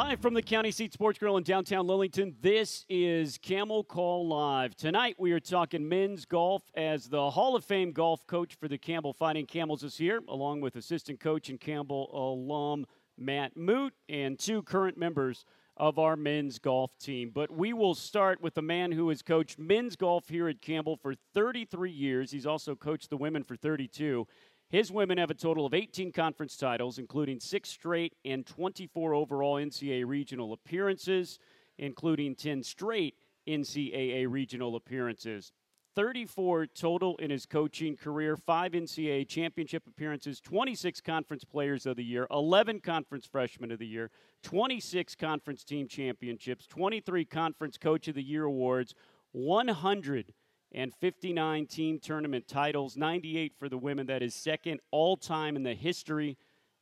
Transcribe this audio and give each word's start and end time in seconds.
Live 0.00 0.20
from 0.20 0.32
the 0.32 0.40
County 0.40 0.70
Seat 0.70 0.94
Sports 0.94 1.18
Grill 1.18 1.36
in 1.36 1.42
downtown 1.42 1.86
Lillington, 1.86 2.32
this 2.40 2.86
is 2.88 3.36
Camel 3.36 3.84
Call 3.84 4.26
Live. 4.26 4.74
Tonight 4.74 5.16
we 5.18 5.32
are 5.32 5.40
talking 5.40 5.86
men's 5.86 6.24
golf 6.24 6.62
as 6.74 7.10
the 7.10 7.30
Hall 7.32 7.54
of 7.54 7.66
Fame 7.66 7.92
golf 7.92 8.26
coach 8.26 8.54
for 8.54 8.66
the 8.66 8.78
Campbell 8.78 9.12
Fighting 9.12 9.44
Camels 9.44 9.84
is 9.84 9.98
here, 9.98 10.20
along 10.26 10.62
with 10.62 10.76
assistant 10.76 11.20
coach 11.20 11.50
and 11.50 11.60
Campbell 11.60 12.08
alum 12.14 12.86
Matt 13.18 13.58
Moot 13.58 13.92
and 14.08 14.38
two 14.38 14.62
current 14.62 14.96
members 14.96 15.44
of 15.76 15.98
our 15.98 16.16
men's 16.16 16.58
golf 16.58 16.96
team. 16.98 17.30
But 17.34 17.50
we 17.50 17.74
will 17.74 17.94
start 17.94 18.40
with 18.40 18.54
the 18.54 18.62
man 18.62 18.92
who 18.92 19.10
has 19.10 19.20
coached 19.20 19.58
men's 19.58 19.96
golf 19.96 20.28
here 20.28 20.48
at 20.48 20.62
Campbell 20.62 20.96
for 20.96 21.14
33 21.34 21.90
years. 21.90 22.30
He's 22.30 22.46
also 22.46 22.74
coached 22.74 23.10
the 23.10 23.18
women 23.18 23.44
for 23.44 23.54
32. 23.54 24.26
His 24.70 24.92
women 24.92 25.18
have 25.18 25.32
a 25.32 25.34
total 25.34 25.66
of 25.66 25.74
18 25.74 26.12
conference 26.12 26.56
titles, 26.56 26.98
including 26.98 27.40
six 27.40 27.68
straight 27.68 28.14
and 28.24 28.46
24 28.46 29.14
overall 29.14 29.56
NCAA 29.56 30.06
regional 30.06 30.52
appearances, 30.52 31.40
including 31.76 32.36
10 32.36 32.62
straight 32.62 33.16
NCAA 33.48 34.30
regional 34.30 34.76
appearances. 34.76 35.50
34 35.96 36.66
total 36.66 37.16
in 37.16 37.30
his 37.30 37.46
coaching 37.46 37.96
career, 37.96 38.36
five 38.36 38.70
NCAA 38.70 39.26
championship 39.26 39.88
appearances, 39.88 40.40
26 40.40 41.00
conference 41.00 41.42
players 41.42 41.84
of 41.84 41.96
the 41.96 42.04
year, 42.04 42.28
11 42.30 42.78
conference 42.78 43.26
freshmen 43.26 43.72
of 43.72 43.80
the 43.80 43.86
year, 43.86 44.08
26 44.44 45.16
conference 45.16 45.64
team 45.64 45.88
championships, 45.88 46.68
23 46.68 47.24
conference 47.24 47.76
coach 47.76 48.06
of 48.06 48.14
the 48.14 48.22
year 48.22 48.44
awards, 48.44 48.94
100 49.32 50.32
and 50.72 50.94
59 50.94 51.66
team 51.66 51.98
tournament 51.98 52.46
titles 52.46 52.96
98 52.96 53.52
for 53.58 53.68
the 53.68 53.78
women 53.78 54.06
that 54.06 54.22
is 54.22 54.34
second 54.34 54.80
all 54.90 55.16
time 55.16 55.56
in 55.56 55.62
the 55.62 55.74
history 55.74 56.36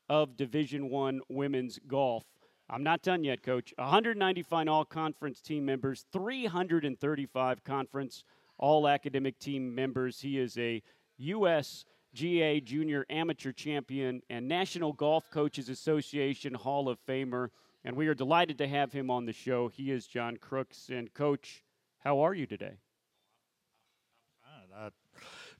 of 0.08 0.36
division 0.36 0.90
1 0.90 1.20
women's 1.28 1.78
golf 1.86 2.24
i'm 2.68 2.82
not 2.82 3.02
done 3.02 3.24
yet 3.24 3.42
coach 3.42 3.72
195 3.76 4.68
all 4.68 4.84
conference 4.84 5.40
team 5.40 5.64
members 5.64 6.04
335 6.12 7.64
conference 7.64 8.24
all 8.58 8.86
academic 8.86 9.38
team 9.38 9.74
members 9.74 10.20
he 10.20 10.38
is 10.38 10.56
a 10.58 10.82
usga 11.20 12.64
Junior 12.64 13.06
Amateur 13.10 13.52
Champion 13.52 14.22
and 14.30 14.48
National 14.48 14.92
Golf 14.92 15.30
Coaches 15.30 15.68
Association 15.68 16.54
Hall 16.54 16.88
of 16.88 16.98
Famer. 17.06 17.48
And 17.84 17.96
we 17.96 18.08
are 18.08 18.14
delighted 18.14 18.58
to 18.58 18.66
have 18.66 18.92
him 18.92 19.10
on 19.10 19.24
the 19.24 19.32
show. 19.32 19.68
He 19.68 19.92
is 19.92 20.06
John 20.06 20.36
Crooks. 20.36 20.88
And, 20.88 21.12
Coach, 21.14 21.62
how 22.00 22.20
are 22.20 22.34
you 22.34 22.46
today? 22.46 22.78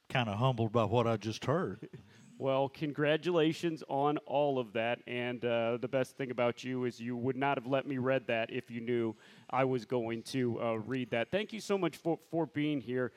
Kind 0.09 0.29
of 0.29 0.39
humbled 0.39 0.73
by 0.73 0.85
what 0.85 1.07
I 1.07 1.17
just 1.17 1.45
heard. 1.45 1.89
Well, 2.41 2.69
congratulations 2.69 3.83
on 3.89 4.17
all 4.19 4.61
of 4.61 4.73
that. 4.75 5.01
And 5.09 5.45
uh, 5.45 5.77
the 5.81 5.89
best 5.89 6.17
thing 6.17 6.31
about 6.31 6.63
you 6.63 6.85
is 6.85 7.01
you 7.01 7.17
would 7.17 7.37
not 7.37 7.59
have 7.59 7.67
let 7.67 7.85
me 7.85 7.99
read 7.99 8.29
that 8.29 8.53
if 8.53 8.71
you 8.71 8.81
knew 8.81 9.17
I 9.51 9.65
was 9.65 9.85
going 9.85 10.23
to 10.25 10.63
uh, 10.63 10.75
read 10.75 11.11
that. 11.11 11.33
Thank 11.33 11.53
you 11.53 11.61
so 11.61 11.77
much 11.77 11.97
for, 11.97 12.17
for 12.31 12.47
being 12.47 12.81
here. 12.81 13.11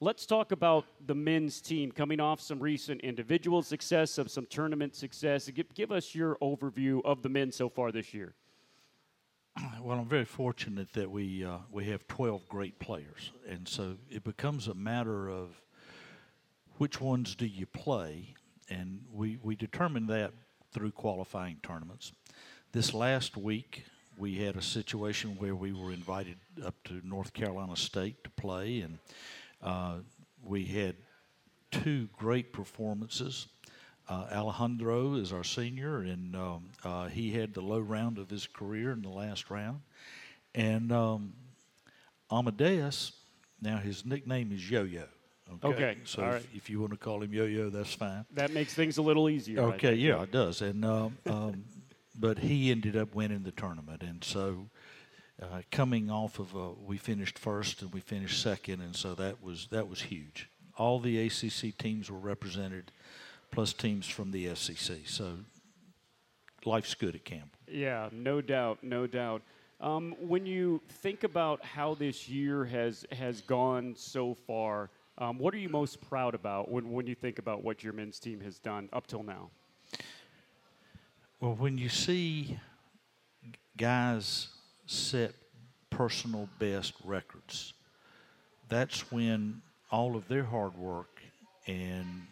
Let's 0.00 0.26
talk 0.26 0.50
about 0.50 0.86
the 1.06 1.14
men's 1.14 1.60
team 1.60 1.92
coming 1.92 2.18
off 2.18 2.40
some 2.40 2.58
recent 2.58 3.00
individual 3.02 3.62
success, 3.62 4.18
of 4.18 4.28
some 4.28 4.44
tournament 4.46 4.96
success. 4.96 5.48
Give, 5.50 5.72
give 5.72 5.92
us 5.92 6.12
your 6.12 6.36
overview 6.42 7.00
of 7.04 7.22
the 7.22 7.28
men 7.28 7.52
so 7.52 7.68
far 7.68 7.92
this 7.92 8.12
year. 8.12 8.34
Well, 9.80 9.98
I'm 9.98 10.08
very 10.08 10.24
fortunate 10.24 10.94
that 10.94 11.10
we 11.10 11.44
uh, 11.44 11.58
we 11.70 11.84
have 11.90 12.08
12 12.08 12.48
great 12.48 12.78
players, 12.78 13.32
and 13.46 13.68
so 13.68 13.96
it 14.08 14.24
becomes 14.24 14.66
a 14.66 14.72
matter 14.72 15.28
of 15.28 15.60
which 16.78 17.00
ones 17.00 17.34
do 17.34 17.46
you 17.46 17.66
play? 17.66 18.34
And 18.68 19.04
we, 19.12 19.38
we 19.42 19.56
determined 19.56 20.08
that 20.08 20.32
through 20.72 20.92
qualifying 20.92 21.58
tournaments. 21.62 22.12
This 22.72 22.92
last 22.92 23.36
week, 23.36 23.84
we 24.18 24.36
had 24.36 24.56
a 24.56 24.62
situation 24.62 25.36
where 25.38 25.54
we 25.54 25.72
were 25.72 25.92
invited 25.92 26.36
up 26.64 26.74
to 26.84 27.00
North 27.04 27.32
Carolina 27.32 27.76
State 27.76 28.22
to 28.24 28.30
play, 28.30 28.80
and 28.80 28.98
uh, 29.62 29.96
we 30.44 30.64
had 30.64 30.96
two 31.70 32.08
great 32.16 32.52
performances. 32.52 33.46
Uh, 34.08 34.26
Alejandro 34.32 35.14
is 35.14 35.32
our 35.32 35.44
senior, 35.44 36.00
and 36.00 36.36
um, 36.36 36.64
uh, 36.84 37.06
he 37.06 37.32
had 37.32 37.54
the 37.54 37.60
low 37.60 37.80
round 37.80 38.18
of 38.18 38.28
his 38.30 38.46
career 38.46 38.92
in 38.92 39.02
the 39.02 39.08
last 39.08 39.50
round. 39.50 39.80
And 40.54 40.92
um, 40.92 41.32
Amadeus, 42.30 43.12
now 43.60 43.78
his 43.78 44.04
nickname 44.04 44.52
is 44.52 44.70
Yo 44.70 44.84
Yo. 44.84 45.04
Okay. 45.52 45.68
okay. 45.68 45.96
So 46.04 46.22
if, 46.22 46.32
right. 46.32 46.46
if, 46.54 46.70
you 46.70 46.80
want 46.80 46.92
to 46.92 46.98
call 46.98 47.22
him 47.22 47.32
Yo-Yo, 47.32 47.70
that's 47.70 47.92
fine. 47.92 48.24
That 48.32 48.52
makes 48.52 48.74
things 48.74 48.96
a 48.96 49.02
little 49.02 49.28
easier. 49.28 49.60
Okay. 49.60 49.94
Yeah, 49.94 50.22
it 50.22 50.32
does. 50.32 50.62
And 50.62 50.84
um, 50.84 51.18
um, 51.26 51.64
but 52.18 52.38
he 52.38 52.70
ended 52.70 52.96
up 52.96 53.14
winning 53.14 53.42
the 53.42 53.52
tournament, 53.52 54.02
and 54.02 54.22
so. 54.22 54.68
Uh, 55.42 55.62
coming 55.72 56.12
off 56.12 56.38
of 56.38 56.54
uh, 56.54 56.68
we 56.86 56.96
finished 56.96 57.40
first 57.40 57.82
and 57.82 57.92
we 57.92 57.98
finished 57.98 58.40
second, 58.40 58.80
and 58.80 58.94
so 58.94 59.16
that 59.16 59.42
was 59.42 59.66
that 59.72 59.88
was 59.88 60.02
huge. 60.02 60.48
All 60.78 61.00
the 61.00 61.26
ACC 61.26 61.76
teams 61.76 62.08
were 62.08 62.20
represented, 62.20 62.92
plus 63.50 63.72
teams 63.72 64.06
from 64.06 64.30
the 64.30 64.54
SEC. 64.54 64.98
So 65.06 65.38
life's 66.64 66.94
good 66.94 67.16
at 67.16 67.24
Campbell. 67.24 67.58
Yeah, 67.66 68.08
no 68.12 68.40
doubt, 68.40 68.78
no 68.82 69.08
doubt. 69.08 69.42
Um, 69.80 70.14
when 70.20 70.46
you 70.46 70.80
think 70.88 71.24
about 71.24 71.64
how 71.64 71.94
this 71.94 72.28
year 72.28 72.64
has 72.64 73.04
has 73.12 73.40
gone 73.40 73.94
so 73.96 74.34
far, 74.34 74.90
um, 75.18 75.38
what 75.38 75.54
are 75.54 75.58
you 75.58 75.68
most 75.68 76.00
proud 76.08 76.34
about 76.34 76.70
when, 76.70 76.90
when 76.90 77.06
you 77.06 77.14
think 77.14 77.38
about 77.38 77.62
what 77.62 77.82
your 77.82 77.92
men's 77.92 78.18
team 78.18 78.40
has 78.40 78.58
done 78.58 78.88
up 78.92 79.06
till 79.06 79.22
now? 79.22 79.50
Well, 81.40 81.54
when 81.54 81.78
you 81.78 81.88
see 81.88 82.58
guys 83.76 84.48
set 84.86 85.34
personal 85.90 86.48
best 86.58 86.94
records, 87.04 87.74
that's 88.68 89.12
when 89.12 89.62
all 89.90 90.16
of 90.16 90.26
their 90.28 90.44
hard 90.44 90.76
work 90.76 91.20
and 91.66 92.26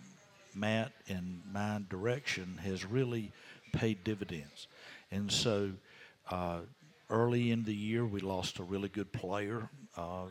Matt 0.55 0.93
and 1.09 1.41
my 1.53 1.81
direction 1.89 2.59
has 2.65 2.85
really 2.85 3.31
paid 3.73 4.03
dividends. 4.05 4.67
And 5.11 5.31
so 5.31 5.71
uh, 6.31 6.61
early 7.11 7.51
in 7.51 7.65
the 7.65 7.75
year, 7.75 8.05
we 8.05 8.21
lost 8.21 8.59
a 8.59 8.63
really 8.63 8.89
good 8.89 9.13
player. 9.13 9.69
Uh, 9.97 10.27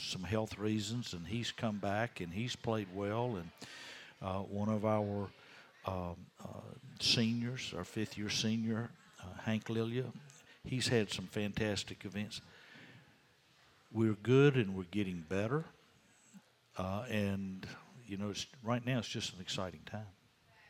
some 0.00 0.22
health 0.22 0.58
reasons, 0.58 1.12
and 1.12 1.26
he's 1.26 1.52
come 1.52 1.78
back 1.78 2.20
and 2.20 2.32
he's 2.32 2.56
played 2.56 2.88
well. 2.94 3.36
And 3.36 3.50
uh, 4.20 4.40
one 4.40 4.68
of 4.68 4.84
our 4.84 5.28
um, 5.86 6.16
uh, 6.42 6.60
seniors, 7.00 7.74
our 7.76 7.84
fifth 7.84 8.16
year 8.16 8.30
senior, 8.30 8.90
uh, 9.20 9.42
Hank 9.42 9.68
Lilia, 9.68 10.04
he's 10.64 10.88
had 10.88 11.10
some 11.10 11.26
fantastic 11.26 12.04
events. 12.04 12.40
We're 13.92 14.16
good 14.22 14.56
and 14.56 14.74
we're 14.74 14.84
getting 14.90 15.24
better. 15.28 15.64
Uh, 16.78 17.04
and, 17.10 17.66
you 18.06 18.16
know, 18.16 18.32
right 18.62 18.84
now 18.84 18.98
it's 18.98 19.08
just 19.08 19.34
an 19.34 19.40
exciting 19.40 19.80
time 19.84 20.06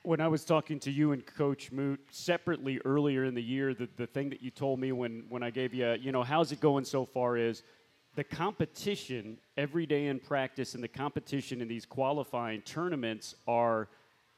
when 0.02 0.20
I 0.20 0.28
was 0.28 0.44
talking 0.44 0.80
to 0.80 0.90
you 0.90 1.12
and 1.12 1.24
Coach 1.24 1.70
Moot 1.70 2.00
separately 2.10 2.80
earlier 2.84 3.24
in 3.24 3.34
the 3.34 3.42
year, 3.42 3.72
the, 3.72 3.88
the 3.96 4.06
thing 4.06 4.30
that 4.30 4.42
you 4.42 4.50
told 4.50 4.80
me 4.80 4.92
when, 4.92 5.24
when 5.28 5.42
I 5.42 5.50
gave 5.50 5.72
you, 5.72 5.92
you 5.92 6.12
know, 6.12 6.22
how's 6.22 6.52
it 6.52 6.60
going 6.60 6.84
so 6.84 7.04
far 7.04 7.36
is 7.36 7.62
the 8.14 8.24
competition 8.24 9.38
every 9.56 9.86
day 9.86 10.06
in 10.06 10.18
practice 10.18 10.74
and 10.74 10.82
the 10.82 10.88
competition 10.88 11.60
in 11.60 11.68
these 11.68 11.86
qualifying 11.86 12.60
tournaments 12.62 13.34
are 13.48 13.88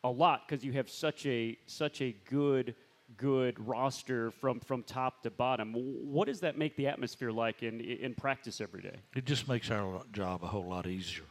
a 0.04 0.10
lot 0.10 0.42
because 0.46 0.64
you 0.64 0.72
have 0.72 0.88
such 0.88 1.26
a 1.26 1.56
such 1.66 2.00
a 2.00 2.14
good 2.30 2.74
good 3.16 3.58
roster 3.66 4.30
from 4.30 4.60
from 4.60 4.82
top 4.82 5.22
to 5.22 5.30
bottom. 5.30 5.72
What 5.74 6.26
does 6.26 6.40
that 6.40 6.56
make 6.56 6.76
the 6.76 6.86
atmosphere 6.86 7.32
like 7.32 7.62
in 7.62 7.80
in 7.80 8.14
practice 8.14 8.60
every 8.60 8.82
day? 8.82 8.96
It 9.16 9.24
just 9.24 9.48
makes 9.48 9.70
our 9.70 10.02
job 10.12 10.44
a 10.44 10.46
whole 10.46 10.66
lot 10.66 10.86
easier. 10.86 11.24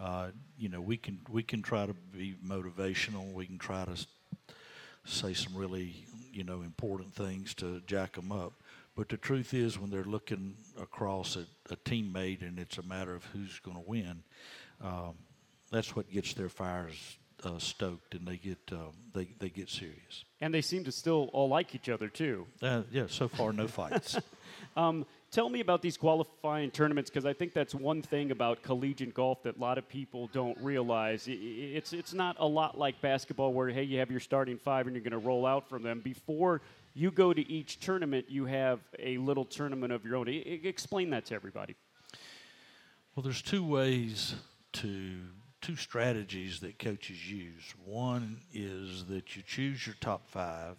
Uh, 0.00 0.30
you 0.58 0.68
know, 0.68 0.80
we 0.80 0.96
can 0.96 1.18
we 1.30 1.42
can 1.42 1.62
try 1.62 1.86
to 1.86 1.94
be 2.12 2.36
motivational. 2.46 3.32
We 3.32 3.46
can 3.46 3.58
try 3.58 3.84
to 3.84 4.06
say 5.04 5.34
some 5.34 5.54
really 5.56 6.04
you 6.32 6.44
know 6.44 6.62
important 6.62 7.14
things 7.14 7.54
to 7.54 7.80
jack 7.86 8.12
them 8.14 8.30
up. 8.30 8.52
But 8.96 9.08
the 9.08 9.16
truth 9.16 9.54
is, 9.54 9.78
when 9.78 9.90
they're 9.90 10.04
looking 10.04 10.56
across 10.80 11.36
at 11.36 11.46
a 11.70 11.76
teammate 11.76 12.42
and 12.42 12.58
it's 12.58 12.78
a 12.78 12.82
matter 12.82 13.14
of 13.14 13.24
who's 13.26 13.58
going 13.58 13.76
to 13.76 13.82
win, 13.84 14.22
um, 14.82 15.14
that's 15.70 15.96
what 15.96 16.10
gets 16.10 16.34
their 16.34 16.48
fires 16.48 17.18
uh, 17.44 17.58
stoked 17.58 18.14
and 18.14 18.26
they 18.26 18.36
get 18.36 18.58
um, 18.72 18.92
they 19.12 19.28
they 19.38 19.48
get 19.48 19.68
serious. 19.68 20.24
And 20.40 20.52
they 20.52 20.60
seem 20.60 20.84
to 20.84 20.92
still 20.92 21.30
all 21.32 21.48
like 21.48 21.74
each 21.74 21.88
other 21.88 22.08
too. 22.08 22.46
Uh, 22.62 22.82
yeah, 22.90 23.06
so 23.08 23.28
far 23.28 23.52
no 23.52 23.66
fights. 23.66 24.18
um, 24.76 25.04
tell 25.30 25.48
me 25.48 25.60
about 25.60 25.82
these 25.82 25.96
qualifying 25.96 26.70
tournaments 26.70 27.10
because 27.10 27.26
I 27.26 27.32
think 27.32 27.52
that's 27.52 27.74
one 27.74 28.02
thing 28.02 28.30
about 28.30 28.62
collegiate 28.62 29.14
golf 29.14 29.42
that 29.42 29.56
a 29.56 29.60
lot 29.60 29.78
of 29.78 29.88
people 29.88 30.28
don't 30.32 30.56
realize. 30.60 31.24
It's 31.28 31.92
it's 31.92 32.14
not 32.14 32.36
a 32.38 32.46
lot 32.46 32.78
like 32.78 33.00
basketball 33.00 33.52
where 33.52 33.68
hey 33.68 33.82
you 33.82 33.98
have 33.98 34.10
your 34.10 34.20
starting 34.20 34.58
five 34.58 34.86
and 34.86 34.94
you're 34.94 35.04
going 35.04 35.20
to 35.20 35.26
roll 35.26 35.44
out 35.44 35.68
from 35.68 35.82
them 35.82 36.00
before 36.00 36.62
you 36.94 37.10
go 37.10 37.32
to 37.32 37.50
each 37.50 37.80
tournament, 37.80 38.26
you 38.28 38.46
have 38.46 38.80
a 38.98 39.18
little 39.18 39.44
tournament 39.44 39.92
of 39.92 40.04
your 40.04 40.16
own. 40.16 40.28
I, 40.28 40.60
explain 40.62 41.10
that 41.10 41.26
to 41.26 41.34
everybody. 41.34 41.74
Well, 43.14 43.22
there's 43.22 43.42
two 43.42 43.64
ways 43.64 44.34
to 44.74 45.20
two 45.60 45.76
strategies 45.76 46.60
that 46.60 46.78
coaches 46.78 47.30
use. 47.30 47.74
One 47.84 48.40
is 48.52 49.06
that 49.06 49.34
you 49.34 49.42
choose 49.42 49.86
your 49.86 49.96
top 50.00 50.28
five, 50.28 50.76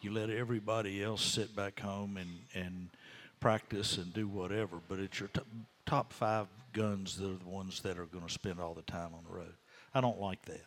you 0.00 0.12
let 0.12 0.30
everybody 0.30 1.02
else 1.02 1.22
sit 1.22 1.54
back 1.54 1.80
home 1.80 2.16
and, 2.16 2.40
and 2.54 2.88
practice 3.40 3.98
and 3.98 4.12
do 4.12 4.28
whatever. 4.28 4.78
But 4.88 4.98
it's 4.98 5.20
your 5.20 5.30
t- 5.30 5.40
top 5.86 6.12
five 6.12 6.46
guns 6.72 7.16
that 7.16 7.30
are 7.30 7.38
the 7.38 7.48
ones 7.48 7.80
that 7.80 7.98
are 7.98 8.06
going 8.06 8.26
to 8.26 8.32
spend 8.32 8.60
all 8.60 8.74
the 8.74 8.82
time 8.82 9.10
on 9.14 9.24
the 9.28 9.36
road. 9.36 9.54
I 9.94 10.00
don't 10.00 10.20
like 10.20 10.42
that. 10.46 10.64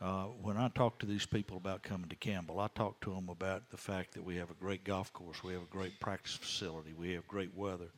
Uh, 0.00 0.24
when 0.42 0.58
I 0.58 0.68
talk 0.68 0.98
to 0.98 1.06
these 1.06 1.24
people 1.24 1.56
about 1.56 1.82
coming 1.82 2.10
to 2.10 2.16
Campbell, 2.16 2.60
I 2.60 2.68
talk 2.74 3.00
to 3.00 3.14
them 3.14 3.30
about 3.30 3.70
the 3.70 3.78
fact 3.78 4.12
that 4.12 4.22
we 4.22 4.36
have 4.36 4.50
a 4.50 4.54
great 4.54 4.84
golf 4.84 5.10
course, 5.12 5.42
we 5.42 5.54
have 5.54 5.62
a 5.62 5.70
great 5.72 5.98
practice 6.00 6.34
facility, 6.34 6.92
we 6.92 7.12
have 7.14 7.26
great 7.26 7.56
weather. 7.56 7.88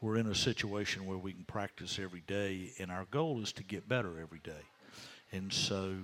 We're 0.00 0.16
in 0.16 0.26
a 0.26 0.34
situation 0.34 1.06
where 1.06 1.18
we 1.18 1.32
can 1.32 1.44
practice 1.44 2.00
every 2.00 2.24
day, 2.26 2.72
and 2.80 2.90
our 2.90 3.06
goal 3.12 3.40
is 3.40 3.52
to 3.52 3.62
get 3.62 3.88
better 3.88 4.20
every 4.20 4.40
day. 4.42 4.64
And 5.30 5.52
so, 5.52 5.94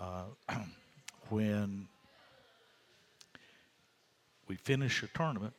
uh, 0.00 0.24
when 1.28 1.86
we 4.48 4.56
finish 4.56 5.04
a 5.04 5.08
tournament, 5.08 5.54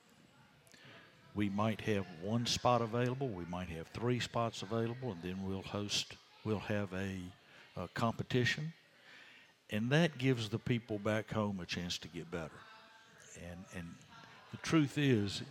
we 1.36 1.50
might 1.50 1.80
have 1.82 2.06
one 2.22 2.46
spot 2.46 2.82
available, 2.82 3.30
we 3.30 3.46
might 3.46 3.70
have 3.70 3.88
three 3.88 4.20
spots 4.20 4.62
available, 4.62 5.14
and 5.14 5.24
then 5.24 5.38
we'll 5.46 5.62
host, 5.62 6.18
we'll 6.44 6.60
have 6.60 6.92
a, 6.94 7.20
a 7.82 7.88
competition 7.94 8.74
and 9.72 9.90
that 9.92 10.18
gives 10.18 10.50
the 10.50 10.60
people 10.60 11.00
back 11.00 11.32
home 11.32 11.60
a 11.62 11.66
chance 11.66 11.98
to 12.00 12.08
get 12.08 12.30
better. 12.32 12.52
And 13.50 13.66
and 13.76 13.88
the 14.52 14.58
truth 14.58 14.98
is, 14.98 15.42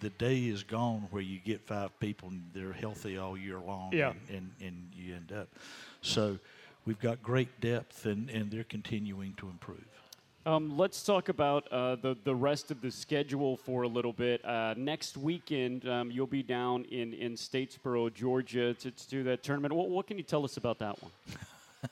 the 0.00 0.10
day 0.10 0.46
is 0.46 0.62
gone 0.62 1.08
where 1.10 1.22
you 1.22 1.38
get 1.38 1.60
five 1.60 1.98
people 2.00 2.28
and 2.28 2.42
they're 2.54 2.72
healthy 2.72 3.18
all 3.18 3.36
year 3.36 3.58
long. 3.58 3.90
Yeah. 3.92 4.10
And, 4.28 4.36
and, 4.36 4.50
and 4.60 4.88
you 4.96 5.14
end 5.14 5.32
up. 5.32 5.48
So 6.02 6.38
we've 6.84 7.00
got 7.00 7.22
great 7.22 7.60
depth 7.60 8.06
and, 8.06 8.30
and 8.30 8.50
they're 8.50 8.64
continuing 8.64 9.34
to 9.38 9.48
improve. 9.48 9.84
Um, 10.46 10.78
let's 10.78 11.02
talk 11.02 11.28
about 11.28 11.70
uh, 11.70 11.96
the 11.96 12.16
the 12.24 12.34
rest 12.34 12.70
of 12.70 12.80
the 12.80 12.90
schedule 12.90 13.58
for 13.58 13.82
a 13.82 13.88
little 13.88 14.14
bit. 14.14 14.42
Uh, 14.42 14.72
next 14.78 15.18
weekend, 15.18 15.86
um, 15.86 16.10
you'll 16.10 16.26
be 16.26 16.42
down 16.42 16.84
in, 16.84 17.12
in 17.12 17.34
Statesboro, 17.34 18.14
Georgia, 18.14 18.72
to, 18.72 18.90
to 18.90 19.08
do 19.08 19.22
that 19.24 19.42
tournament. 19.42 19.74
What, 19.74 19.90
what 19.90 20.06
can 20.06 20.16
you 20.16 20.22
tell 20.22 20.44
us 20.44 20.56
about 20.56 20.78
that 20.78 20.96
one? 21.02 21.12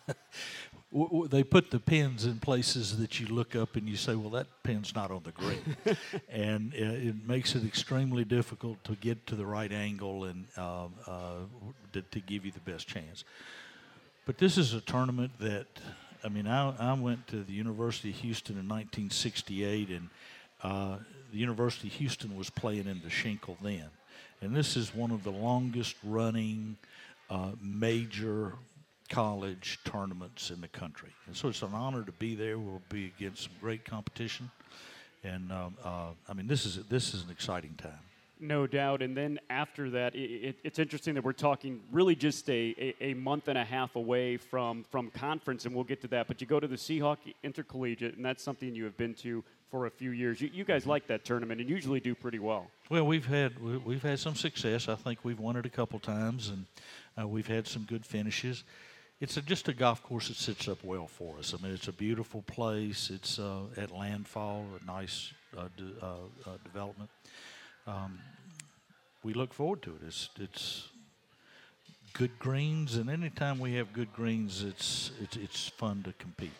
w- 0.96 1.10
w- 1.10 1.28
they 1.28 1.44
put 1.44 1.70
the 1.70 1.78
pins 1.78 2.25
in 2.25 2.38
places 2.38 2.96
that 2.98 3.20
you 3.20 3.26
look 3.26 3.54
up 3.54 3.76
and 3.76 3.88
you 3.88 3.96
say, 3.96 4.14
well, 4.14 4.31
that 4.31 4.46
pin's 4.62 4.94
not 4.94 5.10
on 5.10 5.22
the 5.25 5.32
green. 5.32 5.76
and 6.31 6.72
uh, 6.72 7.08
it 7.08 7.28
makes 7.28 7.54
it 7.54 7.64
extremely 7.64 8.25
difficult 8.25 8.82
to 8.84 8.94
get 8.96 9.26
to 9.26 9.37
the 9.37 9.44
right 9.44 9.72
angle 9.72 10.25
and 10.25 10.46
uh, 10.56 10.87
uh, 11.06 11.34
to, 11.93 12.02
to 12.02 12.20
give 12.20 12.46
you 12.46 12.52
the 12.52 12.70
best 12.70 12.88
chance. 12.88 13.25
But 14.25 14.38
this 14.38 14.56
is 14.56 14.72
a 14.72 14.81
tournament 14.81 15.32
that, 15.38 15.66
I 16.25 16.28
mean, 16.28 16.46
I, 16.48 16.75
I 16.78 16.94
went 16.94 17.26
to 17.28 17.44
the 17.44 17.52
University 17.52 18.10
of 18.10 18.16
Houston 18.16 18.54
in 18.54 18.66
1968, 18.66 19.90
and 19.90 20.08
uh, 20.62 20.96
the 21.31 21.38
University 21.38 21.88
of 21.88 21.94
Houston 21.94 22.37
was 22.37 22.49
playing 22.50 22.87
in 22.87 23.02
the 23.04 23.10
Schenkel 23.10 23.58
then. 23.62 23.84
And 24.40 24.56
this 24.56 24.76
is 24.76 24.94
one 24.94 25.10
of 25.10 25.25
the 25.25 25.31
longest 25.31 25.94
running 26.02 26.76
uh, 27.31 27.50
major 27.60 28.54
college 29.06 29.78
tournaments 29.84 30.50
in 30.50 30.60
the 30.60 30.68
country. 30.68 31.10
And 31.26 31.36
so 31.36 31.48
it's 31.48 31.62
an 31.62 31.72
honor 31.72 32.02
to 32.02 32.12
be 32.12 32.34
there. 32.34 32.58
We'll 32.58 32.82
be 32.88 33.12
against 33.16 33.44
some 33.44 33.52
great 33.60 33.84
competition. 33.84 34.50
And 35.24 35.50
um, 35.50 35.76
uh, 35.84 36.10
I 36.28 36.34
mean, 36.34 36.46
this 36.46 36.66
is, 36.66 36.84
this 36.88 37.14
is 37.14 37.24
an 37.24 37.30
exciting 37.30 37.74
time. 37.76 37.98
No 38.38 38.66
doubt. 38.66 39.00
And 39.00 39.16
then 39.16 39.40
after 39.48 39.88
that, 39.90 40.14
it, 40.14 40.18
it, 40.18 40.56
it's 40.62 40.78
interesting 40.78 41.14
that 41.14 41.24
we're 41.24 41.32
talking 41.32 41.80
really 41.90 42.14
just 42.14 42.48
a, 42.50 42.74
a, 43.00 43.04
a, 43.10 43.14
month 43.14 43.48
and 43.48 43.56
a 43.56 43.64
half 43.64 43.96
away 43.96 44.36
from, 44.36 44.84
from 44.84 45.10
conference, 45.10 45.64
and 45.64 45.74
we'll 45.74 45.84
get 45.84 46.02
to 46.02 46.08
that. 46.08 46.28
But 46.28 46.42
you 46.42 46.46
go 46.46 46.60
to 46.60 46.68
the 46.68 46.76
Seahawk 46.76 47.16
Intercollegiate, 47.42 48.16
and 48.16 48.24
that's 48.24 48.42
something 48.42 48.74
you 48.74 48.84
have 48.84 48.96
been 48.98 49.14
to 49.14 49.42
for 49.70 49.86
a 49.86 49.90
few 49.90 50.10
years. 50.10 50.40
You, 50.40 50.50
you 50.52 50.64
guys 50.64 50.82
mm-hmm. 50.82 50.90
like 50.90 51.06
that 51.06 51.24
tournament 51.24 51.60
and 51.62 51.70
usually 51.70 51.98
do 51.98 52.14
pretty 52.14 52.38
well. 52.38 52.70
Well, 52.90 53.06
we've 53.06 53.26
had 53.26 53.58
we've 53.84 54.02
had 54.02 54.18
some 54.18 54.34
success. 54.34 54.88
I 54.88 54.94
think 54.94 55.24
we've 55.24 55.40
won 55.40 55.56
it 55.56 55.66
a 55.66 55.70
couple 55.70 55.98
times, 55.98 56.50
and 56.50 56.66
uh, 57.18 57.26
we've 57.26 57.46
had 57.46 57.66
some 57.66 57.82
good 57.84 58.04
finishes 58.04 58.64
it's 59.20 59.36
a, 59.36 59.42
just 59.42 59.68
a 59.68 59.72
golf 59.72 60.02
course 60.02 60.28
that 60.28 60.36
sits 60.36 60.68
up 60.68 60.82
well 60.84 61.06
for 61.06 61.38
us. 61.38 61.54
I 61.54 61.62
mean, 61.62 61.72
it's 61.72 61.88
a 61.88 61.92
beautiful 61.92 62.42
place. 62.42 63.10
It's 63.10 63.38
uh, 63.38 63.62
at 63.76 63.90
landfall, 63.90 64.66
a 64.80 64.84
nice 64.86 65.32
uh, 65.56 65.68
uh, 66.02 66.06
uh, 66.06 66.50
development. 66.64 67.08
Um, 67.86 68.18
we 69.22 69.32
look 69.32 69.54
forward 69.54 69.82
to 69.82 69.90
it. 69.90 70.02
It's 70.06 70.28
it's 70.38 70.88
good 72.12 72.38
greens, 72.38 72.96
and 72.96 73.08
anytime 73.08 73.58
we 73.58 73.74
have 73.74 73.92
good 73.92 74.12
greens, 74.12 74.62
it's 74.62 75.12
it's 75.20 75.36
it's 75.36 75.68
fun 75.68 76.02
to 76.02 76.12
compete. 76.18 76.50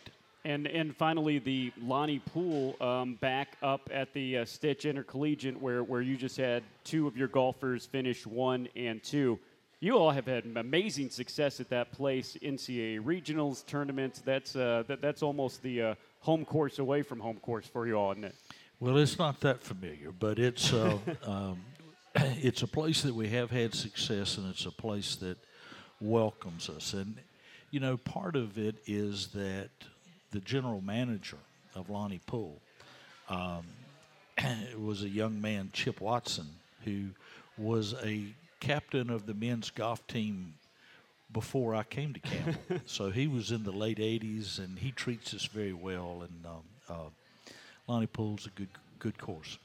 And 0.45 0.67
and 0.67 0.97
finally, 0.97 1.39
the 1.39 1.73
Lonnie 1.83 2.21
Poole 2.21 2.77
um, 2.81 3.17
back 3.17 3.57
up 3.63 3.91
at 3.93 4.15
the 4.15 4.39
uh, 4.39 4.45
Stitch 4.47 4.87
Intercollegiate, 4.87 5.61
where 5.61 5.85
where 5.85 6.01
you 6.01 6.17
just 6.17 6.39
had 6.39 6.63
two 6.85 7.07
of 7.07 7.17
your 7.17 7.29
golfers 7.29 7.85
finish 7.85 8.27
one 8.27 8.69
and 8.75 9.03
two 9.03 9.39
you 9.81 9.97
all 9.97 10.11
have 10.11 10.27
had 10.27 10.45
amazing 10.57 11.11
success 11.11 11.61
at 11.61 11.69
that 11.69 11.93
place, 11.93 12.37
NCAA 12.43 13.01
regionals, 13.01 13.65
tournaments. 13.67 14.21
That's 14.25 14.57
uh, 14.57 14.85
that, 14.89 15.01
that's 15.03 15.23
almost 15.23 15.63
the 15.63 15.83
uh, 15.83 15.95
home 16.21 16.45
course 16.45 16.79
away 16.79 17.03
from 17.03 17.21
home 17.21 17.37
course 17.37 17.67
for 17.67 17.87
you 17.87 17.95
all, 17.95 18.13
isn't 18.13 18.25
it? 18.25 18.35
Well, 18.81 18.97
it's 18.99 19.19
not 19.19 19.41
that 19.41 19.63
familiar, 19.63 20.13
but 20.13 20.39
it's 20.39 20.73
uh, 20.73 20.99
um, 21.25 21.61
it's 22.15 22.63
a 22.63 22.67
place 22.67 23.03
that 23.03 23.15
we 23.15 23.29
have 23.29 23.51
had 23.51 23.75
success, 23.75 24.39
and 24.39 24.49
it's 24.49 24.67
a 24.67 24.71
place 24.71 25.17
that 25.17 25.39
welcomes 26.01 26.71
us. 26.71 26.95
And 26.95 27.17
you 27.71 27.81
know, 27.81 27.97
part 27.99 28.37
of 28.37 28.59
it 28.59 28.77
is 28.87 29.29
that 29.29 29.71
the 30.31 30.41
general 30.41 30.81
manager 30.81 31.39
of 31.75 31.91
Lonnie 31.91 32.21
Poole 32.27 32.61
um, 33.29 33.65
was 34.79 35.03
a 35.03 35.09
young 35.09 35.41
man, 35.41 35.71
Chip 35.73 36.01
Watson, 36.01 36.47
who 36.85 37.09
was 37.59 37.95
a 38.03 38.25
captain 38.61 39.11
of 39.11 39.27
the 39.27 39.35
men's 39.35 39.71
golf 39.71 40.07
team 40.07 40.55
before 41.33 41.75
I 41.75 41.83
came 41.83 42.15
to 42.15 42.21
Campbell. 42.21 42.81
so 42.87 43.11
he 43.11 43.27
was 43.27 43.51
in 43.51 43.65
the 43.65 43.73
late 43.73 43.99
80s, 43.99 44.59
and 44.59 44.79
he 44.79 44.91
treats 44.93 45.35
us 45.35 45.47
very 45.47 45.73
well. 45.73 46.23
And 46.23 46.47
um, 46.47 46.63
uh, 46.89 47.11
Lonnie 47.87 48.07
Poole's 48.07 48.47
a 48.47 48.51
good 48.51 48.69
good 48.99 49.19
course. 49.19 49.59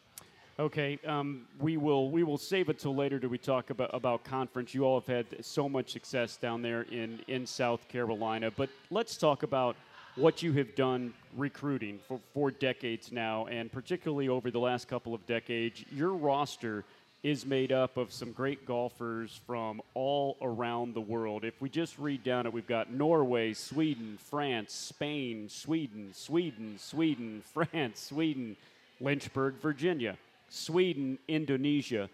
Okay, 0.60 1.00
um, 1.08 1.48
we 1.60 1.78
will 1.78 2.12
we 2.12 2.24
will 2.24 2.38
save 2.38 2.70
it 2.70 2.78
till 2.78 2.96
later. 2.96 3.18
Do 3.18 3.30
we 3.30 3.38
talk 3.38 3.70
about 3.70 3.90
about 3.94 4.24
conference? 4.24 4.74
You 4.74 4.84
all 4.84 5.00
have 5.00 5.08
had 5.08 5.44
so 5.44 5.68
much 5.70 5.92
success 5.92 6.38
down 6.38 6.62
there 6.62 6.84
in 6.84 7.20
in 7.28 7.46
South 7.48 7.88
Carolina, 7.88 8.52
but 8.52 8.70
let's 8.90 9.18
talk 9.18 9.44
about 9.44 9.76
what 10.16 10.44
you 10.44 10.52
have 10.54 10.76
done 10.76 11.14
recruiting 11.36 12.00
for 12.08 12.20
for 12.34 12.52
decades 12.52 13.12
now, 13.12 13.46
and 13.48 13.72
particularly 13.72 14.30
over 14.30 14.52
the 14.52 14.60
last 14.60 14.88
couple 14.88 15.14
of 15.14 15.26
decades. 15.26 15.84
Your 15.92 16.14
roster 16.14 16.84
is 17.24 17.46
made 17.46 17.72
up 17.72 17.98
of 17.98 18.12
some 18.12 18.32
great 18.32 18.66
golfers 18.66 19.40
from 19.46 19.80
all 19.94 20.38
around 20.42 20.96
the 20.96 21.02
world. 21.02 21.46
If 21.46 21.62
we 21.62 21.70
just 21.70 22.00
read 22.00 22.24
down 22.24 22.48
it, 22.48 22.54
we've 22.54 22.66
got 22.66 22.92
Norway, 22.92 23.54
Sweden, 23.54 24.18
France, 24.30 24.74
Spain, 24.74 25.48
Sweden, 25.48 26.10
Sweden, 26.14 26.76
Sweden, 26.80 27.44
France, 27.54 28.00
Sweden, 28.02 28.56
Lynchburg, 29.00 29.56
Virginia, 29.62 30.18
Sweden, 30.50 31.20
Indonesia. 31.28 32.10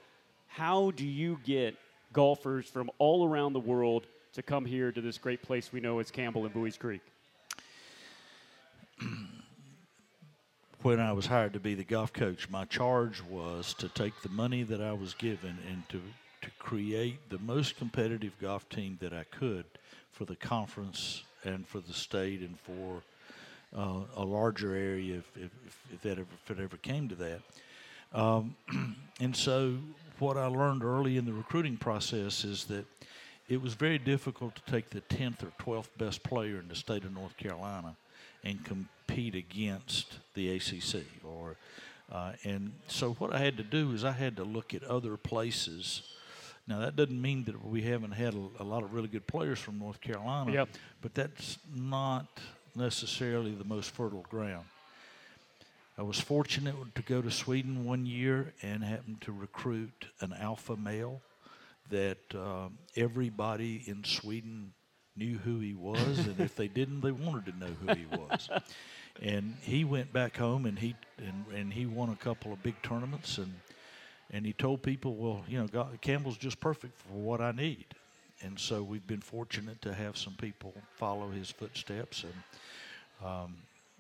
How 0.48 0.92
do 0.92 1.06
you 1.06 1.40
get 1.46 1.76
golfers 2.12 2.68
from 2.68 2.90
all 2.98 3.26
around 3.28 3.54
the 3.54 3.60
world 3.60 4.08
to 4.34 4.42
come 4.42 4.66
here 4.66 4.92
to 4.92 5.00
this 5.00 5.18
great 5.18 5.42
place 5.42 5.72
we 5.72 5.80
know 5.80 6.00
as 6.00 6.12
Campbell 6.12 6.44
and 6.44 6.54
Buies 6.54 6.78
Creek? 6.78 7.02
when 10.82 11.00
I 11.00 11.12
was 11.12 11.26
hired 11.26 11.54
to 11.54 11.60
be 11.60 11.74
the 11.74 11.84
golf 11.84 12.14
coach, 12.14 12.50
my 12.50 12.66
charge 12.66 13.22
was 13.24 13.74
to 13.76 13.90
take 13.90 14.22
the 14.22 14.30
money 14.30 14.64
that 14.64 14.82
I 14.82 14.94
was 14.94 15.14
given 15.16 15.58
and 15.70 15.88
to, 15.90 16.02
to 16.44 16.52
create 16.60 17.30
the 17.30 17.40
most 17.40 17.78
competitive 17.78 18.34
golf 18.40 18.70
team 18.70 18.98
that 19.02 19.14
I 19.14 19.24
could 19.24 19.66
for 20.12 20.26
the 20.26 20.36
conference 20.36 21.24
and 21.44 21.68
for 21.68 21.80
the 21.80 21.94
state 21.94 22.42
and 22.42 22.60
for 22.60 23.02
uh, 23.76 24.02
a 24.16 24.24
larger 24.24 24.76
area 24.76 25.18
if, 25.18 25.32
if, 25.36 25.52
if, 25.92 26.02
that 26.02 26.20
ever, 26.20 26.28
if 26.44 26.52
it 26.52 26.64
ever 26.64 26.78
came 26.78 27.10
to 27.10 27.16
that. 27.16 27.42
Um, 28.14 28.56
and 29.20 29.36
so, 29.36 29.78
what 30.20 30.38
I 30.38 30.48
learned 30.48 30.84
early 30.84 31.18
in 31.18 31.26
the 31.26 31.34
recruiting 31.34 31.78
process 31.78 32.44
is 32.44 32.66
that 32.66 32.86
it 33.50 33.62
was 33.62 33.76
very 33.76 34.00
difficult 34.00 34.56
to 34.56 34.72
take 34.72 34.90
the 34.90 35.02
10th 35.02 35.44
or 35.44 35.52
12th 35.64 35.90
best 35.98 36.24
player 36.24 36.60
in 36.60 36.68
the 36.68 36.76
state 36.76 37.04
of 37.04 37.14
North 37.14 37.38
Carolina 37.38 37.96
and 38.44 38.64
compete 38.64 38.88
against 39.10 40.20
the 40.36 40.56
ACC. 40.56 41.04
Or, 41.24 41.56
uh, 42.12 42.34
and 42.44 42.72
so 42.88 43.14
what 43.14 43.34
I 43.34 43.40
had 43.40 43.58
to 43.58 43.64
do 43.64 43.92
is 43.94 44.04
I 44.04 44.12
had 44.12 44.36
to 44.38 44.44
look 44.44 44.74
at 44.74 44.84
other 44.84 45.18
places. 45.18 46.04
Now 46.68 46.80
that 46.80 46.96
doesn't 46.96 47.20
mean 47.20 47.46
that 47.46 47.66
we 47.66 47.82
haven't 47.82 48.12
had 48.12 48.36
a, 48.36 48.48
a 48.60 48.64
lot 48.64 48.84
of 48.84 48.94
really 48.94 49.08
good 49.08 49.26
players 49.26 49.58
from 49.58 49.80
North 49.80 50.02
Carolina, 50.02 50.52
yep. 50.52 50.70
but 51.02 51.16
that's 51.16 51.58
not 51.76 52.28
necessarily 52.76 53.52
the 53.52 53.64
most 53.64 53.90
fertile 53.92 54.26
ground. 54.30 54.66
I 55.98 56.04
was 56.04 56.20
fortunate 56.20 56.76
to 56.94 57.02
go 57.02 57.24
to 57.24 57.32
Sweden 57.32 57.84
one 57.84 58.06
year 58.06 58.54
and 58.62 58.84
happened 58.84 59.22
to 59.22 59.32
recruit 59.32 60.06
an 60.22 60.32
alpha 60.32 60.76
male 60.76 61.22
that 61.90 62.20
uh, 62.36 62.68
everybody 62.96 63.84
in 63.88 64.04
Sweden 64.04 64.74
knew 65.18 65.38
who 65.38 65.60
he 65.60 65.74
was, 65.74 66.20
and 66.20 66.40
if 66.40 66.56
they 66.56 66.68
didn't, 66.68 67.02
they 67.02 67.12
wanted 67.12 67.46
to 67.46 67.58
know 67.58 67.72
who 67.82 67.94
he 67.94 68.06
was. 68.06 68.50
and 69.22 69.56
he 69.62 69.84
went 69.84 70.14
back 70.14 70.38
home 70.38 70.66
and 70.66 70.78
he 70.78 70.96
and, 71.18 71.46
and 71.54 71.74
he 71.74 71.86
won 71.86 72.10
a 72.10 72.16
couple 72.16 72.54
of 72.54 72.62
big 72.64 72.76
tournaments 72.84 73.38
and 73.38 73.54
and 74.30 74.46
he 74.46 74.52
told 74.52 74.84
people, 74.84 75.16
well, 75.16 75.44
you 75.48 75.58
know, 75.58 75.68
God, 75.68 76.00
Campbell's 76.02 76.38
just 76.38 76.60
perfect 76.60 77.00
for 77.00 77.14
what 77.14 77.40
I 77.40 77.52
need. 77.52 77.86
And 78.42 78.60
so 78.60 78.84
we've 78.84 79.08
been 79.08 79.22
fortunate 79.22 79.82
to 79.84 79.94
have 79.94 80.18
some 80.18 80.34
people 80.34 80.74
follow 80.96 81.30
his 81.30 81.50
footsteps 81.50 82.24
and 82.24 83.28
um, 83.28 83.56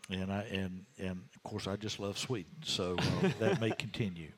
and 0.10 0.32
I 0.32 0.42
and 0.44 0.86
and 1.00 1.22
of 1.36 1.44
course 1.44 1.68
I 1.68 1.76
just 1.76 2.00
love 2.00 2.18
Sweden, 2.18 2.52
so 2.64 2.96
uh, 3.00 3.30
that 3.40 3.60
may 3.60 3.72
continue. 3.72 4.32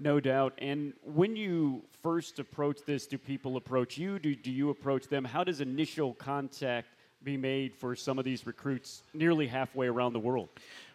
No 0.00 0.18
doubt. 0.18 0.54
And 0.58 0.92
when 1.02 1.36
you 1.36 1.84
first 2.02 2.38
approach 2.38 2.80
this, 2.84 3.06
do 3.06 3.16
people 3.16 3.56
approach 3.56 3.96
you? 3.96 4.18
Do, 4.18 4.34
do 4.34 4.50
you 4.50 4.70
approach 4.70 5.08
them? 5.08 5.24
How 5.24 5.44
does 5.44 5.60
initial 5.60 6.14
contact 6.14 6.88
be 7.22 7.36
made 7.36 7.74
for 7.74 7.94
some 7.96 8.18
of 8.18 8.24
these 8.24 8.46
recruits 8.46 9.02
nearly 9.14 9.46
halfway 9.46 9.86
around 9.86 10.12
the 10.12 10.20
world? 10.20 10.48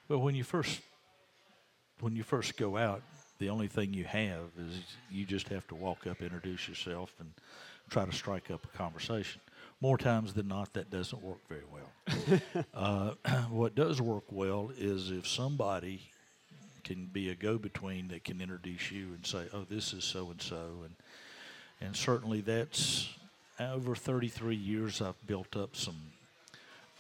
Well, 0.07 0.19
when 0.19 0.35
you 0.35 0.43
first 0.43 0.81
when 2.01 2.15
you 2.15 2.23
first 2.23 2.55
go 2.55 2.77
out, 2.77 3.01
the 3.39 3.49
only 3.49 3.67
thing 3.67 3.93
you 3.93 4.05
have 4.05 4.51
is 4.57 4.79
you 5.11 5.25
just 5.25 5.49
have 5.49 5.67
to 5.67 5.75
walk 5.75 6.07
up, 6.07 6.21
introduce 6.21 6.67
yourself, 6.67 7.13
and 7.19 7.29
try 7.89 8.05
to 8.05 8.11
strike 8.11 8.51
up 8.51 8.63
a 8.63 8.77
conversation. 8.77 9.41
More 9.81 9.97
times 9.97 10.33
than 10.33 10.47
not, 10.47 10.73
that 10.73 10.89
doesn't 10.89 11.21
work 11.21 11.39
very 11.47 11.63
well. 11.71 12.39
uh, 12.73 13.11
what 13.49 13.75
does 13.75 14.01
work 14.01 14.25
well 14.29 14.71
is 14.77 15.11
if 15.11 15.27
somebody 15.27 16.09
can 16.89 17.05
be 17.05 17.29
a 17.29 17.35
go-between 17.35 18.07
that 18.07 18.23
can 18.23 18.41
introduce 18.41 18.91
you 18.91 19.09
and 19.13 19.23
say, 19.23 19.45
"Oh, 19.53 19.63
this 19.69 19.93
is 19.93 20.03
so 20.03 20.31
and 20.31 20.41
so," 20.41 20.83
and 20.83 20.95
and 21.79 21.95
certainly 21.95 22.41
that's 22.41 23.09
over 23.59 23.95
33 23.95 24.55
years. 24.55 24.99
I've 24.99 25.27
built 25.27 25.55
up 25.55 25.75
some 25.75 25.97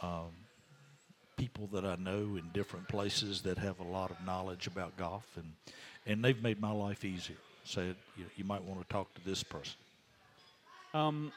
um, 0.03 0.29
people 1.37 1.67
that 1.73 1.85
I 1.85 1.95
know 1.95 2.37
in 2.37 2.51
different 2.53 2.87
places 2.87 3.41
that 3.41 3.57
have 3.57 3.79
a 3.79 3.83
lot 3.83 4.11
of 4.11 4.23
knowledge 4.23 4.67
about 4.67 4.95
golf, 4.95 5.25
and 5.35 5.53
and 6.05 6.23
they've 6.23 6.41
made 6.41 6.61
my 6.61 6.71
life 6.71 7.03
easier. 7.03 7.37
Said 7.63 7.95
you, 8.15 8.25
you 8.35 8.43
might 8.43 8.63
want 8.63 8.81
to 8.81 8.87
talk 8.89 9.11
to 9.15 9.25
this 9.25 9.41
person. 9.41 9.77
Um, 10.93 11.31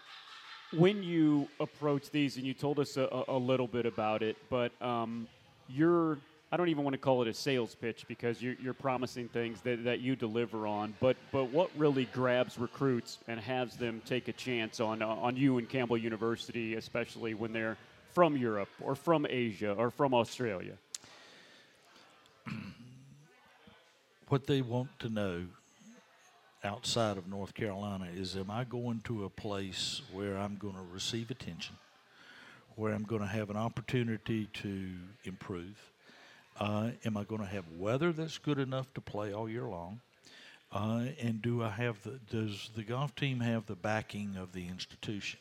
when 0.72 1.02
you 1.02 1.48
approach 1.58 2.10
these, 2.10 2.36
and 2.36 2.44
you 2.44 2.52
told 2.52 2.78
us 2.78 2.98
a, 2.98 3.24
a 3.28 3.38
little 3.38 3.66
bit 3.66 3.86
about 3.86 4.22
it, 4.22 4.36
but 4.50 4.72
um, 4.82 5.26
you're 5.68 6.18
I 6.52 6.58
don't 6.58 6.68
even 6.68 6.84
want 6.84 6.92
to 6.92 6.98
call 6.98 7.22
it 7.22 7.28
a 7.28 7.32
sales 7.32 7.74
pitch 7.74 8.04
because 8.06 8.42
you're, 8.42 8.56
you're 8.62 8.74
promising 8.74 9.26
things 9.26 9.62
that, 9.62 9.84
that 9.84 10.00
you 10.00 10.14
deliver 10.14 10.66
on. 10.66 10.92
But 11.00 11.16
but 11.32 11.44
what 11.44 11.70
really 11.78 12.04
grabs 12.12 12.58
recruits 12.58 13.16
and 13.26 13.40
has 13.40 13.74
them 13.76 14.02
take 14.04 14.28
a 14.28 14.34
chance 14.34 14.78
on 14.78 15.00
uh, 15.00 15.06
on 15.06 15.34
you 15.34 15.56
and 15.56 15.66
Campbell 15.66 15.96
University, 15.96 16.74
especially 16.74 17.32
when 17.32 17.54
they're 17.54 17.78
from 18.12 18.36
Europe 18.36 18.68
or 18.82 18.94
from 18.94 19.26
Asia 19.30 19.72
or 19.72 19.90
from 19.90 20.12
Australia? 20.12 20.74
what 24.28 24.46
they 24.46 24.60
want 24.60 24.90
to 24.98 25.08
know 25.08 25.46
outside 26.62 27.16
of 27.16 27.26
North 27.28 27.54
Carolina 27.54 28.08
is 28.14 28.36
am 28.36 28.50
I 28.50 28.64
going 28.64 29.00
to 29.04 29.24
a 29.24 29.30
place 29.30 30.02
where 30.12 30.36
I'm 30.36 30.56
going 30.56 30.74
to 30.74 30.84
receive 30.92 31.30
attention, 31.30 31.76
where 32.76 32.92
I'm 32.92 33.04
going 33.04 33.22
to 33.22 33.26
have 33.26 33.48
an 33.48 33.56
opportunity 33.56 34.48
to 34.52 34.90
improve? 35.24 35.91
Uh, 36.58 36.90
am 37.04 37.16
I 37.16 37.24
going 37.24 37.40
to 37.40 37.46
have 37.46 37.64
weather 37.78 38.12
that's 38.12 38.38
good 38.38 38.58
enough 38.58 38.92
to 38.94 39.00
play 39.00 39.32
all 39.32 39.48
year 39.48 39.64
long? 39.64 40.00
Uh, 40.72 41.06
and 41.20 41.42
do 41.42 41.62
I 41.62 41.68
have 41.68 42.02
the 42.02 42.18
does 42.30 42.70
the 42.74 42.82
golf 42.82 43.14
team 43.14 43.40
have 43.40 43.66
the 43.66 43.76
backing 43.76 44.36
of 44.36 44.52
the 44.52 44.66
institution? 44.68 45.38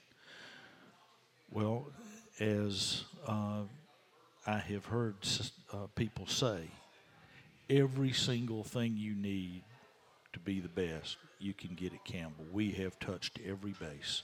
Well, 1.49 1.87
as 2.39 3.03
uh, 3.27 3.61
I 4.45 4.57
have 4.57 4.85
heard 4.85 5.15
uh, 5.71 5.87
people 5.95 6.27
say, 6.27 6.69
every 7.69 8.11
single 8.11 8.63
thing 8.63 8.95
you 8.97 9.13
need 9.13 9.63
to 10.33 10.39
be 10.39 10.59
the 10.59 10.69
best, 10.69 11.17
you 11.39 11.53
can 11.53 11.75
get 11.75 11.93
at 11.93 12.03
Campbell. 12.03 12.45
We 12.51 12.71
have 12.71 12.99
touched 12.99 13.39
every 13.45 13.73
base, 13.73 14.23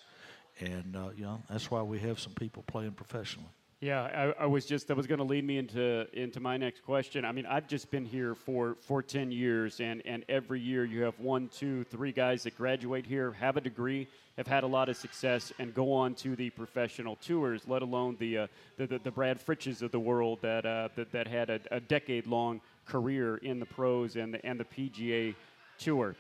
and 0.60 0.96
uh, 0.96 1.10
you 1.16 1.24
know 1.24 1.42
that's 1.50 1.72
why 1.72 1.82
we 1.84 2.00
have 2.00 2.20
some 2.20 2.34
people 2.34 2.64
playing 2.68 2.92
professionally. 2.92 3.50
Yeah, 3.80 4.34
I, 4.40 4.44
I, 4.44 4.46
was 4.48 4.66
just 4.66 4.88
that 4.88 4.98
was 4.98 5.06
going 5.06 5.20
to 5.20 5.24
lead 5.24 5.46
me 5.46 5.60
into 5.60 6.08
into 6.20 6.40
my 6.40 6.58
next 6.58 6.82
question. 6.84 7.24
I 7.24 7.32
mean, 7.32 7.46
I've 7.46 7.68
just 7.68 7.92
been 7.92 8.06
here 8.06 8.34
for 8.34 8.76
for 8.82 9.04
ten 9.04 9.32
years, 9.32 9.80
and 9.80 10.02
and 10.04 10.26
every 10.28 10.60
year 10.60 10.84
you 10.84 11.04
have 11.04 11.20
one, 11.20 11.48
two, 11.50 11.84
three 11.84 12.12
guys 12.12 12.42
that 12.44 12.58
graduate 12.58 13.06
here, 13.06 13.34
have 13.34 13.56
a 13.56 13.62
degree, 13.62 14.08
have 14.36 14.48
had 14.48 14.64
a 14.64 14.68
lot 14.68 14.90
of 14.90 14.98
success, 14.98 15.54
and 15.60 15.76
go 15.76 15.94
on 15.94 16.16
to 16.16 16.36
the 16.36 16.50
professional 16.50 17.18
tours. 17.18 17.68
Let 17.68 17.84
alone 17.84 18.16
the 18.20 18.38
uh, 18.40 18.48
the, 18.78 18.88
the, 18.88 18.98
the, 18.98 19.12
Brad 19.12 19.46
Fritsches 19.46 19.84
of 19.84 19.92
the 19.92 20.00
world 20.00 20.40
that 20.42 20.66
uh, 20.66 20.90
that, 20.96 21.12
that 21.12 21.28
had 21.28 21.52
a, 21.52 21.60
a 21.70 21.80
decade 21.80 22.26
long 22.26 22.62
career 22.88 23.38
in 23.38 23.60
the 23.60 23.68
pros 23.68 24.16
and 24.16 24.34
the 24.34 24.44
and 24.44 24.60
the 24.60 24.66
PGA 24.66 25.36
tour. 25.78 26.16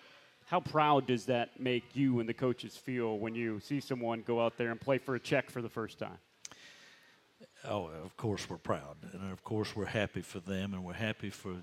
How 0.46 0.60
proud 0.60 1.08
does 1.08 1.26
that 1.26 1.60
make 1.60 1.96
you 1.96 2.20
and 2.20 2.30
the 2.30 2.36
coaches 2.36 2.78
feel 2.78 3.18
when 3.18 3.34
you 3.34 3.60
see 3.62 3.80
someone 3.80 4.22
go 4.22 4.40
out 4.40 4.58
there 4.60 4.70
and 4.70 4.80
play 4.80 5.00
for 5.00 5.16
a 5.16 5.20
check 5.20 5.50
for 5.50 5.64
the 5.64 5.70
first 5.70 5.98
time? 5.98 6.20
Oh, 7.65 7.89
of 8.03 8.15
course 8.17 8.50
we're 8.50 8.58
proud, 8.58 8.98
and 9.13 9.32
of 9.32 9.44
course 9.44 9.75
we're 9.75 9.86
happy 9.86 10.22
for 10.22 10.39
them, 10.39 10.74
and 10.74 10.84
we're 10.84 10.94
happy 10.94 11.29
for 11.29 11.56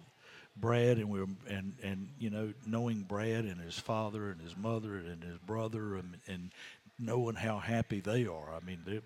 Brad, 0.57 0.99
and 0.99 1.09
we're 1.11 1.27
and 1.49 1.75
and 1.83 2.09
you 2.19 2.31
know 2.31 2.53
knowing 2.67 3.03
Brad 3.03 3.45
and 3.45 3.61
his 3.61 3.79
father 3.79 4.31
and 4.31 4.41
his 4.41 4.57
mother 4.57 4.97
and 4.97 5.23
his 5.23 5.39
brother, 5.39 5.97
and, 5.97 6.19
and 6.27 6.51
knowing 6.99 7.35
how 7.35 7.59
happy 7.59 8.01
they 8.01 8.27
are. 8.27 8.55
I 8.55 8.65
mean, 8.65 8.81
they're 8.87 9.03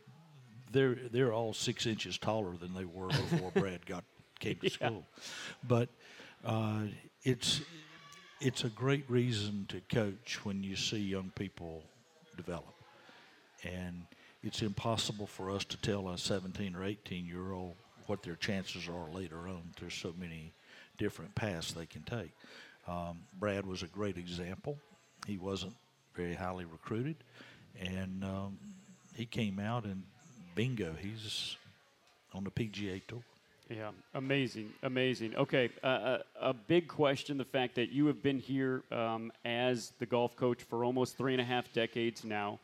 they're 0.73 1.09
they're 1.11 1.33
all 1.33 1.55
six 1.55 1.87
inches 1.87 2.19
taller 2.19 2.57
than 2.57 2.75
they 2.75 2.85
were 2.85 3.09
before 3.09 3.51
Brad 3.53 3.87
got 3.87 4.05
came 4.41 4.57
to 4.57 4.67
yeah. 4.81 4.89
school, 4.89 5.05
but 5.67 5.89
uh, 6.45 6.83
it's 7.23 7.61
it's 8.41 8.65
a 8.65 8.69
great 8.69 9.09
reason 9.09 9.67
to 9.69 9.81
coach 9.95 10.45
when 10.45 10.63
you 10.63 10.77
see 10.77 10.99
young 10.99 11.33
people 11.35 11.83
develop, 12.37 12.75
and 13.65 14.03
it's 14.43 14.63
impossible 14.63 15.27
for 15.27 15.51
us 15.51 15.65
to 15.65 15.77
tell 15.79 16.09
a 16.09 16.19
17 16.19 16.75
or 16.75 16.85
18 16.85 17.27
year 17.27 17.53
old 17.53 17.75
what 18.07 18.23
their 18.23 18.37
chances 18.37 18.89
are 18.89 19.15
later 19.15 19.49
on. 19.49 19.63
There's 19.81 19.95
so 19.95 20.15
many 20.19 20.53
different 20.97 21.35
paths 21.35 21.73
they 21.73 21.87
can 21.87 22.03
take. 22.03 22.31
Um, 22.87 23.19
Brad 23.39 23.67
was 23.67 23.83
a 23.83 23.87
great 23.87 24.17
example. 24.17 24.79
He 25.27 25.37
wasn't 25.37 25.75
very 26.15 26.35
highly 26.35 26.65
recruited, 26.65 27.17
and 27.79 28.25
um, 28.25 28.59
he 29.15 29.27
came 29.27 29.59
out 29.59 29.85
and 29.85 30.03
bingo, 30.55 30.95
he's 31.01 31.57
on 32.35 32.45
the 32.45 32.51
PGA 32.51 33.03
Tour. 33.07 33.23
Yeah, 33.69 33.91
amazing, 34.15 34.73
amazing. 34.83 35.37
Okay, 35.37 35.69
uh, 35.85 35.87
a, 35.87 35.91
uh, 35.91 36.19
a, 36.41 36.55
big 36.55 36.89
question 36.89 37.37
the 37.37 37.45
fact 37.45 37.75
that 37.75 37.91
you 37.91 38.07
have 38.07 38.23
been 38.23 38.39
here 38.39 38.83
um, 38.91 39.31
as 39.45 39.93
the 39.99 40.07
golf 40.07 40.35
coach 40.37 40.63
for 40.63 40.85
almost 40.85 41.19
three 41.19 41.35
and 41.35 41.41
a 41.41 41.45
half 41.45 41.71
decades 41.75 42.25
now. 42.25 42.59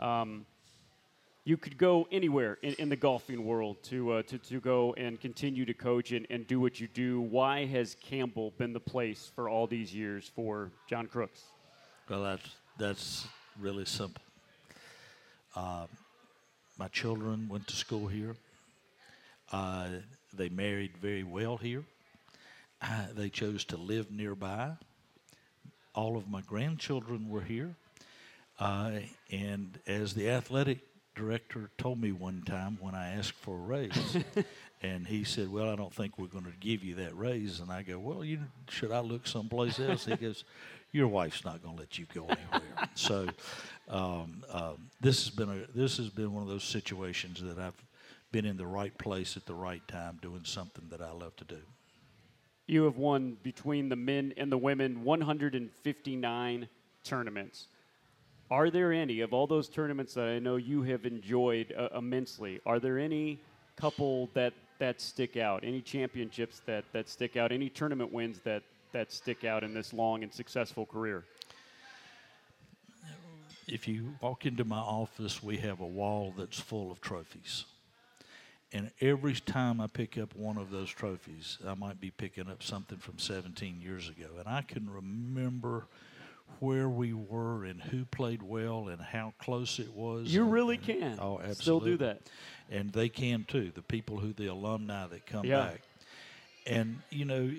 Um, 0.00 0.46
you 1.46 1.56
could 1.56 1.78
go 1.78 2.08
anywhere 2.10 2.58
in, 2.60 2.74
in 2.74 2.88
the 2.88 2.96
golfing 2.96 3.44
world 3.44 3.80
to, 3.84 4.14
uh, 4.14 4.22
to, 4.22 4.36
to 4.36 4.60
go 4.60 4.92
and 4.94 5.20
continue 5.20 5.64
to 5.64 5.72
coach 5.72 6.10
and, 6.10 6.26
and 6.28 6.44
do 6.48 6.58
what 6.58 6.80
you 6.80 6.88
do. 6.88 7.20
Why 7.20 7.64
has 7.66 7.94
Campbell 8.02 8.52
been 8.58 8.72
the 8.72 8.80
place 8.80 9.30
for 9.32 9.48
all 9.48 9.68
these 9.68 9.94
years 9.94 10.28
for 10.34 10.72
John 10.90 11.06
Crooks? 11.06 11.44
Well, 12.10 12.24
that's, 12.24 12.50
that's 12.78 13.28
really 13.60 13.84
simple. 13.84 14.20
Uh, 15.54 15.86
my 16.80 16.88
children 16.88 17.46
went 17.48 17.68
to 17.68 17.76
school 17.76 18.08
here. 18.08 18.34
Uh, 19.52 19.86
they 20.34 20.48
married 20.48 20.96
very 20.96 21.22
well 21.22 21.58
here. 21.58 21.84
Uh, 22.82 23.04
they 23.14 23.28
chose 23.28 23.64
to 23.66 23.76
live 23.76 24.10
nearby. 24.10 24.72
All 25.94 26.16
of 26.16 26.28
my 26.28 26.40
grandchildren 26.40 27.28
were 27.28 27.42
here. 27.42 27.76
Uh, 28.58 28.98
and 29.30 29.78
as 29.86 30.12
the 30.14 30.28
athletic 30.28 30.80
director 31.16 31.70
told 31.78 32.00
me 32.00 32.12
one 32.12 32.42
time 32.46 32.78
when 32.80 32.94
I 32.94 33.14
asked 33.14 33.32
for 33.32 33.56
a 33.56 33.60
raise, 33.60 34.18
and 34.82 35.06
he 35.06 35.24
said, 35.24 35.50
"Well, 35.50 35.70
I 35.70 35.74
don't 35.74 35.92
think 35.92 36.18
we're 36.18 36.26
going 36.26 36.44
to 36.44 36.52
give 36.60 36.84
you 36.84 36.94
that 36.96 37.16
raise." 37.16 37.58
And 37.60 37.70
I 37.72 37.82
go, 37.82 37.98
"Well, 37.98 38.24
you 38.24 38.40
should 38.68 38.92
I 38.92 39.00
look 39.00 39.26
someplace 39.26 39.80
else?" 39.80 40.04
He 40.04 40.14
goes, 40.14 40.44
"Your 40.92 41.08
wife's 41.08 41.44
not 41.44 41.62
going 41.62 41.74
to 41.74 41.80
let 41.80 41.98
you 41.98 42.06
go 42.14 42.26
anywhere." 42.26 42.88
so 42.94 43.26
um, 43.88 44.44
um, 44.50 44.90
this 45.00 45.24
has 45.24 45.34
been 45.34 45.48
a 45.48 45.66
this 45.74 45.96
has 45.96 46.10
been 46.10 46.32
one 46.32 46.42
of 46.42 46.48
those 46.48 46.64
situations 46.64 47.42
that 47.42 47.58
I've 47.58 47.82
been 48.30 48.44
in 48.44 48.56
the 48.56 48.66
right 48.66 48.96
place 48.98 49.36
at 49.36 49.46
the 49.46 49.54
right 49.54 49.86
time, 49.88 50.18
doing 50.20 50.42
something 50.44 50.84
that 50.90 51.00
I 51.00 51.10
love 51.12 51.34
to 51.36 51.44
do. 51.44 51.60
You 52.66 52.84
have 52.84 52.96
won 52.96 53.36
between 53.42 53.88
the 53.88 53.96
men 53.96 54.34
and 54.36 54.50
the 54.50 54.58
women 54.58 55.04
159 55.04 56.68
tournaments. 57.04 57.68
Are 58.50 58.70
there 58.70 58.92
any 58.92 59.20
of 59.20 59.32
all 59.32 59.46
those 59.46 59.68
tournaments 59.68 60.14
that 60.14 60.28
I 60.28 60.38
know 60.38 60.56
you 60.56 60.82
have 60.82 61.04
enjoyed 61.04 61.74
uh, 61.76 61.88
immensely? 61.96 62.60
Are 62.64 62.78
there 62.78 62.98
any 62.98 63.40
couple 63.76 64.30
that 64.34 64.52
that 64.78 65.00
stick 65.00 65.36
out? 65.36 65.64
Any 65.64 65.80
championships 65.80 66.60
that 66.66 66.84
that 66.92 67.08
stick 67.08 67.36
out? 67.36 67.50
Any 67.50 67.68
tournament 67.68 68.12
wins 68.12 68.38
that 68.44 68.62
that 68.92 69.12
stick 69.12 69.44
out 69.44 69.64
in 69.64 69.74
this 69.74 69.92
long 69.92 70.22
and 70.22 70.32
successful 70.32 70.86
career? 70.86 71.24
If 73.66 73.88
you 73.88 74.14
walk 74.20 74.46
into 74.46 74.64
my 74.64 74.78
office, 74.78 75.42
we 75.42 75.56
have 75.56 75.80
a 75.80 75.86
wall 75.86 76.32
that's 76.38 76.60
full 76.60 76.92
of 76.92 77.00
trophies. 77.00 77.64
And 78.72 78.92
every 79.00 79.34
time 79.34 79.80
I 79.80 79.88
pick 79.88 80.18
up 80.18 80.36
one 80.36 80.56
of 80.56 80.70
those 80.70 80.90
trophies, 80.90 81.58
I 81.66 81.74
might 81.74 82.00
be 82.00 82.10
picking 82.10 82.48
up 82.48 82.62
something 82.62 82.98
from 82.98 83.18
17 83.18 83.80
years 83.80 84.08
ago. 84.08 84.26
And 84.38 84.46
I 84.46 84.62
can 84.62 84.88
remember 84.88 85.86
where 86.60 86.88
we 86.88 87.12
were 87.12 87.64
and 87.64 87.80
who 87.82 88.04
played 88.06 88.42
well 88.42 88.88
and 88.88 89.00
how 89.00 89.34
close 89.38 89.78
it 89.78 89.92
was. 89.92 90.32
You 90.32 90.42
and- 90.44 90.52
really 90.52 90.76
and- 90.76 90.84
can. 90.84 91.18
Oh, 91.20 91.38
absolutely. 91.38 91.54
Still 91.54 91.80
do 91.80 91.96
that. 91.98 92.20
And 92.70 92.90
they 92.92 93.08
can 93.08 93.44
too, 93.44 93.70
the 93.74 93.82
people 93.82 94.18
who, 94.18 94.32
the 94.32 94.46
alumni 94.46 95.06
that 95.06 95.26
come 95.26 95.44
Yeah. 95.44 95.66
back. 95.66 95.80
And, 96.66 96.98
you 97.10 97.24
know, 97.24 97.50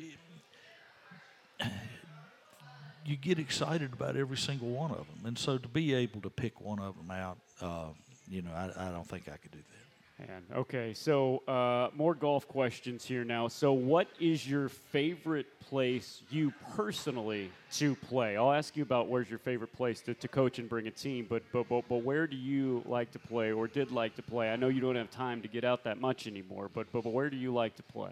you 3.05 3.15
get 3.15 3.39
excited 3.39 3.93
about 3.93 4.17
every 4.17 4.35
single 4.37 4.67
one 4.69 4.91
of 4.91 4.97
them. 5.07 5.25
And 5.25 5.37
so 5.37 5.57
to 5.57 5.67
be 5.67 5.93
able 5.93 6.19
to 6.21 6.29
pick 6.29 6.59
one 6.59 6.79
of 6.79 6.97
them 6.97 7.09
out, 7.11 7.37
uh, 7.61 7.87
you 8.29 8.41
know, 8.41 8.51
I, 8.51 8.87
I 8.87 8.91
don't 8.91 9.07
think 9.07 9.29
I 9.29 9.37
could 9.37 9.51
do 9.51 9.59
that. 9.59 9.76
Man, 10.19 10.43
okay, 10.51 10.95
so 10.95 11.43
uh, 11.47 11.89
more 11.93 12.15
golf 12.15 12.47
questions 12.47 13.05
here 13.05 13.23
now. 13.23 13.47
So, 13.47 13.71
what 13.73 14.07
is 14.19 14.49
your 14.49 14.67
favorite 14.67 15.45
place 15.59 16.23
you 16.31 16.51
personally 16.75 17.51
to 17.73 17.93
play? 17.93 18.35
I'll 18.35 18.51
ask 18.51 18.75
you 18.75 18.81
about 18.81 19.09
where's 19.09 19.29
your 19.29 19.37
favorite 19.37 19.73
place 19.73 20.01
to, 20.01 20.15
to 20.15 20.27
coach 20.27 20.57
and 20.57 20.67
bring 20.67 20.87
a 20.87 20.91
team, 20.91 21.27
but, 21.29 21.43
but 21.51 21.69
but 21.69 21.83
but 21.87 21.97
where 22.03 22.25
do 22.25 22.35
you 22.35 22.81
like 22.87 23.11
to 23.11 23.19
play 23.19 23.51
or 23.51 23.67
did 23.67 23.91
like 23.91 24.15
to 24.15 24.23
play? 24.23 24.49
I 24.49 24.55
know 24.55 24.69
you 24.69 24.81
don't 24.81 24.95
have 24.95 25.11
time 25.11 25.43
to 25.43 25.47
get 25.47 25.63
out 25.63 25.83
that 25.83 26.01
much 26.01 26.25
anymore, 26.25 26.71
but 26.73 26.91
but, 26.91 27.03
but 27.03 27.13
where 27.13 27.29
do 27.29 27.37
you 27.37 27.53
like 27.53 27.75
to 27.75 27.83
play? 27.83 28.11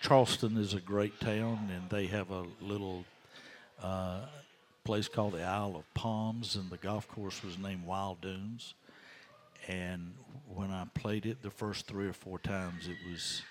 Charleston 0.00 0.56
is 0.56 0.74
a 0.74 0.80
great 0.80 1.20
town, 1.20 1.70
and 1.72 1.88
they 1.90 2.06
have 2.06 2.32
a 2.32 2.44
little 2.60 3.04
uh, 3.80 4.22
place 4.90 5.06
called 5.06 5.34
the 5.34 5.42
Isle 5.44 5.76
of 5.76 5.94
Palms, 5.94 6.56
and 6.56 6.68
the 6.68 6.76
golf 6.76 7.06
course 7.06 7.44
was 7.44 7.56
named 7.56 7.86
Wild 7.86 8.20
Dunes. 8.20 8.74
And 9.68 10.14
when 10.52 10.72
I 10.72 10.84
played 10.94 11.26
it 11.26 11.42
the 11.42 11.50
first 11.50 11.86
three 11.86 12.08
or 12.08 12.12
four 12.12 12.40
times, 12.40 12.88
it 12.88 12.96
was 13.08 13.42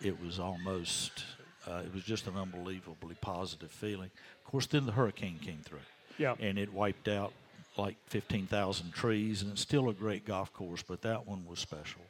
it 0.00 0.22
was 0.22 0.38
almost 0.38 1.24
uh, 1.66 1.82
it 1.84 1.92
was 1.92 2.04
just 2.04 2.28
an 2.28 2.36
unbelievably 2.36 3.16
positive 3.20 3.72
feeling. 3.72 4.12
Of 4.44 4.52
course, 4.52 4.66
then 4.68 4.86
the 4.86 4.92
hurricane 4.92 5.40
came 5.42 5.58
through, 5.64 5.80
Yeah. 6.18 6.36
and 6.38 6.56
it 6.56 6.72
wiped 6.72 7.08
out 7.08 7.32
like 7.76 7.96
15,000 8.06 8.92
trees, 8.92 9.42
and 9.42 9.50
it's 9.50 9.62
still 9.62 9.88
a 9.88 9.92
great 9.92 10.24
golf 10.24 10.52
course, 10.52 10.84
but 10.86 11.02
that 11.02 11.26
one 11.26 11.44
was 11.48 11.58
special. 11.58 12.02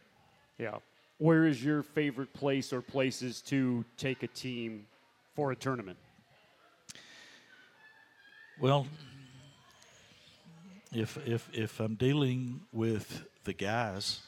Yeah. 0.58 0.80
Where 1.16 1.46
is 1.46 1.64
your 1.64 1.82
favorite 1.82 2.34
place 2.34 2.74
or 2.74 2.82
places 2.82 3.40
to 3.46 3.86
take 3.96 4.22
a 4.22 4.26
team 4.28 4.84
for 5.34 5.50
a 5.50 5.56
tournament? 5.56 5.96
Well, 8.58 8.86
if 10.90 11.18
if 11.26 11.46
if 11.52 11.78
I'm 11.78 11.94
dealing 11.94 12.60
with 12.72 13.24
the 13.44 13.52
guys, 13.52 14.20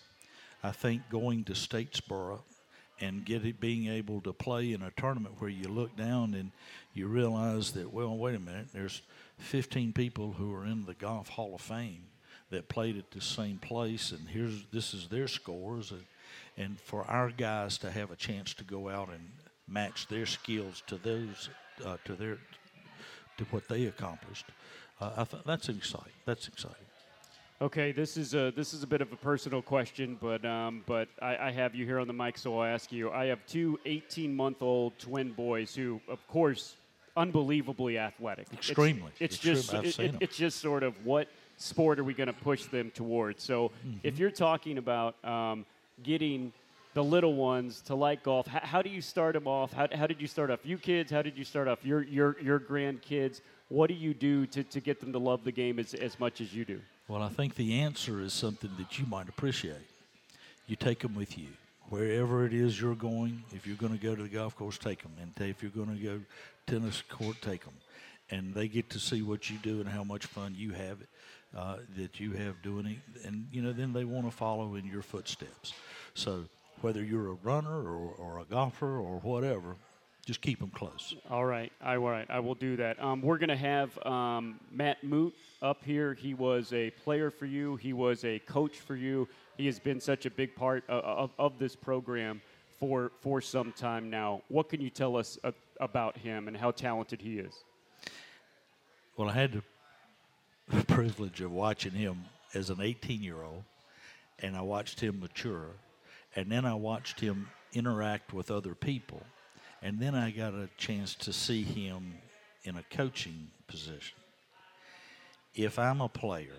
I 0.63 0.71
think 0.71 1.09
going 1.09 1.45
to 1.45 1.55
Statesboro 1.55 2.41
and 3.01 3.25
get 3.25 3.47
it, 3.47 3.59
being 3.59 3.87
able 3.87 4.21
to 4.21 4.35
play 4.35 4.73
in 4.73 4.83
a 4.83 4.91
tournament 4.91 5.37
where 5.39 5.49
you 5.49 5.69
look 5.69 5.97
down 5.97 6.35
and 6.35 6.51
you 6.93 7.07
realize 7.07 7.73
that 7.73 7.91
well, 7.91 8.19
wait 8.19 8.35
a 8.35 8.39
minute, 8.39 8.67
there's 8.75 9.01
15 9.39 9.95
people 9.95 10.33
who 10.33 10.55
are 10.55 10.67
in 10.67 10.85
the 10.85 10.95
Golf 10.95 11.31
Hall 11.31 11.55
of 11.55 11.63
Fame 11.63 12.05
that 12.51 12.69
played 12.69 12.99
at 12.99 13.11
the 13.13 13.23
same 13.23 13.57
place, 13.57 14.13
and 14.13 14.29
here's 14.29 14.63
this 14.73 14.93
is 14.93 15.09
their 15.09 15.29
scores, 15.29 15.91
and, 15.91 16.05
and 16.59 16.81
for 16.81 17.03
our 17.05 17.31
guys 17.31 17.79
to 17.79 17.91
have 17.91 18.11
a 18.11 18.17
chance 18.17 18.53
to 18.55 18.65
go 18.65 18.91
out 18.91 19.09
and 19.09 19.31
match 19.67 20.07
their 20.09 20.27
skills 20.27 20.83
to 20.87 20.97
those 20.97 21.49
uh, 21.83 21.97
to 22.05 22.15
their 22.15 22.39
to 23.39 23.45
what 23.47 23.67
they 23.69 23.87
accomplished. 23.87 24.47
Uh, 25.01 25.11
I 25.19 25.25
th- 25.25 25.43
that's 25.47 25.69
exciting. 25.69 26.13
That's 26.27 26.47
exciting. 26.49 26.77
Okay, 27.61 27.91
this 27.91 28.17
is 28.17 28.35
a 28.35 28.53
this 28.55 28.73
is 28.75 28.83
a 28.83 28.87
bit 28.87 29.01
of 29.01 29.13
a 29.13 29.17
personal 29.17 29.63
question, 29.63 30.17
but 30.21 30.45
um, 30.45 30.83
but 30.87 31.09
I, 31.21 31.37
I 31.49 31.51
have 31.51 31.75
you 31.75 31.85
here 31.87 31.99
on 31.99 32.07
the 32.07 32.13
mic, 32.13 32.39
so 32.39 32.61
I'll 32.61 32.73
ask 32.73 32.93
you. 32.93 33.11
I 33.11 33.27
have 33.27 33.45
two 33.49 33.81
18 33.85 34.35
month 34.35 34.63
old 34.63 34.97
twin 34.99 35.33
boys 35.33 35.75
who, 35.75 36.01
of 36.09 36.25
course, 36.29 36.77
unbelievably 37.17 37.99
athletic. 37.99 38.47
Extremely. 38.53 39.11
It's, 39.19 39.35
Extreme- 39.45 39.55
just 39.83 39.99
it- 39.99 40.05
it- 40.05 40.15
it's 40.21 40.37
just 40.37 40.61
sort 40.61 40.83
of 40.85 40.95
what 41.05 41.29
sport 41.57 41.99
are 41.99 42.05
we 42.05 42.15
going 42.15 42.29
to 42.29 42.33
push 42.33 42.67
them 42.67 42.91
towards? 42.93 43.43
So 43.43 43.71
Mm-hmm. 43.87 43.99
if 44.05 44.19
you're 44.21 44.31
talking 44.31 44.79
about 44.79 45.17
um, 45.25 45.67
getting 46.05 46.53
the 46.99 47.05
little 47.05 47.35
ones 47.35 47.81
to 47.83 47.95
like 47.95 48.25
golf, 48.25 48.49
how, 48.49 48.59
how 48.61 48.83
do 48.83 48.91
you 48.91 49.01
start 49.01 49.35
them 49.35 49.47
off? 49.47 49.73
How, 49.73 49.87
how 49.95 50.09
did 50.09 50.21
you 50.21 50.27
start 50.27 50.51
off 50.51 50.59
you 50.65 50.77
kids? 50.77 51.13
How 51.13 51.23
did 51.23 51.39
you 51.39 51.45
start 51.45 51.69
off 51.69 51.85
your 51.85 52.03
your 52.03 52.37
your 52.43 52.59
grandkids? 52.59 53.41
What 53.69 53.87
do 53.87 53.95
you 53.95 54.15
do 54.15 54.47
to, 54.47 54.65
to 54.65 54.81
get 54.81 54.99
them 54.99 55.13
to 55.13 55.19
love 55.21 55.45
the 55.45 55.53
game 55.53 55.79
as, 55.79 55.95
as 55.95 56.19
much 56.19 56.41
as 56.41 56.53
you 56.53 56.65
do? 56.65 56.81
Well, 57.07 57.23
I 57.23 57.29
think 57.29 57.55
the 57.55 57.83
answer 57.83 58.21
is 58.21 58.33
something 58.33 58.71
that 58.79 58.99
you 58.99 59.07
might 59.07 59.29
appreciate. 59.29 59.87
You 60.67 60.75
take 60.75 60.99
them 60.99 61.15
with 61.15 61.39
you 61.39 61.47
wherever 61.89 62.45
it 62.45 62.53
is 62.53 62.81
you're 62.81 62.97
going. 62.97 63.45
If 63.55 63.65
you're 63.65 63.77
going 63.77 63.97
to 63.97 64.05
go 64.05 64.17
to 64.17 64.23
the 64.25 64.29
golf 64.29 64.57
course, 64.57 64.77
take 64.77 65.03
them, 65.03 65.13
and 65.21 65.33
if 65.49 65.63
you're 65.63 65.71
going 65.71 65.97
to 65.97 66.03
go 66.03 66.21
tennis 66.67 67.05
court, 67.09 67.37
take 67.41 67.65
them, 67.65 67.75
and 68.29 68.53
they 68.55 68.67
get 68.67 68.91
to 68.91 68.99
see 68.99 69.23
what 69.23 69.49
you 69.49 69.59
do 69.59 69.79
and 69.79 69.89
how 69.89 70.03
much 70.03 70.27
fun 70.27 70.57
you 70.59 70.73
have. 70.73 70.99
Uh, 71.57 71.79
that 71.97 72.21
you 72.21 72.33
have 72.33 72.61
doing 72.61 72.85
it, 72.85 73.25
and 73.27 73.47
you 73.51 73.63
know, 73.63 73.73
then 73.73 73.95
they 73.95 74.05
want 74.05 74.27
to 74.27 74.31
follow 74.31 74.75
in 74.75 74.85
your 74.85 75.01
footsteps. 75.01 75.73
So 76.13 76.45
whether 76.83 77.03
you're 77.03 77.29
a 77.29 77.37
runner 77.43 77.83
or, 77.83 78.15
or 78.19 78.41
a 78.41 78.45
golfer 78.45 78.99
or 78.99 79.19
whatever, 79.21 79.77
just 80.25 80.41
keep 80.43 80.61
them 80.61 80.71
close. 80.71 81.15
All 81.31 81.45
right, 81.45 81.73
I, 81.81 81.97
all 81.97 82.01
right, 82.01 82.27
I 82.29 82.41
will 82.41 82.55
do 82.55 82.77
that. 82.77 83.03
Um, 83.03 83.23
we're 83.23 83.39
going 83.39 83.49
to 83.49 83.57
have 83.57 83.99
um, 84.07 84.61
Matt 84.71 85.03
Moot 85.03 85.35
up 85.63 85.83
here. 85.85 86.15
He 86.15 86.35
was 86.35 86.73
a 86.73 86.91
player 86.91 87.31
for 87.31 87.47
you. 87.47 87.77
He 87.77 87.93
was 87.93 88.25
a 88.25 88.39
coach 88.41 88.77
for 88.77 88.95
you. 88.95 89.27
He 89.57 89.67
has 89.67 89.79
been 89.79 90.01
such 90.01 90.27
a 90.27 90.31
big 90.31 90.55
part 90.55 90.85
of, 90.89 91.05
of, 91.05 91.31
of 91.39 91.59
this 91.59 91.75
program 91.75 92.41
for 92.79 93.11
for 93.21 93.41
some 93.41 93.73
time 93.73 94.11
now. 94.11 94.43
What 94.49 94.69
can 94.69 94.81
you 94.81 94.91
tell 94.91 95.17
us 95.17 95.39
uh, 95.45 95.53
about 95.81 96.17
him 96.17 96.49
and 96.49 96.57
how 96.57 96.71
talented 96.71 97.21
he 97.21 97.39
is? 97.39 97.65
Well, 99.17 99.29
I 99.29 99.33
had 99.33 99.63
the 100.69 100.85
privilege 100.85 101.41
of 101.41 101.51
watching 101.51 101.93
him 101.93 102.25
as 102.55 102.71
an 102.71 102.81
18 102.81 103.23
year 103.23 103.43
old, 103.43 103.65
and 104.41 104.57
I 104.57 104.61
watched 104.61 105.01
him 105.01 105.21
mature, 105.21 105.71
and 106.37 106.51
then 106.51 106.65
I 106.65 106.75
watched 106.75 107.21
him 107.21 107.49
interact 107.73 108.33
with 108.33 108.51
other 108.51 108.75
people, 108.75 109.23
and 109.83 109.99
then 109.99 110.15
I 110.15 110.31
got 110.31 110.55
a 110.55 110.69
chance 110.77 111.15
to 111.17 111.33
see 111.33 111.63
him 111.63 112.15
in 112.65 112.77
a 112.77 112.83
coaching 112.91 113.49
position. 113.67 114.19
If 115.55 115.79
I'm 115.79 116.01
a 116.01 116.09
player, 116.09 116.57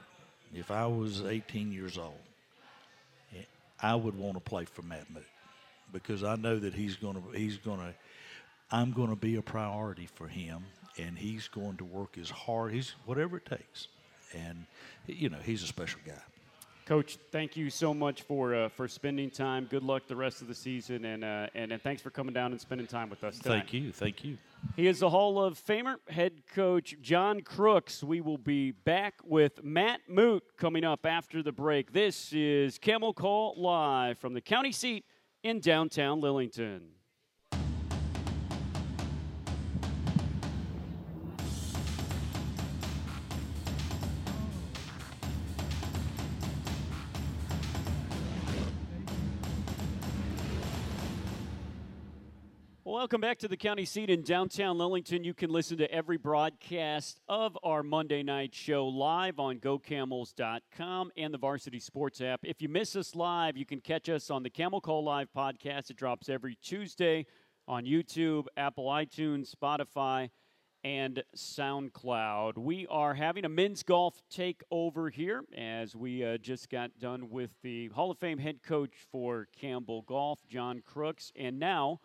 if 0.54 0.72
I 0.72 0.88
was 0.88 1.22
18 1.22 1.72
years 1.72 1.98
old, 1.98 2.20
I 3.82 3.96
would 3.96 4.16
want 4.16 4.36
to 4.36 4.42
play 4.42 4.66
for 4.66 4.82
Matt 4.82 5.10
Moot 5.10 5.24
because 5.94 6.24
I 6.24 6.36
know 6.36 6.58
that 6.60 6.74
he's 6.74 6.96
going 6.96 7.16
to 7.16 7.38
he's 7.38 7.58
going 7.58 7.80
to 7.80 7.94
I'm 8.72 8.92
going 8.92 9.10
to 9.10 9.16
be 9.16 9.36
a 9.38 9.42
priority 9.42 10.08
for 10.14 10.28
him, 10.28 10.64
and 10.98 11.18
he's 11.18 11.48
going 11.48 11.78
to 11.78 11.86
work 11.86 12.18
as 12.20 12.30
hard 12.30 12.74
he's 12.74 12.94
whatever 13.06 13.38
it 13.38 13.46
takes, 13.46 13.88
and 14.34 14.66
you 15.08 15.30
know 15.30 15.40
he's 15.44 15.64
a 15.64 15.68
special 15.68 16.00
guy. 16.06 16.22
Coach, 16.90 17.20
thank 17.32 17.56
you 17.56 17.70
so 17.70 17.94
much 17.94 18.24
for 18.24 18.56
uh, 18.56 18.68
for 18.68 18.88
spending 18.88 19.30
time. 19.30 19.68
Good 19.70 19.84
luck 19.84 20.08
the 20.08 20.16
rest 20.16 20.42
of 20.42 20.48
the 20.48 20.56
season, 20.56 21.06
and, 21.06 21.24
uh, 21.24 21.46
and 21.54 21.72
and 21.72 21.80
thanks 21.80 22.02
for 22.02 22.10
coming 22.10 22.34
down 22.34 22.52
and 22.52 22.60
spending 22.60 22.88
time 22.88 23.12
with 23.12 23.24
us 23.24 23.38
tonight. 23.38 23.60
Thank 23.60 23.74
you, 23.74 23.92
thank 23.92 24.24
you. 24.24 24.40
He 24.76 24.88
is 24.88 24.98
the 24.98 25.10
Hall 25.12 25.40
of 25.40 25.64
Famer, 25.64 25.98
head 26.08 26.42
coach 26.52 26.96
John 27.00 27.42
Crooks. 27.42 28.04
We 28.04 28.22
will 28.22 28.40
be 28.40 28.72
back 28.72 29.14
with 29.24 29.64
Matt 29.64 30.02
Moot 30.10 30.42
coming 30.58 30.84
up 30.84 31.06
after 31.06 31.44
the 31.44 31.52
break. 31.52 31.94
This 31.94 32.34
is 32.34 32.80
Camel 32.80 33.14
Call 33.14 33.54
live 33.56 34.18
from 34.18 34.34
the 34.34 34.42
county 34.42 34.72
seat 34.72 35.06
in 35.44 35.60
downtown 35.60 36.22
Lillington. 36.22 36.80
Welcome 53.00 53.22
back 53.22 53.40
to 53.40 53.48
the 53.48 53.56
county 53.56 53.86
seat 53.86 54.10
in 54.10 54.24
downtown 54.24 54.78
Lillington. 54.78 55.24
You 55.24 55.34
can 55.34 55.52
listen 55.52 55.78
to 55.78 55.90
every 55.90 56.18
broadcast 56.18 57.22
of 57.30 57.58
our 57.64 57.82
Monday 57.82 58.24
night 58.24 58.54
show 58.54 58.88
live 58.88 59.40
on 59.40 59.60
gocamels.com 59.60 61.12
and 61.16 61.34
the 61.34 61.38
Varsity 61.38 61.80
Sports 61.80 62.20
app. 62.20 62.42
If 62.44 62.62
you 62.62 62.68
miss 62.68 62.98
us 62.98 63.16
live, 63.16 63.56
you 63.56 63.66
can 63.66 63.80
catch 63.80 64.10
us 64.10 64.30
on 64.30 64.44
the 64.44 64.50
Camel 64.50 64.82
Call 64.82 65.06
Live 65.06 65.30
podcast. 65.34 65.90
It 65.90 65.96
drops 65.96 66.28
every 66.28 66.58
Tuesday 66.62 67.26
on 67.70 67.86
YouTube, 67.86 68.48
Apple 68.58 68.88
iTunes, 68.88 69.56
Spotify, 69.56 70.30
and 70.84 71.24
SoundCloud. 71.38 72.58
We 72.58 72.86
are 72.88 73.14
having 73.14 73.46
a 73.46 73.50
men's 73.50 73.82
golf 73.82 74.22
takeover 74.30 75.10
here 75.10 75.46
as 75.58 75.96
we 75.96 76.26
uh, 76.26 76.38
just 76.38 76.70
got 76.70 77.00
done 77.00 77.30
with 77.30 77.52
the 77.64 77.88
Hall 77.88 78.12
of 78.12 78.20
Fame 78.20 78.40
head 78.40 78.62
coach 78.62 78.96
for 79.10 79.48
Campbell 79.58 80.02
Golf, 80.02 80.40
John 80.50 80.82
Crooks, 80.86 81.32
and 81.38 81.60
now 81.60 82.02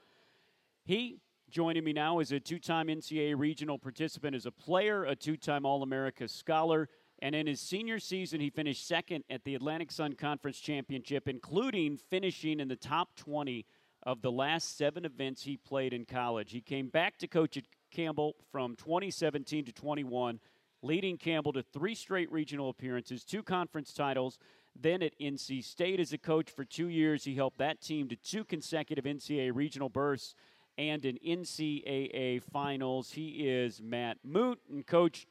he 0.84 1.18
joining 1.50 1.84
me 1.84 1.92
now 1.92 2.18
is 2.18 2.32
a 2.32 2.40
two 2.40 2.58
time 2.58 2.88
NCAA 2.88 3.38
regional 3.38 3.78
participant 3.78 4.34
as 4.34 4.44
a 4.44 4.50
player, 4.50 5.04
a 5.04 5.14
two 5.14 5.36
time 5.36 5.64
All 5.64 5.82
America 5.82 6.26
scholar, 6.28 6.88
And 7.22 7.34
in 7.34 7.46
his 7.46 7.60
senior 7.60 7.98
season, 7.98 8.40
he 8.40 8.50
finished 8.50 8.86
second 8.86 9.24
at 9.30 9.44
the 9.44 9.54
Atlantic 9.54 9.90
Sun 9.92 10.14
Conference 10.14 10.58
Championship, 10.58 11.28
including 11.28 11.96
finishing 12.10 12.60
in 12.60 12.68
the 12.68 12.76
top 12.76 13.14
20 13.16 13.64
of 14.02 14.20
the 14.20 14.32
last 14.32 14.76
seven 14.76 15.04
events 15.04 15.42
he 15.42 15.56
played 15.56 15.92
in 15.92 16.04
college. 16.04 16.50
He 16.50 16.60
came 16.60 16.88
back 16.88 17.16
to 17.18 17.28
coach 17.28 17.56
at 17.56 17.64
Campbell 17.90 18.34
from 18.52 18.76
2017 18.76 19.64
to 19.64 19.72
21, 19.72 20.40
leading 20.82 21.16
Campbell 21.16 21.52
to 21.54 21.62
three 21.62 21.94
straight 21.94 22.30
regional 22.30 22.68
appearances, 22.68 23.24
two 23.24 23.42
conference 23.42 23.94
titles. 23.94 24.38
Then 24.78 25.02
at 25.02 25.18
NC 25.20 25.64
State 25.64 26.00
as 26.00 26.12
a 26.12 26.18
coach 26.18 26.50
for 26.50 26.64
two 26.64 26.88
years, 26.88 27.24
he 27.24 27.36
helped 27.36 27.58
that 27.58 27.80
team 27.80 28.08
to 28.08 28.16
two 28.16 28.44
consecutive 28.44 29.04
NCAA 29.04 29.52
regional 29.54 29.88
bursts 29.88 30.34
and 30.78 31.04
an 31.04 31.18
NCAA 31.26 32.42
finals. 32.52 33.12
He 33.12 33.48
is 33.48 33.80
Matt 33.80 34.18
Moot. 34.24 34.58
And, 34.70 34.86
coach, 34.86 35.26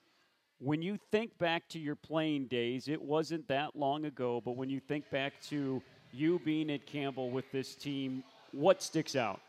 when 0.60 0.82
you 0.82 0.98
think 1.12 1.38
back 1.38 1.68
to 1.70 1.80
your 1.80 1.96
playing 1.96 2.48
days, 2.48 2.88
it 2.88 3.02
wasn't 3.02 3.48
that 3.50 3.76
long 3.76 4.06
ago, 4.06 4.42
but 4.44 4.56
when 4.56 4.70
you 4.70 4.80
think 4.80 5.10
back 5.10 5.34
to 5.50 5.82
you 6.12 6.40
being 6.46 6.70
at 6.72 6.86
Campbell 6.86 7.32
with 7.32 7.52
this 7.52 7.76
team, 7.76 8.24
what 8.52 8.82
sticks 8.82 9.16
out? 9.16 9.42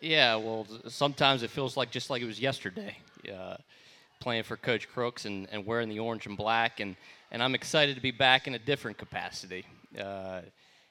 Yeah, 0.00 0.34
well, 0.36 0.66
sometimes 0.88 1.42
it 1.42 1.50
feels 1.50 1.76
like 1.76 1.90
just 1.90 2.10
like 2.10 2.22
it 2.22 2.26
was 2.26 2.40
yesterday, 2.40 2.96
uh, 3.32 3.56
playing 4.20 4.42
for 4.42 4.56
Coach 4.56 4.88
Crooks 4.88 5.26
and, 5.26 5.46
and 5.52 5.64
wearing 5.64 5.88
the 5.88 6.00
orange 6.00 6.26
and 6.26 6.36
black, 6.36 6.80
and, 6.80 6.96
and 7.30 7.42
I'm 7.42 7.54
excited 7.54 7.94
to 7.94 8.02
be 8.02 8.10
back 8.10 8.46
in 8.48 8.54
a 8.54 8.58
different 8.58 8.98
capacity. 8.98 9.64
Uh, 9.98 10.40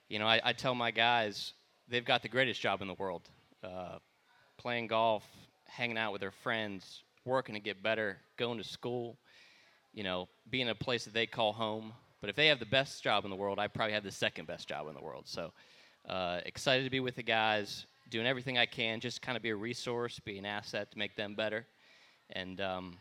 you 0.07 0.17
know, 0.17 0.27
I, 0.27 0.41
I, 0.43 0.53
tell 0.53 0.75
my 0.75 0.91
guys 0.91 1.53
they've 1.89 2.05
got 2.05 2.21
the 2.21 2.29
greatest 2.29 2.61
job 2.61 2.81
in 2.81 2.87
the 2.87 2.93
world, 2.93 3.23
uh, 3.63 3.97
playing 4.61 4.87
golf, 4.87 5.23
hanging 5.65 5.97
out 5.97 6.11
with 6.11 6.21
their 6.21 6.31
friends, 6.31 7.03
working 7.25 7.55
to 7.55 7.61
get 7.61 7.81
better, 7.81 8.17
going 8.37 8.57
to 8.57 8.63
school 8.63 9.17
you 9.93 10.03
know, 10.03 10.27
being 10.49 10.69
a 10.69 10.75
place 10.75 11.05
that 11.05 11.13
they 11.13 11.25
call 11.25 11.53
home. 11.53 11.93
But 12.21 12.29
if 12.29 12.35
they 12.35 12.47
have 12.47 12.59
the 12.59 12.65
best 12.65 13.03
job 13.03 13.23
in 13.25 13.29
the 13.29 13.35
world, 13.35 13.59
I 13.59 13.67
probably 13.67 13.93
have 13.93 14.03
the 14.03 14.11
second 14.11 14.45
best 14.47 14.67
job 14.67 14.87
in 14.87 14.93
the 14.93 15.01
world. 15.01 15.23
So 15.25 15.51
uh, 16.07 16.39
excited 16.45 16.83
to 16.83 16.89
be 16.89 16.99
with 16.99 17.15
the 17.15 17.23
guys, 17.23 17.85
doing 18.09 18.27
everything 18.27 18.57
I 18.57 18.65
can, 18.65 18.99
just 18.99 19.21
kind 19.21 19.35
of 19.35 19.43
be 19.43 19.49
a 19.49 19.55
resource, 19.55 20.19
be 20.19 20.37
an 20.37 20.45
asset 20.45 20.91
to 20.91 20.97
make 20.97 21.15
them 21.15 21.35
better. 21.35 21.65
And 22.31 22.61
um, 22.61 22.97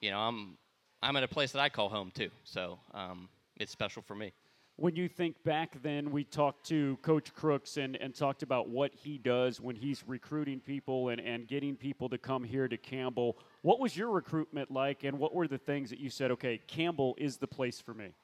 you 0.00 0.10
know, 0.10 0.18
I'm 0.18 0.56
I'm 1.02 1.16
at 1.16 1.22
a 1.22 1.28
place 1.28 1.52
that 1.52 1.60
I 1.60 1.68
call 1.68 1.88
home 1.88 2.12
too. 2.14 2.30
So 2.44 2.78
um, 2.92 3.28
it's 3.56 3.72
special 3.72 4.02
for 4.02 4.14
me. 4.14 4.32
When 4.80 4.96
you 4.96 5.08
think 5.08 5.44
back, 5.44 5.76
then 5.82 6.10
we 6.10 6.24
talked 6.24 6.66
to 6.68 6.96
Coach 7.02 7.34
Crooks 7.34 7.76
and, 7.76 7.96
and 7.96 8.14
talked 8.14 8.42
about 8.42 8.70
what 8.70 8.94
he 8.94 9.18
does 9.18 9.60
when 9.60 9.76
he's 9.76 10.02
recruiting 10.06 10.58
people 10.58 11.10
and, 11.10 11.20
and 11.20 11.46
getting 11.46 11.76
people 11.76 12.08
to 12.08 12.16
come 12.16 12.42
here 12.42 12.66
to 12.66 12.78
Campbell. 12.78 13.36
What 13.60 13.78
was 13.78 13.94
your 13.94 14.08
recruitment 14.08 14.70
like, 14.70 15.04
and 15.04 15.18
what 15.18 15.34
were 15.34 15.46
the 15.46 15.58
things 15.58 15.90
that 15.90 15.98
you 15.98 16.08
said, 16.08 16.30
okay, 16.30 16.62
Campbell 16.66 17.14
is 17.18 17.36
the 17.36 17.46
place 17.46 17.78
for 17.78 17.92
me? 17.92 18.14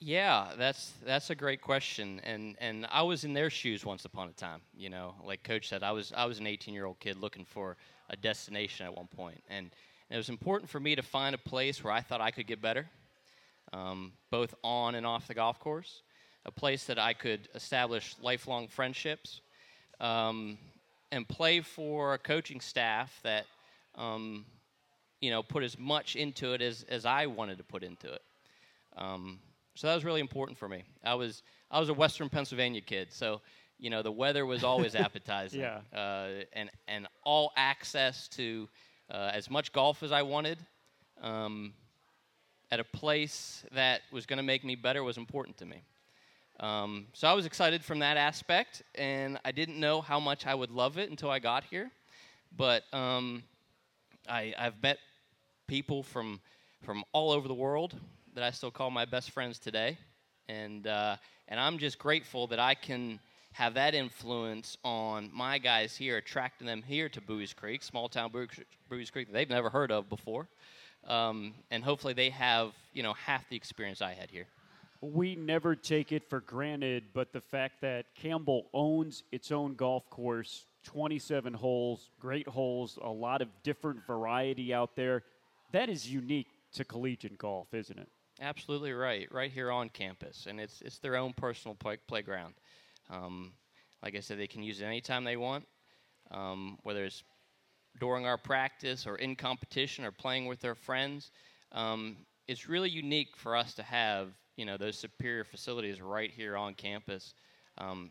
Yeah, 0.00 0.52
that's 0.56 0.94
that's 1.04 1.28
a 1.28 1.34
great 1.34 1.60
question, 1.60 2.22
and 2.24 2.56
and 2.62 2.86
I 2.90 3.02
was 3.02 3.24
in 3.24 3.34
their 3.34 3.50
shoes 3.50 3.84
once 3.84 4.06
upon 4.06 4.30
a 4.30 4.32
time. 4.32 4.62
You 4.74 4.88
know, 4.88 5.16
like 5.22 5.42
Coach 5.42 5.68
said, 5.68 5.82
I 5.82 5.92
was 5.92 6.14
I 6.16 6.24
was 6.24 6.38
an 6.38 6.46
18 6.46 6.72
year 6.72 6.86
old 6.86 6.98
kid 6.98 7.18
looking 7.18 7.44
for 7.44 7.76
a 8.08 8.16
destination 8.16 8.86
at 8.86 8.96
one 8.96 9.08
point, 9.08 9.42
and, 9.50 9.66
and 10.08 10.14
it 10.14 10.16
was 10.16 10.30
important 10.30 10.70
for 10.70 10.80
me 10.80 10.96
to 10.96 11.02
find 11.02 11.34
a 11.34 11.38
place 11.38 11.84
where 11.84 11.92
I 11.92 12.00
thought 12.00 12.22
I 12.22 12.30
could 12.30 12.46
get 12.46 12.62
better, 12.62 12.88
um, 13.74 14.12
both 14.30 14.54
on 14.64 14.94
and 14.94 15.04
off 15.04 15.28
the 15.28 15.34
golf 15.34 15.60
course 15.60 16.00
a 16.46 16.50
place 16.50 16.84
that 16.84 16.98
I 16.98 17.12
could 17.12 17.48
establish 17.54 18.14
lifelong 18.22 18.68
friendships, 18.68 19.40
um, 20.00 20.56
and 21.12 21.28
play 21.28 21.60
for 21.60 22.14
a 22.14 22.18
coaching 22.18 22.60
staff 22.60 23.18
that, 23.22 23.46
um, 23.96 24.46
you 25.20 25.30
know, 25.30 25.42
put 25.42 25.62
as 25.62 25.78
much 25.78 26.16
into 26.16 26.54
it 26.54 26.62
as, 26.62 26.84
as 26.88 27.04
I 27.04 27.26
wanted 27.26 27.58
to 27.58 27.64
put 27.64 27.82
into 27.82 28.12
it. 28.12 28.22
Um, 28.96 29.40
so 29.74 29.88
that 29.88 29.94
was 29.94 30.04
really 30.04 30.20
important 30.20 30.56
for 30.56 30.68
me. 30.68 30.84
I 31.04 31.14
was 31.14 31.42
I 31.70 31.80
was 31.80 31.88
a 31.88 31.94
Western 31.94 32.30
Pennsylvania 32.30 32.80
kid, 32.80 33.08
so 33.10 33.42
you 33.78 33.90
know 33.90 34.02
the 34.02 34.12
weather 34.12 34.46
was 34.46 34.64
always 34.64 34.94
appetizing. 35.06 35.60
yeah. 35.60 35.80
Uh, 35.92 36.44
and 36.54 36.70
and 36.88 37.06
all 37.24 37.52
access 37.56 38.28
to 38.28 38.68
uh, 39.10 39.30
as 39.34 39.50
much 39.50 39.72
golf 39.72 40.02
as 40.02 40.12
I 40.12 40.22
wanted. 40.22 40.58
Um, 41.20 41.74
at 42.70 42.80
a 42.80 42.84
place 42.84 43.64
that 43.72 44.00
was 44.10 44.26
going 44.26 44.38
to 44.38 44.42
make 44.42 44.64
me 44.64 44.74
better 44.74 45.04
was 45.04 45.16
important 45.16 45.56
to 45.58 45.64
me. 45.64 45.82
Um, 46.58 47.08
so 47.12 47.28
I 47.28 47.34
was 47.34 47.44
excited 47.44 47.84
from 47.84 47.98
that 47.98 48.16
aspect, 48.16 48.82
and 48.94 49.38
I 49.44 49.52
didn't 49.52 49.78
know 49.78 50.00
how 50.00 50.18
much 50.18 50.46
I 50.46 50.54
would 50.54 50.70
love 50.70 50.96
it 50.96 51.10
until 51.10 51.30
I 51.30 51.38
got 51.38 51.64
here. 51.64 51.90
But 52.56 52.82
um, 52.92 53.42
I, 54.28 54.54
have 54.56 54.82
met 54.82 54.98
people 55.68 56.02
from 56.02 56.40
from 56.82 57.04
all 57.12 57.32
over 57.32 57.48
the 57.48 57.54
world 57.54 57.94
that 58.34 58.44
I 58.44 58.50
still 58.50 58.70
call 58.70 58.90
my 58.90 59.04
best 59.04 59.30
friends 59.32 59.58
today, 59.58 59.98
and 60.48 60.86
uh, 60.86 61.16
and 61.48 61.60
I'm 61.60 61.76
just 61.76 61.98
grateful 61.98 62.46
that 62.46 62.58
I 62.58 62.74
can 62.74 63.20
have 63.52 63.74
that 63.74 63.94
influence 63.94 64.78
on 64.82 65.30
my 65.34 65.58
guys 65.58 65.96
here, 65.96 66.16
attracting 66.16 66.66
them 66.66 66.82
here 66.82 67.08
to 67.10 67.20
Buies 67.20 67.54
Creek, 67.54 67.82
small 67.82 68.08
town 68.08 68.30
Buies 68.32 69.10
Creek 69.10 69.26
that 69.28 69.32
they've 69.32 69.50
never 69.50 69.68
heard 69.68 69.90
of 69.90 70.08
before, 70.08 70.48
um, 71.06 71.52
and 71.70 71.84
hopefully 71.84 72.14
they 72.14 72.30
have 72.30 72.72
you 72.94 73.02
know 73.02 73.12
half 73.12 73.46
the 73.50 73.56
experience 73.56 74.00
I 74.00 74.14
had 74.14 74.30
here 74.30 74.46
we 75.00 75.36
never 75.36 75.74
take 75.74 76.12
it 76.12 76.28
for 76.28 76.40
granted, 76.40 77.04
but 77.12 77.32
the 77.32 77.40
fact 77.40 77.80
that 77.82 78.06
Campbell 78.14 78.68
owns 78.72 79.22
its 79.32 79.52
own 79.52 79.74
golf 79.74 80.08
course, 80.10 80.66
27 80.84 81.54
holes, 81.54 82.10
great 82.20 82.48
holes, 82.48 82.98
a 83.02 83.10
lot 83.10 83.42
of 83.42 83.48
different 83.62 84.06
variety 84.06 84.72
out 84.72 84.96
there, 84.96 85.22
that 85.72 85.88
is 85.88 86.10
unique 86.10 86.48
to 86.72 86.84
collegiate 86.84 87.38
golf, 87.38 87.72
isn't 87.74 87.98
it? 87.98 88.08
Absolutely 88.40 88.92
right, 88.92 89.28
right 89.32 89.50
here 89.50 89.70
on 89.70 89.88
campus, 89.88 90.46
and 90.46 90.60
it's 90.60 90.82
it's 90.82 90.98
their 90.98 91.16
own 91.16 91.32
personal 91.32 91.74
play, 91.74 91.96
playground. 92.06 92.54
Um, 93.08 93.52
like 94.02 94.14
I 94.14 94.20
said, 94.20 94.38
they 94.38 94.46
can 94.46 94.62
use 94.62 94.80
it 94.80 94.84
anytime 94.84 95.24
they 95.24 95.38
want, 95.38 95.64
um, 96.30 96.78
whether 96.82 97.04
it's 97.04 97.24
during 97.98 98.26
our 98.26 98.36
practice 98.36 99.06
or 99.06 99.16
in 99.16 99.36
competition 99.36 100.04
or 100.04 100.12
playing 100.12 100.46
with 100.46 100.60
their 100.60 100.74
friends. 100.74 101.30
Um, 101.72 102.18
it's 102.46 102.68
really 102.68 102.90
unique 102.90 103.36
for 103.36 103.56
us 103.56 103.74
to 103.74 103.82
have 103.82 104.28
you 104.56 104.64
know 104.64 104.76
those 104.76 104.96
superior 104.96 105.44
facilities 105.44 106.00
right 106.00 106.30
here 106.30 106.56
on 106.56 106.74
campus. 106.74 107.34
Um, 107.78 108.10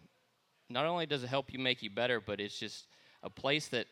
not 0.69 0.85
only 0.85 1.05
does 1.05 1.23
it 1.23 1.27
help 1.27 1.53
you 1.53 1.59
make 1.59 1.83
you 1.83 1.89
better, 1.89 2.19
but 2.19 2.39
it's 2.39 2.57
just 2.57 2.87
a 3.23 3.29
place 3.29 3.67
that 3.67 3.87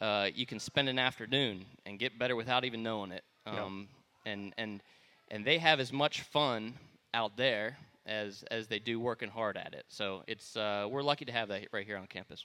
uh, 0.00 0.28
you 0.34 0.46
can 0.46 0.58
spend 0.58 0.88
an 0.88 0.98
afternoon 0.98 1.64
and 1.86 1.98
get 1.98 2.18
better 2.18 2.36
without 2.36 2.64
even 2.64 2.82
knowing 2.82 3.12
it. 3.12 3.24
Um, 3.46 3.88
yeah. 4.24 4.32
And 4.32 4.54
and 4.56 4.82
and 5.30 5.44
they 5.44 5.58
have 5.58 5.80
as 5.80 5.92
much 5.92 6.22
fun 6.22 6.74
out 7.12 7.36
there 7.36 7.76
as 8.06 8.44
as 8.50 8.68
they 8.68 8.78
do 8.78 9.00
working 9.00 9.28
hard 9.28 9.56
at 9.56 9.74
it. 9.74 9.84
So 9.88 10.22
it's 10.26 10.56
uh, 10.56 10.86
we're 10.90 11.02
lucky 11.02 11.24
to 11.24 11.32
have 11.32 11.48
that 11.48 11.68
right 11.72 11.86
here 11.86 11.96
on 11.96 12.06
campus. 12.06 12.44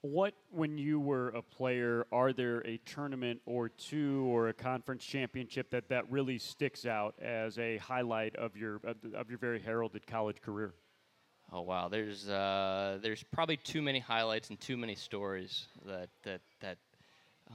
What, 0.00 0.34
when 0.50 0.78
you 0.78 1.00
were 1.00 1.30
a 1.30 1.42
player, 1.42 2.06
are 2.12 2.32
there 2.32 2.60
a 2.66 2.78
tournament 2.86 3.40
or 3.46 3.68
two 3.68 4.24
or 4.28 4.48
a 4.48 4.54
conference 4.54 5.04
championship 5.04 5.70
that, 5.70 5.88
that 5.88 6.08
really 6.10 6.38
sticks 6.38 6.86
out 6.86 7.14
as 7.20 7.58
a 7.58 7.78
highlight 7.78 8.36
of 8.36 8.56
your 8.56 8.80
of 9.14 9.28
your 9.28 9.38
very 9.38 9.60
heralded 9.60 10.06
college 10.06 10.40
career? 10.40 10.74
Oh 11.50 11.62
wow, 11.62 11.88
there's 11.88 12.28
uh, 12.28 12.98
there's 13.02 13.24
probably 13.32 13.56
too 13.56 13.82
many 13.82 13.98
highlights 13.98 14.50
and 14.50 14.60
too 14.60 14.76
many 14.76 14.94
stories 14.94 15.66
that 15.86 16.10
that 16.22 16.42
that 16.60 16.78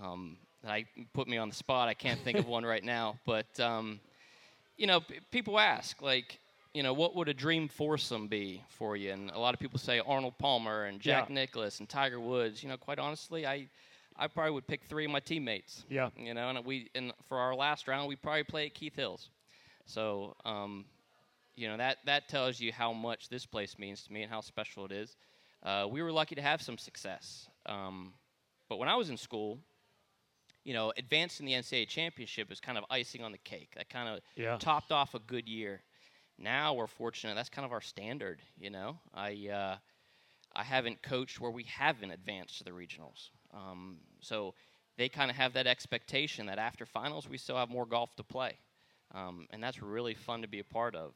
um, 0.01 0.37
that 0.63 0.71
I 0.71 0.85
put 1.13 1.27
me 1.27 1.37
on 1.37 1.47
the 1.49 1.55
spot. 1.55 1.87
I 1.87 1.93
can't 1.93 2.19
think 2.21 2.39
of 2.39 2.47
one 2.47 2.65
right 2.65 2.83
now, 2.83 3.19
but 3.25 3.57
um, 3.59 3.99
you 4.77 4.87
know, 4.87 4.99
p- 4.99 5.19
people 5.31 5.59
ask 5.59 6.01
like, 6.01 6.39
you 6.73 6.81
know, 6.81 6.93
what 6.93 7.15
would 7.15 7.29
a 7.29 7.33
dream 7.33 7.67
foursome 7.67 8.27
be 8.27 8.63
for 8.67 8.97
you? 8.97 9.11
And 9.11 9.29
a 9.31 9.39
lot 9.39 9.53
of 9.53 9.59
people 9.59 9.79
say 9.79 9.99
Arnold 9.99 10.37
Palmer 10.39 10.85
and 10.85 10.99
Jack 10.99 11.29
yeah. 11.29 11.35
Nicklaus 11.35 11.79
and 11.79 11.87
Tiger 11.87 12.19
Woods. 12.19 12.63
You 12.63 12.69
know, 12.69 12.77
quite 12.77 12.99
honestly, 12.99 13.45
I, 13.45 13.67
I 14.17 14.27
probably 14.27 14.51
would 14.53 14.67
pick 14.67 14.83
three 14.85 15.05
of 15.05 15.11
my 15.11 15.19
teammates. 15.19 15.85
Yeah. 15.89 16.09
You 16.17 16.33
know, 16.33 16.49
and 16.49 16.65
we 16.65 16.89
and 16.95 17.13
for 17.27 17.37
our 17.37 17.55
last 17.55 17.87
round, 17.87 18.07
we 18.07 18.15
probably 18.15 18.43
play 18.43 18.65
at 18.65 18.73
Keith 18.73 18.95
Hills. 18.95 19.29
So, 19.85 20.35
um, 20.45 20.85
you 21.55 21.67
know, 21.67 21.77
that 21.77 21.97
that 22.05 22.27
tells 22.27 22.59
you 22.59 22.71
how 22.71 22.91
much 22.91 23.29
this 23.29 23.45
place 23.45 23.77
means 23.77 24.03
to 24.03 24.13
me 24.13 24.23
and 24.23 24.31
how 24.31 24.41
special 24.41 24.85
it 24.85 24.91
is. 24.91 25.15
Uh, 25.61 25.87
we 25.89 26.01
were 26.01 26.11
lucky 26.11 26.35
to 26.35 26.41
have 26.41 26.61
some 26.61 26.77
success. 26.77 27.47
Um, 27.67 28.13
but 28.67 28.79
when 28.79 28.89
I 28.89 28.95
was 28.95 29.11
in 29.11 29.17
school, 29.17 29.59
you 30.63 30.73
know, 30.73 30.91
advancing 30.97 31.45
the 31.45 31.53
NCAA 31.53 31.87
championship 31.87 32.49
was 32.49 32.59
kind 32.59 32.77
of 32.77 32.83
icing 32.89 33.23
on 33.23 33.31
the 33.31 33.37
cake. 33.37 33.73
That 33.75 33.89
kind 33.89 34.09
of 34.09 34.21
yeah. 34.35 34.57
topped 34.57 34.91
off 34.91 35.13
a 35.13 35.19
good 35.19 35.47
year 35.47 35.81
now 36.37 36.73
we're 36.73 36.87
fortunate. 36.87 37.35
That's 37.35 37.49
kind 37.49 37.65
of 37.65 37.71
our 37.71 37.81
standard. 37.81 38.41
You 38.59 38.69
know, 38.69 38.99
I 39.13 39.49
uh, 39.49 39.75
I 40.55 40.63
haven't 40.63 41.01
coached 41.01 41.39
where 41.39 41.51
we 41.51 41.63
haven't 41.63 42.11
advanced 42.11 42.59
to 42.59 42.63
the 42.63 42.71
regionals. 42.71 43.29
Um, 43.53 43.97
so 44.19 44.53
they 44.97 45.09
kind 45.09 45.31
of 45.31 45.37
have 45.37 45.53
that 45.53 45.67
expectation 45.67 46.45
that 46.47 46.59
after 46.59 46.85
finals 46.85 47.27
we 47.27 47.37
still 47.37 47.57
have 47.57 47.69
more 47.69 47.85
golf 47.85 48.15
to 48.15 48.23
play, 48.23 48.57
um, 49.13 49.47
and 49.51 49.63
that's 49.63 49.81
really 49.81 50.13
fun 50.13 50.41
to 50.41 50.47
be 50.47 50.59
a 50.59 50.63
part 50.63 50.95
of. 50.95 51.13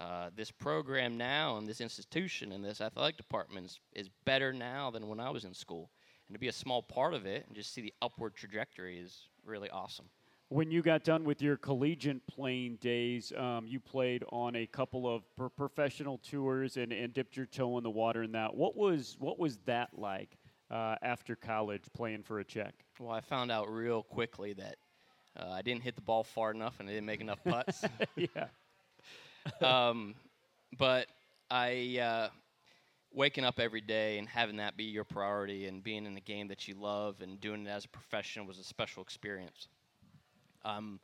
Uh, 0.00 0.30
this 0.34 0.50
program 0.50 1.18
now 1.18 1.58
and 1.58 1.66
this 1.66 1.80
institution 1.80 2.52
and 2.52 2.64
this 2.64 2.80
athletic 2.80 3.16
department 3.16 3.66
is, 3.66 3.80
is 3.92 4.08
better 4.24 4.52
now 4.52 4.90
than 4.90 5.06
when 5.06 5.20
I 5.20 5.30
was 5.30 5.44
in 5.44 5.54
school, 5.54 5.90
and 6.26 6.34
to 6.34 6.40
be 6.40 6.48
a 6.48 6.52
small 6.52 6.82
part 6.82 7.14
of 7.14 7.26
it 7.26 7.44
and 7.46 7.54
just 7.54 7.74
see 7.74 7.82
the 7.82 7.94
upward 8.00 8.34
trajectory 8.34 8.98
is 8.98 9.28
really 9.44 9.68
awesome 9.70 10.08
When 10.52 10.70
you 10.70 10.82
got 10.82 11.02
done 11.02 11.24
with 11.24 11.40
your 11.40 11.56
collegiate 11.56 12.26
playing 12.26 12.76
days, 12.76 13.32
um, 13.38 13.64
you 13.66 13.80
played 13.80 14.22
on 14.30 14.54
a 14.54 14.66
couple 14.66 15.08
of 15.08 15.22
pro- 15.34 15.48
professional 15.48 16.18
tours 16.18 16.76
and, 16.76 16.92
and 16.92 17.14
dipped 17.14 17.38
your 17.38 17.46
toe 17.46 17.78
in 17.78 17.84
the 17.84 17.90
water 17.90 18.22
in 18.22 18.32
that. 18.32 18.54
What 18.54 18.76
was 18.76 19.16
what 19.18 19.38
was 19.38 19.56
that 19.64 19.88
like 19.96 20.36
uh, 20.70 20.96
after 21.00 21.36
college 21.36 21.84
playing 21.94 22.24
for 22.24 22.40
a 22.40 22.44
check? 22.44 22.74
Well, 23.00 23.10
I 23.10 23.22
found 23.22 23.50
out 23.50 23.72
real 23.72 24.02
quickly 24.02 24.52
that 24.52 24.76
uh, 25.40 25.52
I 25.52 25.62
didn't 25.62 25.84
hit 25.84 25.96
the 25.96 26.02
ball 26.02 26.22
far 26.22 26.50
enough 26.50 26.80
and 26.80 26.88
I 26.90 26.92
didn't 26.92 27.06
make 27.06 27.22
enough 27.22 27.42
putts. 27.42 27.82
yeah. 28.16 28.48
um, 29.62 30.14
but 30.76 31.06
I 31.50 31.98
uh, 31.98 32.28
waking 33.10 33.44
up 33.44 33.58
every 33.58 33.80
day 33.80 34.18
and 34.18 34.28
having 34.28 34.56
that 34.56 34.76
be 34.76 34.84
your 34.84 35.04
priority 35.04 35.66
and 35.66 35.82
being 35.82 36.04
in 36.04 36.12
the 36.12 36.20
game 36.20 36.48
that 36.48 36.68
you 36.68 36.74
love 36.74 37.22
and 37.22 37.40
doing 37.40 37.66
it 37.66 37.70
as 37.70 37.86
a 37.86 37.88
professional 37.88 38.44
was 38.44 38.58
a 38.58 38.64
special 38.64 39.02
experience. 39.02 39.68
I'm 40.64 41.00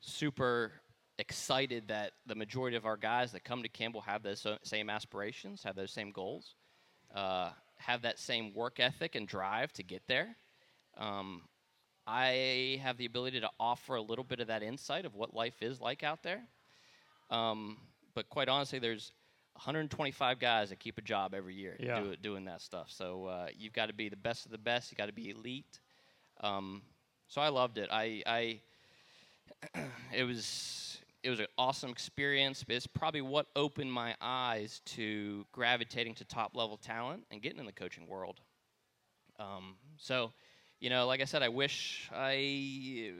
super 0.00 0.72
excited 1.18 1.88
that 1.88 2.12
the 2.26 2.34
majority 2.34 2.76
of 2.76 2.86
our 2.86 2.96
guys 2.96 3.32
that 3.32 3.44
come 3.44 3.62
to 3.62 3.68
Campbell 3.68 4.00
have 4.02 4.22
those 4.22 4.46
same 4.62 4.90
aspirations, 4.90 5.62
have 5.62 5.76
those 5.76 5.92
same 5.92 6.10
goals, 6.10 6.54
uh, 7.14 7.50
have 7.76 8.02
that 8.02 8.18
same 8.18 8.52
work 8.54 8.80
ethic 8.80 9.14
and 9.14 9.28
drive 9.28 9.72
to 9.74 9.82
get 9.82 10.02
there. 10.06 10.36
Um, 10.96 11.42
I 12.06 12.80
have 12.82 12.98
the 12.98 13.06
ability 13.06 13.40
to 13.40 13.50
offer 13.58 13.94
a 13.94 14.02
little 14.02 14.24
bit 14.24 14.40
of 14.40 14.48
that 14.48 14.62
insight 14.62 15.04
of 15.04 15.14
what 15.14 15.34
life 15.34 15.62
is 15.62 15.80
like 15.80 16.02
out 16.02 16.22
there. 16.22 16.42
Um, 17.30 17.78
but 18.14 18.28
quite 18.28 18.48
honestly, 18.48 18.78
there's 18.78 19.12
125 19.54 20.38
guys 20.38 20.70
that 20.70 20.80
keep 20.80 20.98
a 20.98 21.02
job 21.02 21.32
every 21.32 21.54
year 21.54 21.76
yeah. 21.80 22.00
do, 22.00 22.16
doing 22.16 22.44
that 22.44 22.60
stuff. 22.60 22.88
So 22.90 23.26
uh, 23.26 23.46
you've 23.56 23.72
got 23.72 23.86
to 23.86 23.94
be 23.94 24.08
the 24.08 24.16
best 24.16 24.44
of 24.44 24.52
the 24.52 24.58
best. 24.58 24.90
You 24.90 24.96
got 24.96 25.06
to 25.06 25.12
be 25.12 25.30
elite. 25.30 25.80
Um, 26.40 26.82
so 27.28 27.40
I 27.40 27.48
loved 27.48 27.78
it. 27.78 27.88
I, 27.90 28.22
I 28.26 28.60
it 30.14 30.24
was 30.24 30.98
it 31.22 31.30
was 31.30 31.40
an 31.40 31.46
awesome 31.56 31.90
experience. 31.90 32.62
but 32.64 32.76
It's 32.76 32.86
probably 32.86 33.22
what 33.22 33.46
opened 33.56 33.90
my 33.90 34.14
eyes 34.20 34.82
to 34.84 35.46
gravitating 35.52 36.14
to 36.16 36.24
top 36.24 36.54
level 36.54 36.76
talent 36.76 37.24
and 37.30 37.40
getting 37.40 37.58
in 37.58 37.66
the 37.66 37.72
coaching 37.72 38.06
world. 38.06 38.40
Um, 39.40 39.76
so, 39.96 40.32
you 40.80 40.90
know, 40.90 41.06
like 41.06 41.22
I 41.22 41.24
said, 41.24 41.42
I 41.42 41.48
wish 41.48 42.10
I 42.14 43.12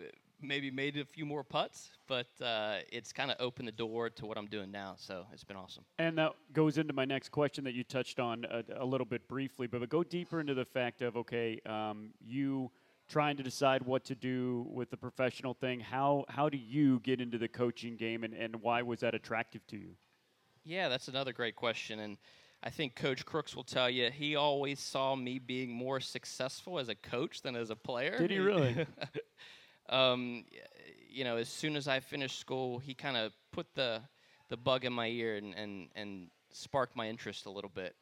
maybe 0.42 0.70
made 0.70 0.98
a 0.98 1.04
few 1.06 1.24
more 1.24 1.42
putts, 1.42 1.92
but 2.06 2.26
uh, 2.42 2.76
it's 2.92 3.12
kind 3.12 3.30
of 3.30 3.38
opened 3.40 3.66
the 3.66 3.72
door 3.72 4.10
to 4.10 4.26
what 4.26 4.36
I'm 4.36 4.46
doing 4.46 4.70
now. 4.70 4.94
So 4.98 5.26
it's 5.32 5.44
been 5.44 5.56
awesome. 5.56 5.84
And 5.98 6.18
that 6.18 6.32
goes 6.52 6.76
into 6.76 6.92
my 6.92 7.06
next 7.06 7.30
question 7.30 7.64
that 7.64 7.72
you 7.72 7.84
touched 7.84 8.20
on 8.20 8.44
a, 8.50 8.62
a 8.82 8.84
little 8.84 9.06
bit 9.06 9.26
briefly, 9.28 9.66
but, 9.66 9.80
but 9.80 9.88
go 9.88 10.04
deeper 10.04 10.40
into 10.40 10.52
the 10.54 10.66
fact 10.66 11.00
of 11.00 11.16
okay, 11.16 11.58
um, 11.64 12.10
you 12.20 12.70
trying 13.08 13.36
to 13.36 13.42
decide 13.42 13.82
what 13.82 14.04
to 14.04 14.14
do 14.14 14.66
with 14.70 14.90
the 14.90 14.96
professional 14.96 15.54
thing. 15.54 15.80
How 15.80 16.24
how 16.28 16.48
do 16.48 16.56
you 16.56 17.00
get 17.00 17.20
into 17.20 17.38
the 17.38 17.48
coaching 17.48 17.96
game, 17.96 18.24
and, 18.24 18.34
and 18.34 18.56
why 18.62 18.82
was 18.82 19.00
that 19.00 19.14
attractive 19.14 19.66
to 19.68 19.76
you? 19.76 19.90
Yeah, 20.64 20.88
that's 20.88 21.08
another 21.08 21.32
great 21.32 21.56
question, 21.56 22.00
and 22.00 22.16
I 22.62 22.70
think 22.70 22.94
Coach 22.94 23.26
Crooks 23.26 23.54
will 23.54 23.64
tell 23.64 23.90
you 23.90 24.10
he 24.10 24.36
always 24.36 24.80
saw 24.80 25.14
me 25.14 25.38
being 25.38 25.70
more 25.70 26.00
successful 26.00 26.78
as 26.78 26.88
a 26.88 26.94
coach 26.94 27.42
than 27.42 27.56
as 27.56 27.68
a 27.68 27.76
player. 27.76 28.16
Did 28.16 28.30
he 28.30 28.38
really? 28.38 28.86
um, 29.90 30.46
you 31.10 31.24
know, 31.24 31.36
as 31.36 31.48
soon 31.48 31.76
as 31.76 31.86
I 31.86 32.00
finished 32.00 32.38
school, 32.38 32.78
he 32.78 32.94
kind 32.94 33.16
of 33.16 33.32
put 33.52 33.66
the 33.74 34.00
the 34.48 34.56
bug 34.56 34.84
in 34.84 34.92
my 34.92 35.08
ear 35.08 35.36
and, 35.36 35.54
and, 35.54 35.88
and 35.94 36.28
sparked 36.52 36.96
my 36.96 37.08
interest 37.08 37.46
a 37.46 37.50
little 37.50 37.70
bit. 37.74 37.96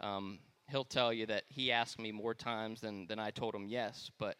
Um, 0.00 0.38
he'll 0.68 0.84
tell 0.84 1.12
you 1.12 1.26
that 1.26 1.44
he 1.48 1.72
asked 1.72 1.98
me 1.98 2.12
more 2.12 2.34
times 2.34 2.80
than, 2.80 3.06
than 3.06 3.18
I 3.18 3.30
told 3.30 3.54
him 3.54 3.66
yes, 3.66 4.10
but 4.18 4.36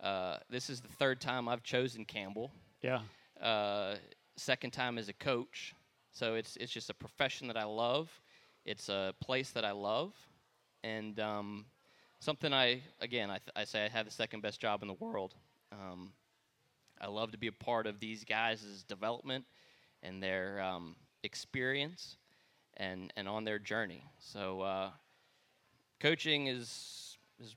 uh, 0.00 0.38
this 0.48 0.70
is 0.70 0.80
the 0.80 0.88
third 0.88 1.20
time 1.20 1.48
I've 1.48 1.62
chosen 1.62 2.04
Campbell. 2.04 2.52
Yeah. 2.82 3.00
Uh, 3.40 3.96
second 4.36 4.70
time 4.70 4.98
as 4.98 5.08
a 5.08 5.12
coach. 5.12 5.74
So 6.12 6.34
it's 6.34 6.56
it's 6.56 6.72
just 6.72 6.90
a 6.90 6.94
profession 6.94 7.48
that 7.48 7.56
I 7.56 7.64
love. 7.64 8.10
It's 8.64 8.88
a 8.88 9.14
place 9.20 9.50
that 9.50 9.64
I 9.64 9.70
love, 9.70 10.14
and 10.82 11.18
um, 11.20 11.66
something 12.20 12.52
I 12.52 12.82
again 13.00 13.30
I, 13.30 13.38
th- 13.38 13.52
I 13.54 13.64
say 13.64 13.84
I 13.84 13.88
have 13.88 14.06
the 14.06 14.12
second 14.12 14.42
best 14.42 14.60
job 14.60 14.82
in 14.82 14.88
the 14.88 14.94
world. 14.94 15.34
Um, 15.72 16.12
I 17.00 17.06
love 17.06 17.30
to 17.32 17.38
be 17.38 17.46
a 17.46 17.52
part 17.52 17.86
of 17.86 18.00
these 18.00 18.24
guys' 18.24 18.84
development 18.88 19.44
and 20.02 20.22
their 20.22 20.60
um, 20.60 20.96
experience 21.22 22.16
and 22.76 23.12
and 23.16 23.28
on 23.28 23.44
their 23.44 23.58
journey. 23.58 24.04
So 24.18 24.62
uh, 24.62 24.90
coaching 26.00 26.46
is 26.48 27.16
is 27.40 27.54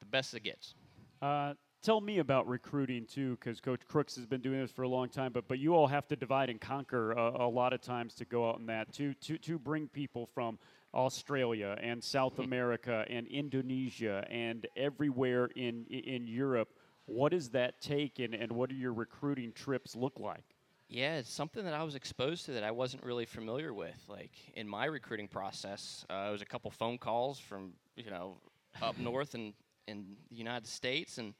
the 0.00 0.06
best 0.06 0.34
it 0.34 0.42
gets. 0.42 0.74
Uh, 1.20 1.54
tell 1.82 2.00
me 2.00 2.18
about 2.18 2.46
recruiting 2.48 3.06
too, 3.06 3.36
because 3.36 3.60
Coach 3.60 3.80
Crooks 3.86 4.16
has 4.16 4.26
been 4.26 4.40
doing 4.40 4.60
this 4.60 4.70
for 4.70 4.82
a 4.82 4.88
long 4.88 5.08
time. 5.08 5.32
But 5.32 5.48
but 5.48 5.58
you 5.58 5.74
all 5.74 5.86
have 5.86 6.06
to 6.08 6.16
divide 6.16 6.50
and 6.50 6.60
conquer 6.60 7.12
a, 7.12 7.44
a 7.44 7.48
lot 7.48 7.72
of 7.72 7.80
times 7.80 8.14
to 8.16 8.24
go 8.24 8.48
out 8.48 8.58
in 8.58 8.66
that 8.66 8.92
to 8.94 9.14
to 9.14 9.38
to 9.38 9.58
bring 9.58 9.88
people 9.88 10.26
from 10.26 10.58
Australia 10.94 11.76
and 11.80 12.02
South 12.02 12.34
mm-hmm. 12.34 12.42
America 12.42 13.04
and 13.08 13.26
Indonesia 13.28 14.24
and 14.30 14.66
everywhere 14.76 15.46
in 15.56 15.86
in 15.86 16.26
Europe. 16.26 16.70
What 17.06 17.32
does 17.32 17.48
that 17.50 17.80
take, 17.80 18.20
and, 18.20 18.34
and 18.34 18.52
what 18.52 18.70
do 18.70 18.76
your 18.76 18.92
recruiting 18.92 19.52
trips 19.52 19.96
look 19.96 20.20
like? 20.20 20.44
Yeah, 20.88 21.16
it's 21.16 21.32
something 21.32 21.64
that 21.64 21.74
I 21.74 21.82
was 21.82 21.94
exposed 21.94 22.46
to 22.46 22.52
that 22.52 22.64
I 22.64 22.70
wasn't 22.70 23.04
really 23.04 23.24
familiar 23.24 23.72
with. 23.72 23.96
Like 24.08 24.32
in 24.54 24.68
my 24.68 24.84
recruiting 24.84 25.28
process, 25.28 26.04
uh, 26.10 26.26
it 26.28 26.32
was 26.32 26.42
a 26.42 26.46
couple 26.46 26.70
phone 26.70 26.98
calls 26.98 27.38
from 27.38 27.72
you 27.96 28.10
know 28.10 28.36
up 28.82 28.98
north 28.98 29.34
and 29.34 29.54
in 29.86 30.16
the 30.30 30.36
United 30.36 30.66
States, 30.66 31.18
and 31.18 31.34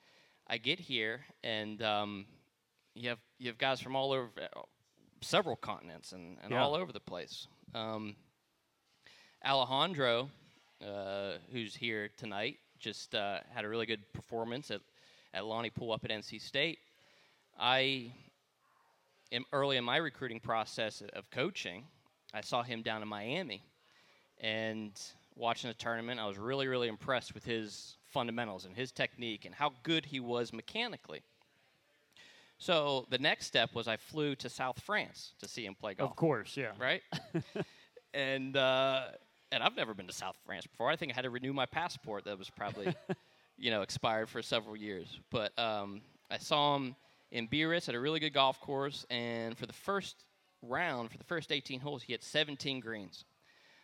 I 0.51 0.59
get 0.59 0.81
here, 0.81 1.21
and 1.45 1.81
um, 1.81 2.27
you 2.97 3.09
have 3.11 3.21
you 3.39 3.47
have 3.47 3.57
guys 3.57 3.81
from 3.81 3.95
all 3.95 4.11
over, 4.11 4.31
several 5.21 5.55
continents, 5.55 6.11
and, 6.11 6.39
and 6.43 6.51
yeah. 6.51 6.61
all 6.61 6.75
over 6.75 6.91
the 6.91 6.99
place. 6.99 7.47
Um, 7.73 8.17
Alejandro, 9.47 10.29
uh, 10.85 11.35
who's 11.53 11.77
here 11.77 12.11
tonight, 12.17 12.59
just 12.81 13.15
uh, 13.15 13.39
had 13.55 13.65
a 13.65 13.69
really 13.69 13.87
good 13.87 14.01
performance 14.13 14.73
at 14.73 14.81
at 15.35 15.47
Lonnie 15.47 15.71
Poole 15.71 15.93
up 15.93 16.05
at 16.05 16.11
NC 16.11 16.41
State. 16.41 16.81
I 17.57 18.13
am 19.31 19.45
early 19.53 19.77
in 19.77 19.85
my 19.85 19.99
recruiting 19.99 20.41
process 20.41 21.01
of 21.13 21.31
coaching. 21.31 21.85
I 22.35 22.41
saw 22.41 22.65
him 22.65 22.83
down 22.83 23.03
in 23.03 23.09
Miami, 23.09 23.63
and 24.41 25.01
watching 25.37 25.71
the 25.71 25.75
tournament, 25.75 26.19
I 26.19 26.27
was 26.27 26.39
really 26.39 26.67
really 26.67 26.89
impressed 26.89 27.35
with 27.35 27.45
his 27.45 27.99
fundamentals 28.11 28.65
and 28.65 28.77
his 28.77 28.93
technique 28.93 29.45
and 29.45 29.55
how 29.55 29.73
good 29.83 30.07
he 30.07 30.21
was 30.21 30.53
mechanically. 30.53 31.23
So 32.59 33.07
the 33.11 33.19
next 33.19 33.47
step 33.47 33.75
was 33.75 33.89
I 33.89 33.97
flew 33.97 34.35
to 34.37 34.49
South 34.49 34.81
France 34.83 35.33
to 35.41 35.49
see 35.49 35.65
him 35.65 35.75
play 35.75 35.95
golf. 35.95 36.11
Of 36.11 36.17
course, 36.17 36.57
yeah. 36.57 36.73
Right? 36.79 37.03
and 38.15 38.57
uh, 38.57 39.05
and 39.53 39.63
I've 39.63 39.77
never 39.77 39.95
been 39.95 40.07
to 40.07 40.13
South 40.13 40.37
France 40.45 40.67
before. 40.67 40.91
I 40.91 40.97
think 40.97 41.13
I 41.13 41.15
had 41.15 41.23
to 41.23 41.31
renew 41.31 41.53
my 41.53 41.67
passport 41.67 42.25
that 42.25 42.39
was 42.39 42.51
probably, 42.51 42.95
you 43.59 43.71
know, 43.71 43.83
expired 43.83 44.29
for 44.29 44.43
several 44.43 44.77
years. 44.77 45.21
But 45.31 45.59
um, 45.59 46.03
I 46.31 46.39
saw 46.39 46.77
him 46.77 46.95
in 47.33 47.47
Biarritz 47.47 47.89
at 47.89 47.95
a 47.95 48.01
really 48.01 48.21
good 48.21 48.35
golf 48.35 48.61
course, 48.61 49.07
and 49.11 49.57
for 49.57 49.67
the 49.67 49.73
first 49.73 50.25
round, 50.63 51.11
for 51.11 51.19
the 51.19 51.25
first 51.25 51.53
18 51.53 51.81
holes, 51.81 52.03
he 52.03 52.13
had 52.13 52.23
17 52.23 52.81
greens. 52.81 53.25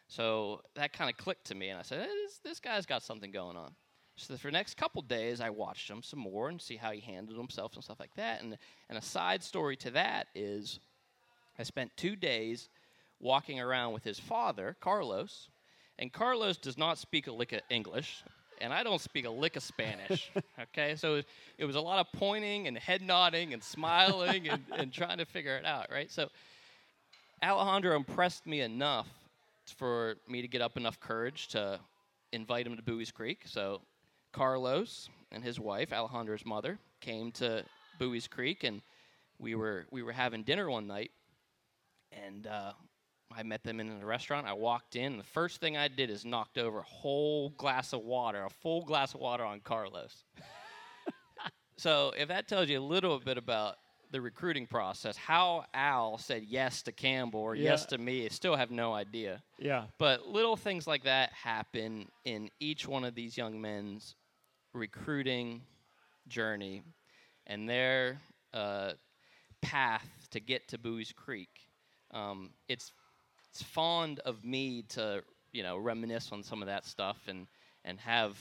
So 0.09 0.61
that 0.75 0.93
kind 0.93 1.11
of 1.11 1.17
clicked 1.17 1.47
to 1.47 1.55
me, 1.55 1.71
and 1.71 1.79
I 1.79 1.83
said, 1.83 2.07
this, 2.09 2.39
this 2.45 2.61
guy's 2.61 2.87
got 2.87 3.03
something 3.03 3.31
going 3.31 3.57
on. 3.57 3.73
So 4.17 4.37
for 4.37 4.49
the 4.49 4.53
next 4.53 4.77
couple 4.77 5.03
days, 5.03 5.41
I 5.41 5.51
watched 5.51 5.91
him 5.91 6.03
some 6.03 6.21
more 6.21 6.49
and 6.49 6.61
see 6.61 6.77
how 6.77 6.91
he 6.91 7.01
handled 7.01 7.39
himself 7.39 7.75
and 7.75 7.85
stuff 7.85 8.01
like 8.01 8.15
that. 8.17 8.43
And 8.43 8.57
and 8.89 8.99
a 8.99 9.03
side 9.03 9.43
story 9.43 9.77
to 9.77 9.91
that 9.93 10.29
is, 10.35 10.81
I 11.59 11.63
spent 11.65 11.97
two 11.97 12.17
days 12.17 12.69
walking 13.21 13.61
around 13.61 13.93
with 13.93 14.05
his 14.05 14.19
father, 14.19 14.77
Carlos, 14.81 15.49
and 15.99 16.13
Carlos 16.13 16.57
does 16.57 16.79
not 16.79 16.99
speak 16.99 17.27
a 17.27 17.33
lick 17.33 17.53
of 17.53 17.61
English, 17.71 18.23
and 18.61 18.73
I 18.73 18.83
don't 18.83 19.01
speak 19.01 19.27
a 19.27 19.31
lick 19.31 19.57
of 19.57 19.63
Spanish. 19.63 20.31
okay, 20.61 20.97
so 20.97 21.23
it 21.59 21.65
was 21.65 21.77
a 21.77 21.81
lot 21.81 21.99
of 21.99 22.07
pointing 22.19 22.69
and 22.69 22.77
head 22.77 23.03
nodding 23.03 23.53
and 23.53 23.63
smiling 23.63 24.49
and, 24.49 24.65
and 24.77 24.93
trying 24.93 25.19
to 25.19 25.27
figure 25.27 25.57
it 25.57 25.67
out. 25.67 25.89
Right, 25.91 26.11
so 26.11 26.29
Alejandro 27.43 27.97
impressed 27.97 28.47
me 28.47 28.63
enough 28.63 29.09
for 29.77 30.17
me 30.29 30.43
to 30.43 30.49
get 30.49 30.63
up 30.63 30.77
enough 30.77 31.01
courage 31.01 31.49
to 31.49 31.81
invite 32.33 32.67
him 32.67 32.77
to 32.77 32.83
Buies 32.83 33.13
Creek. 33.13 33.43
So 33.47 33.81
Carlos 34.37 35.09
and 35.33 35.43
his 35.43 35.59
wife, 35.59 35.95
Alejandro's 35.95 36.45
mother, 36.45 36.79
came 37.01 37.33
to 37.33 37.65
Buies 37.99 38.29
Creek, 38.29 38.65
and 38.65 38.83
we 39.39 39.55
were 39.55 39.87
we 39.91 40.03
were 40.03 40.13
having 40.13 40.43
dinner 40.43 40.69
one 40.69 40.87
night, 40.87 41.11
and 42.13 42.47
uh, 42.47 42.73
I 43.35 43.43
met 43.43 43.65
them 43.65 43.81
in 43.81 43.91
a 44.03 44.05
restaurant. 44.05 44.47
I 44.47 44.53
walked 44.53 44.95
in, 44.95 45.13
and 45.13 45.21
the 45.21 45.25
first 45.25 45.59
thing 45.59 45.79
I 45.79 45.89
did 45.89 46.11
is 46.11 46.27
knocked 46.27 46.59
over 46.59 46.81
a 46.81 46.83
whole 46.83 47.49
glass 47.51 47.95
of 47.95 48.03
water, 48.03 48.45
a 48.45 48.51
full 48.51 48.85
glass 48.85 49.15
of 49.15 49.21
water 49.21 49.43
on 49.43 49.61
Carlos. 49.61 50.25
so 51.79 52.13
if 52.19 52.29
that 52.29 52.47
tells 52.47 52.69
you 52.69 52.79
a 52.79 52.85
little 52.85 53.19
bit 53.19 53.39
about 53.39 53.77
the 54.11 54.21
recruiting 54.21 54.67
process, 54.67 55.17
how 55.17 55.65
Al 55.73 56.19
said 56.19 56.45
yes 56.47 56.83
to 56.83 56.93
Campbell 56.93 57.41
or 57.41 57.55
yeah. 57.55 57.71
yes 57.71 57.87
to 57.87 57.97
me, 57.97 58.27
I 58.27 58.29
still 58.29 58.55
have 58.55 58.71
no 58.71 58.93
idea. 58.93 59.43
Yeah. 59.59 59.85
But 59.99 60.27
little 60.27 60.57
things 60.57 60.87
like 60.87 61.05
that 61.05 61.33
happen 61.33 62.09
in 62.27 62.51
each 62.61 62.87
one 62.87 63.05
of 63.05 63.15
these 63.15 63.39
young 63.39 63.61
men's 63.61 64.15
recruiting 64.77 65.63
journey, 66.29 66.83
and 67.47 67.69
they're 67.69 68.19
uh, 68.55 68.93
path 69.63 70.07
to 70.31 70.41
get 70.41 70.69
to 70.69 70.79
Buies 70.79 71.13
Creek. 71.15 71.69
Um, 72.13 72.51
it's 72.69 72.93
it's 73.51 73.63
fond 73.63 74.21
of 74.21 74.45
me 74.45 74.83
to 74.91 75.23
you 75.53 75.63
know 75.63 75.79
reminisce 75.79 76.31
on 76.33 76.43
some 76.43 76.63
of 76.63 76.67
that 76.69 76.85
stuff 76.85 77.19
and 77.27 77.47
and 77.85 77.99
have 78.01 78.39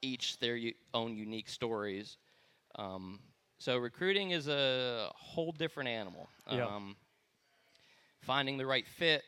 each 0.00 0.38
their 0.38 0.56
u- 0.56 0.74
own 0.94 1.16
unique 1.16 1.48
stories. 1.48 2.16
Um, 2.76 3.20
so 3.58 3.76
recruiting 3.76 4.32
is 4.32 4.48
a 4.48 5.10
whole 5.14 5.52
different 5.52 5.88
animal. 5.88 6.28
Yeah. 6.50 6.66
Um, 6.66 6.96
finding 8.20 8.56
the 8.56 8.66
right 8.66 8.86
fit, 8.86 9.22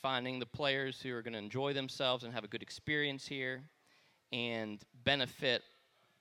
finding 0.00 0.38
the 0.38 0.46
players 0.46 1.00
who 1.00 1.14
are 1.14 1.22
going 1.22 1.32
to 1.32 1.38
enjoy 1.38 1.72
themselves 1.72 2.24
and 2.24 2.32
have 2.32 2.44
a 2.44 2.48
good 2.48 2.62
experience 2.62 3.26
here, 3.26 3.62
and 4.32 4.82
benefit 5.04 5.62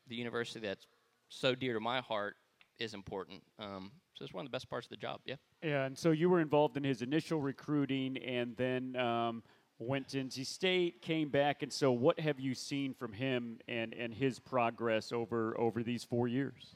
the 0.08 0.16
university 0.16 0.60
that's 0.60 0.88
so 1.30 1.56
dear 1.56 1.74
to 1.74 1.80
my 1.80 2.02
heart 2.02 2.36
is 2.80 2.94
important. 2.94 3.44
Um, 3.60 3.92
so 4.14 4.26
it's 4.26 4.34
one 4.34 4.46
of 4.46 4.52
the 4.52 4.56
best 4.56 4.70
parts 4.70 4.88
of 4.88 4.90
the 4.90 4.98
job. 4.98 5.22
Yeah. 5.26 5.36
Yeah, 5.64 5.86
and 5.86 5.98
so 5.98 6.12
you 6.12 6.30
were 6.30 6.40
involved 6.40 6.78
in 6.78 6.84
his 6.84 7.02
initial 7.02 7.40
recruiting, 7.42 8.18
and 8.18 8.56
then 8.58 8.96
um, 8.96 9.44
went 9.78 10.08
to 10.10 10.24
NC 10.24 10.46
State, 10.46 11.02
came 11.02 11.30
back, 11.30 11.64
and 11.64 11.72
so 11.72 11.92
what 11.92 12.20
have 12.20 12.40
you 12.40 12.54
seen 12.54 12.94
from 12.94 13.14
him 13.14 13.60
and, 13.68 13.94
and 13.94 14.14
his 14.14 14.40
progress 14.40 15.12
over 15.12 15.58
over 15.60 15.84
these 15.84 16.04
four 16.04 16.28
years? 16.28 16.76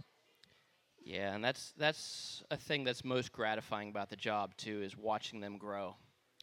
Yeah, 1.05 1.35
and 1.35 1.43
that's 1.43 1.73
that's 1.77 2.43
a 2.49 2.57
thing 2.57 2.83
that's 2.83 3.03
most 3.03 3.31
gratifying 3.31 3.89
about 3.89 4.09
the 4.09 4.15
job 4.15 4.55
too 4.55 4.81
is 4.81 4.97
watching 4.97 5.41
them 5.41 5.57
grow. 5.57 5.95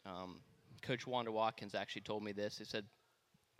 Um, 0.05 0.41
Coach 0.81 1.07
Wanda 1.07 1.31
Watkins 1.31 1.75
actually 1.75 2.03
told 2.03 2.23
me 2.23 2.31
this. 2.31 2.57
He 2.57 2.65
said, 2.65 2.85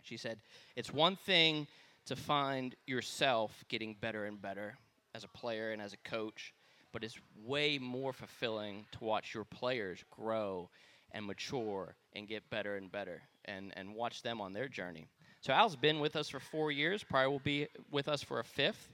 she 0.02 0.16
said, 0.16 0.38
it's 0.76 0.92
one 0.92 1.16
thing 1.16 1.66
to 2.06 2.16
find 2.16 2.74
yourself 2.86 3.64
getting 3.68 3.96
better 4.00 4.24
and 4.24 4.40
better 4.40 4.76
as 5.14 5.24
a 5.24 5.28
player 5.28 5.72
and 5.72 5.80
as 5.80 5.92
a 5.92 6.08
coach, 6.08 6.52
but 6.92 7.04
it's 7.04 7.18
way 7.44 7.78
more 7.78 8.12
fulfilling 8.12 8.84
to 8.92 9.04
watch 9.04 9.34
your 9.34 9.44
players 9.44 10.04
grow 10.10 10.68
and 11.12 11.26
mature 11.26 11.94
and 12.14 12.28
get 12.28 12.48
better 12.50 12.76
and 12.76 12.90
better 12.90 13.22
and, 13.44 13.72
and 13.76 13.94
watch 13.94 14.22
them 14.22 14.40
on 14.40 14.52
their 14.52 14.68
journey. 14.68 15.06
So 15.40 15.52
Al's 15.52 15.76
been 15.76 16.00
with 16.00 16.16
us 16.16 16.28
for 16.28 16.40
four 16.40 16.70
years, 16.70 17.02
probably 17.02 17.32
will 17.32 17.38
be 17.40 17.68
with 17.90 18.08
us 18.08 18.22
for 18.22 18.40
a 18.40 18.44
fifth. 18.44 18.88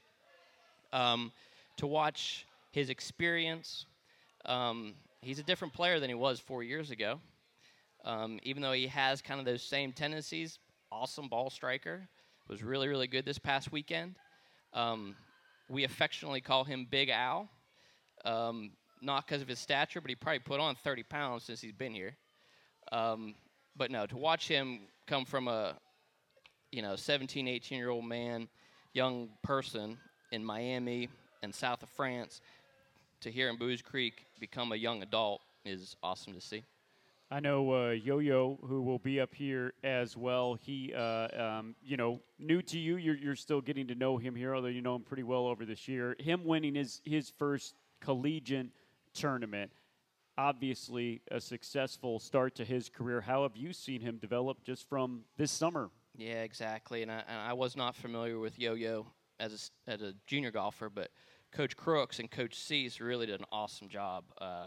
Um, 0.92 1.32
to 1.76 1.86
watch 1.86 2.46
his 2.72 2.90
experience, 2.90 3.86
um, 4.46 4.94
he's 5.20 5.38
a 5.38 5.42
different 5.42 5.74
player 5.74 6.00
than 6.00 6.08
he 6.08 6.14
was 6.14 6.40
four 6.40 6.62
years 6.62 6.90
ago. 6.90 7.20
Um, 8.04 8.38
even 8.42 8.62
though 8.62 8.72
he 8.72 8.86
has 8.86 9.20
kind 9.20 9.40
of 9.40 9.46
those 9.46 9.62
same 9.62 9.92
tendencies, 9.92 10.58
awesome 10.90 11.28
ball 11.28 11.50
striker, 11.50 12.08
was 12.48 12.62
really, 12.62 12.88
really 12.88 13.06
good 13.06 13.24
this 13.24 13.38
past 13.38 13.72
weekend. 13.72 14.16
Um, 14.72 15.16
we 15.68 15.84
affectionately 15.84 16.40
call 16.40 16.64
him 16.64 16.86
Big 16.90 17.10
Al, 17.10 17.48
um, 18.24 18.70
not 19.02 19.26
because 19.26 19.42
of 19.42 19.48
his 19.48 19.58
stature, 19.58 20.00
but 20.00 20.08
he 20.08 20.14
probably 20.14 20.40
put 20.40 20.60
on 20.60 20.74
30 20.74 21.02
pounds 21.04 21.44
since 21.44 21.60
he's 21.60 21.72
been 21.72 21.92
here. 21.92 22.16
Um, 22.90 23.34
but 23.76 23.90
no, 23.90 24.06
to 24.06 24.16
watch 24.16 24.48
him 24.48 24.80
come 25.06 25.24
from 25.24 25.48
a, 25.48 25.76
you 26.72 26.82
know, 26.82 26.96
17, 26.96 27.46
18 27.46 27.78
year 27.78 27.90
old 27.90 28.04
man, 28.04 28.48
young 28.92 29.28
person 29.42 29.98
in 30.32 30.44
Miami 30.44 31.08
and 31.42 31.54
south 31.54 31.82
of 31.82 31.88
France, 31.90 32.40
to 33.20 33.30
here 33.30 33.48
in 33.48 33.56
Buies 33.56 33.82
Creek 33.82 34.24
become 34.40 34.72
a 34.72 34.76
young 34.76 35.02
adult 35.02 35.40
is 35.64 35.96
awesome 36.02 36.34
to 36.34 36.40
see. 36.40 36.64
I 37.30 37.40
know 37.40 37.74
uh, 37.74 37.90
Yo-Yo, 37.90 38.58
who 38.66 38.80
will 38.80 38.98
be 38.98 39.20
up 39.20 39.34
here 39.34 39.74
as 39.84 40.16
well. 40.16 40.54
He, 40.54 40.94
uh, 40.94 41.28
um, 41.38 41.74
you 41.82 41.98
know, 41.98 42.20
new 42.38 42.62
to 42.62 42.78
you. 42.78 42.96
You're, 42.96 43.16
you're 43.16 43.36
still 43.36 43.60
getting 43.60 43.86
to 43.88 43.94
know 43.94 44.16
him 44.16 44.34
here, 44.34 44.54
although 44.54 44.68
you 44.68 44.80
know 44.80 44.96
him 44.96 45.02
pretty 45.02 45.24
well 45.24 45.46
over 45.46 45.66
this 45.66 45.86
year. 45.86 46.16
Him 46.18 46.44
winning 46.44 46.74
his 46.74 47.02
his 47.04 47.28
first 47.28 47.74
collegiate 48.00 48.68
tournament, 49.12 49.70
obviously 50.38 51.20
a 51.30 51.38
successful 51.38 52.18
start 52.18 52.54
to 52.54 52.64
his 52.64 52.88
career. 52.88 53.20
How 53.20 53.42
have 53.42 53.56
you 53.56 53.74
seen 53.74 54.00
him 54.00 54.16
develop 54.16 54.64
just 54.64 54.88
from 54.88 55.24
this 55.36 55.50
summer? 55.50 55.90
Yeah, 56.16 56.42
exactly. 56.42 57.02
And 57.02 57.12
I, 57.12 57.22
and 57.28 57.40
I 57.40 57.52
was 57.52 57.76
not 57.76 57.94
familiar 57.94 58.38
with 58.38 58.58
Yo-Yo 58.58 59.06
as 59.38 59.70
a, 59.86 59.90
as 59.90 60.02
a 60.02 60.14
junior 60.26 60.50
golfer, 60.50 60.88
but 60.88 61.10
Coach 61.52 61.76
Crooks 61.76 62.18
and 62.20 62.30
Coach 62.30 62.54
Cease 62.54 63.00
really 63.00 63.26
did 63.26 63.38
an 63.38 63.46
awesome 63.52 63.88
job 63.88 64.24
uh, 64.40 64.66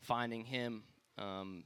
finding 0.00 0.44
him, 0.44 0.82
um, 1.18 1.64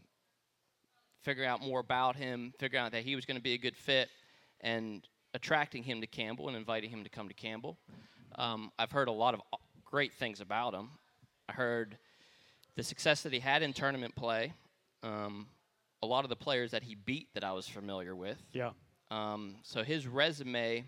figuring 1.24 1.48
out 1.48 1.60
more 1.60 1.80
about 1.80 2.16
him, 2.16 2.52
figuring 2.58 2.84
out 2.84 2.92
that 2.92 3.02
he 3.02 3.16
was 3.16 3.24
going 3.24 3.36
to 3.36 3.42
be 3.42 3.54
a 3.54 3.58
good 3.58 3.76
fit, 3.76 4.08
and 4.60 5.06
attracting 5.32 5.82
him 5.82 6.00
to 6.00 6.06
Campbell 6.06 6.48
and 6.48 6.56
inviting 6.56 6.90
him 6.90 7.02
to 7.02 7.10
come 7.10 7.28
to 7.28 7.34
Campbell. 7.34 7.78
Um, 8.36 8.70
I've 8.78 8.92
heard 8.92 9.08
a 9.08 9.12
lot 9.12 9.34
of 9.34 9.40
great 9.84 10.12
things 10.12 10.40
about 10.40 10.74
him. 10.74 10.90
I 11.48 11.52
heard 11.52 11.98
the 12.76 12.82
success 12.82 13.22
that 13.22 13.32
he 13.32 13.40
had 13.40 13.62
in 13.62 13.72
tournament 13.72 14.14
play. 14.14 14.52
Um, 15.02 15.46
a 16.02 16.06
lot 16.06 16.24
of 16.24 16.28
the 16.28 16.36
players 16.36 16.70
that 16.72 16.82
he 16.82 16.94
beat 16.94 17.28
that 17.34 17.44
I 17.44 17.52
was 17.52 17.66
familiar 17.66 18.14
with. 18.14 18.40
Yeah. 18.52 18.70
Um, 19.10 19.56
so 19.62 19.82
his 19.82 20.06
resume 20.06 20.84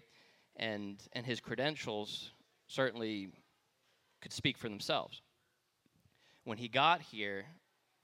and 0.57 1.03
and 1.12 1.25
his 1.25 1.40
credentials 1.40 2.33
certainly 2.66 3.29
could 4.20 4.33
speak 4.33 4.59
for 4.59 4.68
themselves. 4.68 5.22
When 6.44 6.59
he 6.59 6.68
got 6.68 7.03
here, 7.03 7.44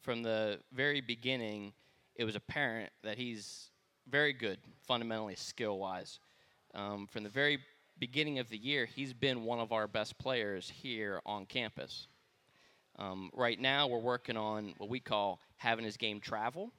from 0.03 0.23
the 0.23 0.59
very 0.73 1.01
beginning, 1.01 1.73
it 2.17 2.25
was 2.25 2.37
apparent 2.37 2.91
that 3.03 3.19
he's 3.19 3.71
very 4.09 4.33
good, 4.33 4.59
fundamentally 4.87 5.37
skill 5.37 5.79
wise. 5.79 6.19
Um, 6.75 7.07
from 7.07 7.23
the 7.23 7.29
very 7.29 7.59
beginning 7.99 8.39
of 8.39 8.49
the 8.49 8.57
year, 8.57 8.87
he's 8.87 9.13
been 9.13 9.45
one 9.45 9.61
of 9.61 9.73
our 9.73 9.87
best 9.87 10.19
players 10.19 10.71
here 10.71 11.21
on 11.25 11.47
campus. 11.47 12.09
Um, 12.99 13.31
right 13.33 13.59
now, 13.59 13.87
we're 13.87 13.99
working 13.99 14.37
on 14.37 14.75
what 14.79 14.91
we 14.91 15.01
call 15.01 15.41
having 15.57 15.85
his 15.85 15.97
game 15.97 16.21
travel 16.21 16.73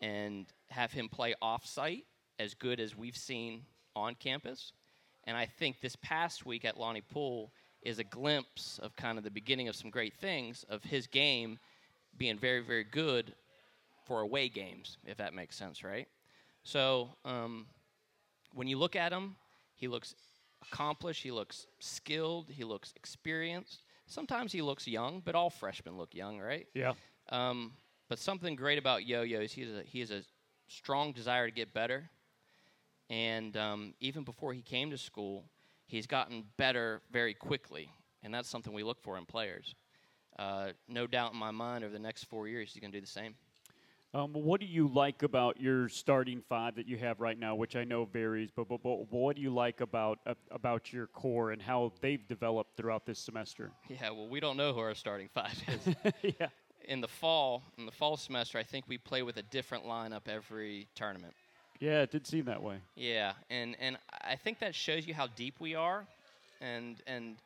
and 0.00 0.46
have 0.70 0.92
him 0.92 1.08
play 1.08 1.34
off 1.40 1.64
site 1.64 2.04
as 2.38 2.54
good 2.54 2.80
as 2.80 2.96
we've 2.96 3.16
seen 3.16 3.62
on 3.94 4.14
campus. 4.14 4.72
And 5.24 5.36
I 5.36 5.46
think 5.46 5.80
this 5.80 5.96
past 5.96 6.46
week 6.46 6.64
at 6.64 6.78
Lonnie 6.78 7.00
Poole 7.00 7.52
is 7.82 7.98
a 7.98 8.04
glimpse 8.04 8.78
of 8.82 8.96
kind 8.96 9.18
of 9.18 9.24
the 9.24 9.30
beginning 9.30 9.68
of 9.68 9.76
some 9.76 9.90
great 9.90 10.14
things 10.14 10.64
of 10.68 10.82
his 10.82 11.06
game 11.06 11.58
being 12.18 12.38
very, 12.38 12.60
very 12.60 12.84
good 12.84 13.34
for 14.06 14.20
away 14.20 14.48
games, 14.48 14.98
if 15.04 15.18
that 15.18 15.34
makes 15.34 15.56
sense, 15.56 15.84
right? 15.84 16.08
So 16.62 17.10
um, 17.24 17.66
when 18.54 18.68
you 18.68 18.78
look 18.78 18.96
at 18.96 19.12
him, 19.12 19.36
he 19.74 19.88
looks 19.88 20.14
accomplished, 20.62 21.22
he 21.22 21.30
looks 21.30 21.66
skilled, 21.80 22.50
he 22.50 22.64
looks 22.64 22.92
experienced. 22.96 23.82
Sometimes 24.06 24.52
he 24.52 24.62
looks 24.62 24.86
young, 24.86 25.20
but 25.24 25.34
all 25.34 25.50
freshmen 25.50 25.96
look 25.98 26.14
young, 26.14 26.38
right? 26.38 26.66
Yeah. 26.74 26.94
Um, 27.30 27.72
but 28.08 28.18
something 28.18 28.54
great 28.54 28.78
about 28.78 29.04
Yo-Yo 29.04 29.40
is 29.40 29.52
he 29.52 29.62
has 29.62 29.70
a, 29.70 29.82
he 29.82 30.00
has 30.00 30.10
a 30.10 30.22
strong 30.68 31.12
desire 31.12 31.46
to 31.46 31.52
get 31.52 31.74
better. 31.74 32.08
And 33.10 33.56
um, 33.56 33.94
even 34.00 34.24
before 34.24 34.52
he 34.52 34.62
came 34.62 34.90
to 34.90 34.98
school, 34.98 35.44
he's 35.86 36.06
gotten 36.06 36.44
better 36.56 37.02
very 37.10 37.34
quickly. 37.34 37.90
And 38.22 38.32
that's 38.32 38.48
something 38.48 38.72
we 38.72 38.82
look 38.82 39.00
for 39.00 39.18
in 39.18 39.24
players. 39.24 39.74
Uh, 40.38 40.68
no 40.88 41.06
doubt 41.06 41.32
in 41.32 41.38
my 41.38 41.50
mind, 41.50 41.84
over 41.84 41.92
the 41.92 41.98
next 41.98 42.24
four 42.24 42.48
years, 42.48 42.72
he's 42.72 42.80
going 42.80 42.92
to 42.92 42.98
do 42.98 43.00
the 43.00 43.10
same. 43.10 43.34
Um, 44.14 44.32
what 44.32 44.60
do 44.60 44.66
you 44.66 44.88
like 44.88 45.22
about 45.22 45.60
your 45.60 45.88
starting 45.88 46.40
five 46.48 46.76
that 46.76 46.88
you 46.88 46.96
have 46.98 47.20
right 47.20 47.38
now, 47.38 47.54
which 47.54 47.76
I 47.76 47.84
know 47.84 48.04
varies, 48.06 48.50
but, 48.54 48.68
but, 48.68 48.82
but 48.82 49.12
what 49.12 49.36
do 49.36 49.42
you 49.42 49.52
like 49.52 49.80
about 49.80 50.20
uh, 50.26 50.34
about 50.50 50.92
your 50.92 51.06
core 51.08 51.50
and 51.50 51.60
how 51.60 51.92
they've 52.00 52.26
developed 52.26 52.76
throughout 52.76 53.04
this 53.04 53.18
semester? 53.18 53.70
Yeah, 53.88 54.10
well, 54.10 54.28
we 54.28 54.40
don't 54.40 54.56
know 54.56 54.72
who 54.72 54.80
our 54.80 54.94
starting 54.94 55.28
five 55.34 55.54
is. 55.68 56.12
yeah. 56.40 56.48
in 56.86 57.00
the 57.00 57.08
fall, 57.08 57.62
in 57.78 57.86
the 57.86 57.92
fall 57.92 58.16
semester, 58.16 58.58
I 58.58 58.62
think 58.62 58.84
we 58.88 58.96
play 58.96 59.22
with 59.22 59.36
a 59.36 59.42
different 59.42 59.84
lineup 59.84 60.28
every 60.28 60.86
tournament. 60.94 61.34
Yeah, 61.80 62.02
it 62.02 62.10
did 62.10 62.26
seem 62.26 62.46
that 62.46 62.62
way. 62.62 62.78
Yeah, 62.94 63.32
and 63.50 63.76
and 63.80 63.98
I 64.22 64.36
think 64.36 64.60
that 64.60 64.74
shows 64.74 65.06
you 65.06 65.14
how 65.14 65.26
deep 65.26 65.60
we 65.60 65.74
are, 65.74 66.06
and 66.60 66.96
and 67.06 67.36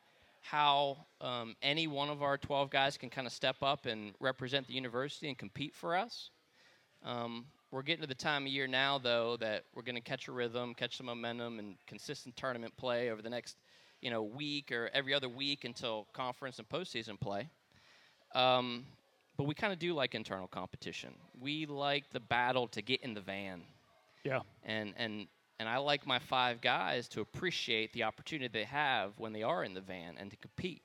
how 0.41 0.97
um, 1.19 1.55
any 1.61 1.87
one 1.87 2.09
of 2.09 2.23
our 2.23 2.37
12 2.37 2.69
guys 2.69 2.97
can 2.97 3.09
kind 3.09 3.27
of 3.27 3.33
step 3.33 3.57
up 3.61 3.85
and 3.85 4.13
represent 4.19 4.67
the 4.67 4.73
university 4.73 5.27
and 5.27 5.37
compete 5.37 5.75
for 5.75 5.95
us. 5.95 6.29
Um, 7.03 7.45
we're 7.71 7.81
getting 7.83 8.01
to 8.01 8.07
the 8.07 8.15
time 8.15 8.43
of 8.43 8.49
year 8.51 8.67
now, 8.67 8.97
though, 8.97 9.37
that 9.37 9.63
we're 9.73 9.83
going 9.83 9.95
to 9.95 10.01
catch 10.01 10.27
a 10.27 10.31
rhythm, 10.31 10.73
catch 10.73 10.97
some 10.97 11.05
momentum, 11.07 11.59
and 11.59 11.75
consistent 11.87 12.35
tournament 12.35 12.75
play 12.77 13.09
over 13.11 13.21
the 13.21 13.29
next, 13.29 13.57
you 14.01 14.09
know, 14.09 14.23
week 14.23 14.71
or 14.71 14.89
every 14.93 15.13
other 15.13 15.29
week 15.29 15.63
until 15.63 16.07
conference 16.13 16.59
and 16.59 16.67
postseason 16.69 17.19
play. 17.19 17.49
Um, 18.35 18.85
but 19.37 19.45
we 19.45 19.53
kind 19.55 19.73
of 19.73 19.79
do 19.79 19.93
like 19.93 20.15
internal 20.15 20.47
competition. 20.47 21.13
We 21.39 21.65
like 21.65 22.09
the 22.11 22.19
battle 22.19 22.67
to 22.69 22.81
get 22.81 23.01
in 23.01 23.13
the 23.13 23.21
van 23.21 23.63
Yeah. 24.23 24.41
and 24.63 24.93
and 24.97 25.27
and 25.59 25.69
I 25.69 25.77
like 25.77 26.05
my 26.05 26.19
five 26.19 26.61
guys 26.61 27.07
to 27.09 27.21
appreciate 27.21 27.93
the 27.93 28.03
opportunity 28.03 28.47
they 28.47 28.65
have 28.65 29.17
when 29.17 29.31
they 29.33 29.43
are 29.43 29.63
in 29.63 29.73
the 29.73 29.81
van 29.81 30.17
and 30.17 30.29
to 30.31 30.37
compete. 30.37 30.81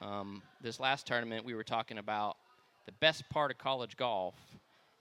Um, 0.00 0.42
this 0.60 0.80
last 0.80 1.06
tournament, 1.06 1.44
we 1.44 1.54
were 1.54 1.64
talking 1.64 1.98
about 1.98 2.36
the 2.86 2.92
best 2.92 3.28
part 3.28 3.50
of 3.50 3.58
college 3.58 3.96
golf 3.96 4.34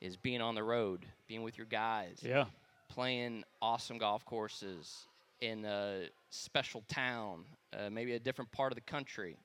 is 0.01 0.17
being 0.17 0.41
on 0.41 0.55
the 0.55 0.63
road, 0.63 1.05
being 1.27 1.43
with 1.43 1.57
your 1.57 1.67
guys, 1.67 2.21
Yeah. 2.23 2.45
playing 2.89 3.43
awesome 3.61 3.97
golf 3.97 4.25
courses 4.25 5.07
in 5.39 5.63
a 5.65 6.09
special 6.29 6.81
town, 6.87 7.45
uh, 7.73 7.89
maybe 7.89 8.13
a 8.13 8.19
different 8.19 8.51
part 8.51 8.71
of 8.71 8.75
the 8.75 8.81
country. 8.81 9.37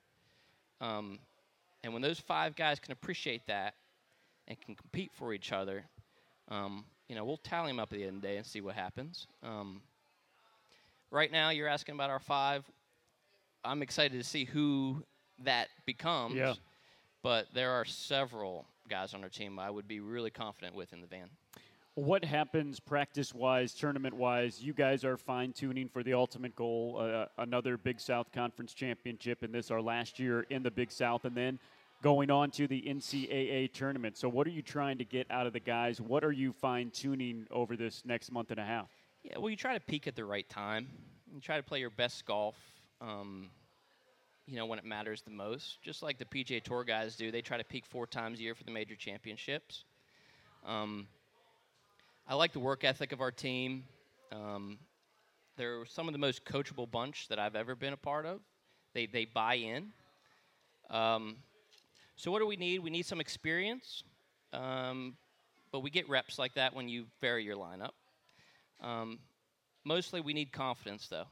Um, 0.81 1.19
and 1.83 1.93
when 1.93 2.01
those 2.01 2.19
five 2.19 2.55
guys 2.55 2.79
can 2.79 2.91
appreciate 2.91 3.45
that 3.47 3.75
and 4.47 4.59
can 4.59 4.75
compete 4.75 5.11
for 5.13 5.33
each 5.33 5.51
other, 5.51 5.85
um, 6.49 6.85
you 7.07 7.15
know, 7.15 7.23
we'll 7.23 7.37
tally 7.37 7.69
them 7.69 7.79
up 7.79 7.91
at 7.93 7.97
the 7.99 8.03
end 8.05 8.17
of 8.17 8.21
the 8.21 8.27
day 8.27 8.37
and 8.37 8.45
see 8.45 8.61
what 8.61 8.75
happens. 8.75 9.27
Um, 9.43 9.81
right 11.11 11.31
now, 11.31 11.49
you're 11.49 11.67
asking 11.67 11.95
about 11.95 12.09
our 12.09 12.19
five. 12.19 12.69
I'm 13.63 13.81
excited 13.81 14.17
to 14.17 14.23
see 14.23 14.45
who 14.45 15.03
that 15.39 15.69
becomes. 15.85 16.35
Yeah. 16.35 16.55
But 17.23 17.47
there 17.53 17.71
are 17.71 17.85
several 17.85 18.65
guys 18.87 19.13
on 19.13 19.23
our 19.23 19.29
team 19.29 19.59
I 19.59 19.69
would 19.69 19.87
be 19.87 19.99
really 19.99 20.29
confident 20.31 20.75
with 20.75 20.93
in 20.93 21.01
the 21.01 21.07
van. 21.07 21.29
What 21.95 22.23
happens 22.23 22.79
practice 22.79 23.33
wise, 23.33 23.73
tournament 23.73 24.15
wise? 24.15 24.61
You 24.61 24.73
guys 24.73 25.03
are 25.03 25.17
fine 25.17 25.51
tuning 25.51 25.89
for 25.89 26.03
the 26.03 26.13
ultimate 26.13 26.55
goal, 26.55 26.97
uh, 26.99 27.25
another 27.39 27.75
Big 27.75 27.99
South 27.99 28.31
Conference 28.31 28.75
championship, 28.75 29.41
and 29.41 29.51
this 29.51 29.71
our 29.71 29.81
last 29.81 30.19
year 30.19 30.45
in 30.51 30.61
the 30.61 30.69
Big 30.69 30.91
South, 30.91 31.25
and 31.25 31.35
then 31.35 31.57
going 32.03 32.29
on 32.29 32.51
to 32.51 32.67
the 32.67 32.83
NCAA 32.83 33.73
tournament. 33.73 34.15
So, 34.15 34.29
what 34.29 34.45
are 34.45 34.51
you 34.51 34.61
trying 34.61 34.99
to 34.99 35.05
get 35.05 35.25
out 35.31 35.47
of 35.47 35.53
the 35.53 35.59
guys? 35.59 35.99
What 35.99 36.23
are 36.23 36.31
you 36.31 36.53
fine 36.53 36.91
tuning 36.91 37.47
over 37.49 37.75
this 37.75 38.03
next 38.05 38.31
month 38.31 38.51
and 38.51 38.59
a 38.59 38.65
half? 38.65 38.91
Yeah, 39.23 39.39
well, 39.39 39.49
you 39.49 39.55
try 39.55 39.73
to 39.73 39.79
peak 39.79 40.07
at 40.07 40.15
the 40.15 40.25
right 40.25 40.47
time. 40.47 40.87
You 41.33 41.41
try 41.41 41.57
to 41.57 41.63
play 41.63 41.79
your 41.79 41.89
best 41.89 42.25
golf. 42.25 42.55
Um, 43.01 43.49
you 44.47 44.55
know 44.55 44.65
when 44.65 44.79
it 44.79 44.85
matters 44.85 45.21
the 45.21 45.31
most, 45.31 45.81
just 45.81 46.01
like 46.01 46.17
the 46.17 46.25
PGA 46.25 46.63
Tour 46.63 46.83
guys 46.83 47.15
do. 47.15 47.31
They 47.31 47.41
try 47.41 47.57
to 47.57 47.63
peak 47.63 47.85
four 47.85 48.07
times 48.07 48.39
a 48.39 48.41
year 48.41 48.55
for 48.55 48.63
the 48.63 48.71
major 48.71 48.95
championships. 48.95 49.83
Um, 50.65 51.07
I 52.27 52.35
like 52.35 52.53
the 52.53 52.59
work 52.59 52.83
ethic 52.83 53.11
of 53.11 53.19
our 53.21 53.31
team. 53.31 53.83
Um, 54.31 54.79
they're 55.57 55.85
some 55.85 56.07
of 56.07 56.13
the 56.13 56.19
most 56.19 56.45
coachable 56.45 56.89
bunch 56.89 57.27
that 57.27 57.39
I've 57.39 57.55
ever 57.55 57.75
been 57.75 57.93
a 57.93 57.97
part 57.97 58.25
of. 58.25 58.39
They 58.93 59.05
they 59.05 59.25
buy 59.25 59.55
in. 59.55 59.91
Um, 60.89 61.37
so 62.15 62.31
what 62.31 62.39
do 62.39 62.47
we 62.47 62.55
need? 62.55 62.79
We 62.79 62.89
need 62.89 63.05
some 63.05 63.19
experience, 63.19 64.03
um, 64.53 65.17
but 65.71 65.81
we 65.81 65.89
get 65.89 66.07
reps 66.07 66.39
like 66.39 66.53
that 66.55 66.73
when 66.73 66.87
you 66.87 67.05
vary 67.19 67.43
your 67.43 67.57
lineup. 67.57 67.91
Um, 68.81 69.19
mostly, 69.83 70.21
we 70.21 70.33
need 70.33 70.53
confidence 70.53 71.07
though, 71.07 71.27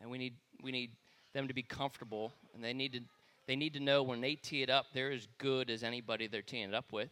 and 0.00 0.08
we 0.08 0.18
need 0.18 0.34
we 0.62 0.70
need 0.70 0.92
them 1.32 1.48
to 1.48 1.54
be 1.54 1.62
comfortable, 1.62 2.32
and 2.54 2.62
they 2.62 2.72
need 2.72 2.92
to 2.92 3.00
they 3.46 3.56
need 3.56 3.74
to 3.74 3.80
know 3.80 4.02
when 4.02 4.20
they 4.20 4.36
tee 4.36 4.62
it 4.62 4.70
up, 4.70 4.86
they're 4.94 5.10
as 5.10 5.26
good 5.38 5.70
as 5.70 5.82
anybody 5.82 6.28
they're 6.28 6.42
teeing 6.42 6.68
it 6.68 6.74
up 6.74 6.92
with. 6.92 7.08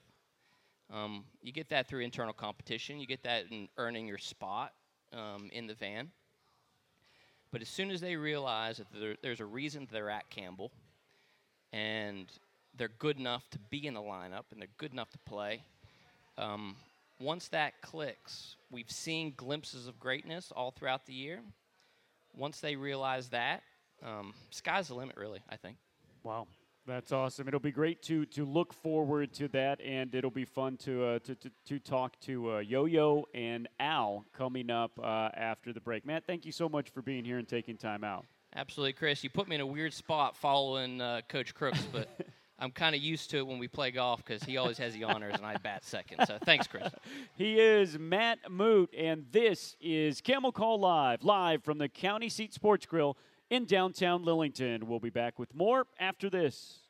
Um, 0.92 1.24
you 1.42 1.52
get 1.52 1.68
that 1.70 1.88
through 1.88 2.00
internal 2.00 2.32
competition. 2.32 3.00
You 3.00 3.06
get 3.06 3.24
that 3.24 3.46
in 3.50 3.68
earning 3.76 4.06
your 4.06 4.18
spot 4.18 4.72
um, 5.12 5.50
in 5.52 5.66
the 5.66 5.74
van. 5.74 6.10
But 7.50 7.60
as 7.60 7.68
soon 7.68 7.90
as 7.90 8.00
they 8.00 8.14
realize 8.14 8.76
that 8.76 8.86
there, 8.94 9.16
there's 9.20 9.40
a 9.40 9.46
reason 9.46 9.88
they're 9.90 10.10
at 10.10 10.30
Campbell, 10.30 10.70
and 11.72 12.30
they're 12.76 12.90
good 12.98 13.18
enough 13.18 13.48
to 13.50 13.58
be 13.70 13.86
in 13.86 13.94
the 13.94 14.00
lineup, 14.00 14.44
and 14.52 14.60
they're 14.60 14.68
good 14.76 14.92
enough 14.92 15.10
to 15.10 15.18
play, 15.18 15.62
um, 16.36 16.76
once 17.20 17.48
that 17.48 17.80
clicks, 17.82 18.54
we've 18.70 18.90
seen 18.90 19.34
glimpses 19.36 19.88
of 19.88 19.98
greatness 19.98 20.52
all 20.54 20.70
throughout 20.70 21.04
the 21.06 21.12
year. 21.12 21.40
Once 22.36 22.60
they 22.60 22.76
realize 22.76 23.30
that, 23.30 23.62
um, 24.04 24.34
sky's 24.50 24.88
the 24.88 24.94
limit, 24.94 25.16
really. 25.16 25.40
I 25.48 25.56
think. 25.56 25.76
Wow. 26.22 26.46
That's 26.88 27.12
awesome. 27.12 27.46
It'll 27.46 27.60
be 27.60 27.70
great 27.70 28.00
to 28.04 28.24
to 28.26 28.46
look 28.46 28.72
forward 28.72 29.34
to 29.34 29.48
that, 29.48 29.78
and 29.82 30.14
it'll 30.14 30.30
be 30.30 30.46
fun 30.46 30.78
to 30.78 31.04
uh, 31.04 31.18
to, 31.18 31.34
to, 31.34 31.50
to 31.66 31.78
talk 31.78 32.18
to 32.20 32.54
uh, 32.54 32.58
Yo 32.60 32.86
Yo 32.86 33.26
and 33.34 33.68
Al 33.78 34.24
coming 34.32 34.70
up 34.70 34.98
uh, 34.98 35.28
after 35.34 35.74
the 35.74 35.82
break. 35.82 36.06
Matt, 36.06 36.24
thank 36.26 36.46
you 36.46 36.52
so 36.52 36.66
much 36.66 36.88
for 36.88 37.02
being 37.02 37.26
here 37.26 37.36
and 37.36 37.46
taking 37.46 37.76
time 37.76 38.04
out. 38.04 38.24
Absolutely, 38.56 38.94
Chris. 38.94 39.22
You 39.22 39.28
put 39.28 39.48
me 39.48 39.56
in 39.56 39.60
a 39.60 39.66
weird 39.66 39.92
spot 39.92 40.34
following 40.34 41.02
uh, 41.02 41.20
Coach 41.28 41.54
Crooks, 41.54 41.86
but 41.92 42.08
I'm 42.58 42.70
kind 42.70 42.96
of 42.96 43.02
used 43.02 43.28
to 43.32 43.36
it 43.36 43.46
when 43.46 43.58
we 43.58 43.68
play 43.68 43.90
golf 43.90 44.24
because 44.24 44.42
he 44.42 44.56
always 44.56 44.78
has 44.78 44.94
the 44.94 45.04
honors 45.04 45.34
and 45.34 45.44
I 45.44 45.58
bat 45.58 45.84
second. 45.84 46.26
So 46.26 46.38
thanks, 46.42 46.66
Chris. 46.66 46.90
he 47.36 47.60
is 47.60 47.98
Matt 47.98 48.38
Moot, 48.50 48.94
and 48.96 49.26
this 49.30 49.76
is 49.78 50.22
Camel 50.22 50.52
Call 50.52 50.80
Live, 50.80 51.22
live 51.22 51.62
from 51.62 51.76
the 51.76 51.90
County 51.90 52.30
Seat 52.30 52.54
Sports 52.54 52.86
Grill 52.86 53.18
in 53.50 53.64
downtown 53.64 54.24
Lillington. 54.24 54.84
We'll 54.84 55.00
be 55.00 55.10
back 55.10 55.38
with 55.38 55.54
more 55.54 55.86
after 55.98 56.30
this. 56.30 56.80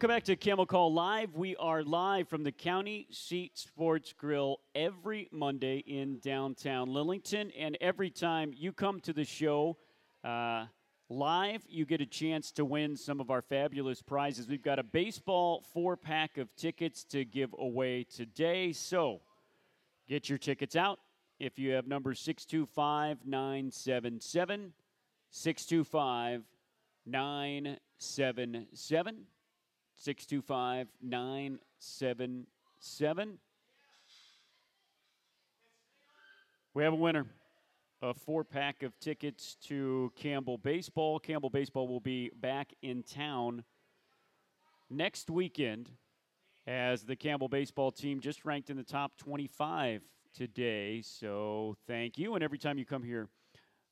Welcome 0.00 0.16
back 0.16 0.24
to 0.24 0.36
Camel 0.36 0.64
Call 0.64 0.94
Live. 0.94 1.34
We 1.34 1.56
are 1.56 1.82
live 1.82 2.26
from 2.26 2.42
the 2.42 2.52
County 2.52 3.06
Seat 3.10 3.58
Sports 3.58 4.14
Grill 4.16 4.60
every 4.74 5.28
Monday 5.30 5.84
in 5.86 6.20
downtown 6.20 6.88
Lillington. 6.88 7.52
And 7.54 7.76
every 7.82 8.08
time 8.08 8.54
you 8.56 8.72
come 8.72 9.00
to 9.00 9.12
the 9.12 9.26
show 9.26 9.76
uh, 10.24 10.64
live, 11.10 11.60
you 11.68 11.84
get 11.84 12.00
a 12.00 12.06
chance 12.06 12.50
to 12.52 12.64
win 12.64 12.96
some 12.96 13.20
of 13.20 13.30
our 13.30 13.42
fabulous 13.42 14.00
prizes. 14.00 14.48
We've 14.48 14.62
got 14.62 14.78
a 14.78 14.82
baseball 14.82 15.62
four 15.74 15.98
pack 15.98 16.38
of 16.38 16.48
tickets 16.56 17.04
to 17.10 17.26
give 17.26 17.54
away 17.58 18.04
today. 18.04 18.72
So 18.72 19.20
get 20.08 20.30
your 20.30 20.38
tickets 20.38 20.76
out. 20.76 20.98
If 21.38 21.58
you 21.58 21.72
have 21.72 21.86
number 21.86 22.14
625 22.14 23.18
977, 23.26 24.72
625 25.30 26.42
977. 27.04 29.26
625 30.00 30.88
977. 31.02 33.38
We 36.72 36.82
have 36.82 36.94
a 36.94 36.96
winner. 36.96 37.26
A 38.00 38.14
four 38.14 38.44
pack 38.44 38.82
of 38.82 38.98
tickets 38.98 39.58
to 39.66 40.10
Campbell 40.16 40.56
Baseball. 40.56 41.18
Campbell 41.18 41.50
Baseball 41.50 41.86
will 41.86 42.00
be 42.00 42.30
back 42.40 42.72
in 42.80 43.02
town 43.02 43.62
next 44.88 45.28
weekend 45.28 45.90
as 46.66 47.02
the 47.02 47.14
Campbell 47.14 47.50
Baseball 47.50 47.92
team 47.92 48.20
just 48.20 48.46
ranked 48.46 48.70
in 48.70 48.78
the 48.78 48.82
top 48.82 49.18
25 49.18 50.00
today. 50.32 51.02
So 51.02 51.76
thank 51.86 52.16
you. 52.16 52.36
And 52.36 52.42
every 52.42 52.56
time 52.56 52.78
you 52.78 52.86
come 52.86 53.02
here, 53.02 53.28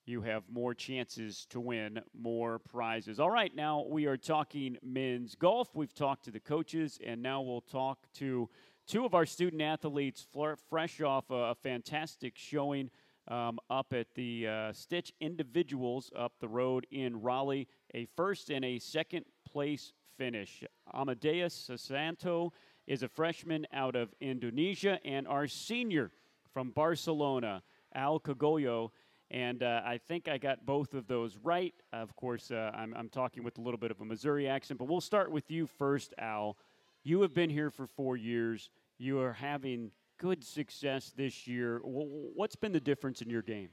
you 0.09 0.23
have 0.23 0.43
more 0.51 0.73
chances 0.73 1.47
to 1.51 1.61
win 1.61 2.01
more 2.19 2.59
prizes. 2.59 3.21
All 3.21 3.31
right, 3.31 3.55
now 3.55 3.85
we 3.87 4.07
are 4.07 4.17
talking 4.17 4.79
men's 4.83 5.35
golf. 5.35 5.69
We've 5.75 5.95
talked 5.95 6.25
to 6.25 6.31
the 6.31 6.41
coaches, 6.41 6.99
and 7.05 7.23
now 7.23 7.43
we'll 7.43 7.61
talk 7.61 7.99
to 8.15 8.49
two 8.87 9.05
of 9.05 9.15
our 9.15 9.27
student 9.27 9.61
athletes 9.61 10.27
fresh 10.71 11.03
off 11.03 11.31
a, 11.31 11.55
fantastic 11.63 12.35
showing 12.37 12.89
um, 13.29 13.59
up 13.69 13.93
at 13.93 14.15
the 14.15 14.47
uh, 14.49 14.73
Stitch 14.73 15.13
Individuals 15.21 16.11
up 16.17 16.33
the 16.41 16.49
road 16.49 16.87
in 16.91 17.21
Raleigh. 17.21 17.69
A 17.95 18.07
first 18.17 18.49
and 18.49 18.65
a 18.65 18.79
second 18.79 19.27
place 19.47 19.93
finish. 20.17 20.65
Amadeus 20.95 21.69
Susanto 21.71 22.51
is 22.87 23.03
a 23.03 23.09
freshman 23.09 23.67
out 23.75 23.95
of 23.95 24.15
Indonesia, 24.23 24.99
and 25.05 25.29
our 25.29 25.47
senior 25.47 26.11
from 26.55 26.71
Barcelona, 26.71 27.63
Al 27.95 28.19
Cagoyo 28.19 28.91
and 29.31 29.63
uh, 29.63 29.83
I 29.85 29.99
think 29.99 30.29
I 30.29 30.39
got 30.39 30.65
both 30.65 30.95
of 30.95 31.07
those 31.07 31.37
right. 31.43 31.75
Of 31.93 32.17
course, 32.17 32.51
uh, 32.51 32.71
I'm, 32.75 32.95
I'm, 32.95 33.09
talking 33.09 33.43
with 33.45 33.59
a 33.59 33.61
little 33.61 33.79
bit 33.79 33.91
of 33.91 34.01
a 34.01 34.05
Missouri 34.05 34.49
accent, 34.49 34.79
but 34.79 34.89
we'll 34.89 35.01
start 35.01 35.31
with 35.31 35.51
you 35.51 35.67
first, 35.67 36.15
Al. 36.19 36.57
You 37.05 37.21
have 37.23 37.35
been 37.35 37.51
here 37.51 37.71
for 37.71 37.87
four 37.87 38.17
years. 38.17 38.71
You 38.99 39.21
are 39.21 39.33
having 39.33 39.91
good 40.19 40.43
success 40.43 41.13
this 41.17 41.47
year. 41.47 41.81
What's 41.85 42.57
been 42.57 42.73
the 42.73 42.81
difference 42.81 43.23
in 43.23 43.31
your 43.31 43.43
game? 43.43 43.69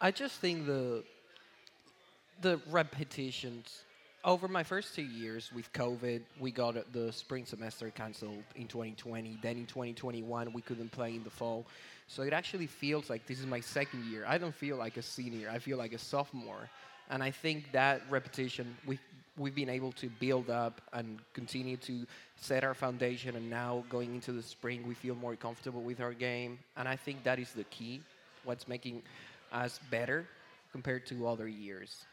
I 0.00 0.10
just 0.10 0.40
think 0.40 0.66
the 0.66 1.04
the 2.40 2.60
repetitions 2.70 3.84
over 4.24 4.46
my 4.46 4.62
first 4.62 4.94
two 4.94 5.02
years 5.02 5.50
with 5.54 5.72
COVID, 5.72 6.22
we 6.38 6.50
got 6.50 6.74
the 6.92 7.12
spring 7.12 7.44
semester 7.44 7.90
canceled 7.90 8.42
in 8.54 8.68
2020. 8.68 9.38
Then 9.42 9.56
in 9.56 9.66
2021, 9.66 10.52
we 10.52 10.62
couldn't 10.62 10.92
play 10.92 11.14
in 11.14 11.24
the 11.24 11.30
fall. 11.30 11.66
So 12.06 12.22
it 12.22 12.32
actually 12.32 12.66
feels 12.66 13.10
like 13.10 13.26
this 13.26 13.40
is 13.40 13.46
my 13.46 13.60
second 13.60 14.04
year. 14.04 14.24
I 14.26 14.38
don't 14.38 14.54
feel 14.54 14.76
like 14.76 14.96
a 14.96 15.02
senior. 15.02 15.50
I 15.50 15.58
feel 15.58 15.78
like 15.78 15.92
a 15.92 15.98
sophomore. 15.98 16.68
And 17.10 17.22
I 17.22 17.30
think 17.30 17.72
that 17.72 18.02
repetition, 18.10 18.76
we 18.86 18.98
we've 19.38 19.54
been 19.54 19.70
able 19.70 19.92
to 19.92 20.10
build 20.20 20.50
up 20.50 20.82
and 20.92 21.18
continue 21.32 21.78
to 21.78 22.06
set 22.36 22.64
our 22.64 22.74
foundation. 22.74 23.34
And 23.34 23.48
now 23.48 23.82
going 23.88 24.14
into 24.14 24.32
the 24.32 24.42
spring, 24.42 24.86
we 24.86 24.94
feel 24.94 25.14
more 25.14 25.36
comfortable 25.36 25.82
with 25.82 26.00
our 26.00 26.12
game. 26.12 26.58
And 26.76 26.86
I 26.86 26.96
think 26.96 27.24
that 27.24 27.38
is 27.38 27.52
the 27.52 27.64
key. 27.64 28.02
What's 28.44 28.68
making 28.68 29.02
us 29.50 29.80
better 29.90 30.26
compared 30.70 31.06
to 31.06 31.26
other 31.26 31.48
years. 31.48 32.04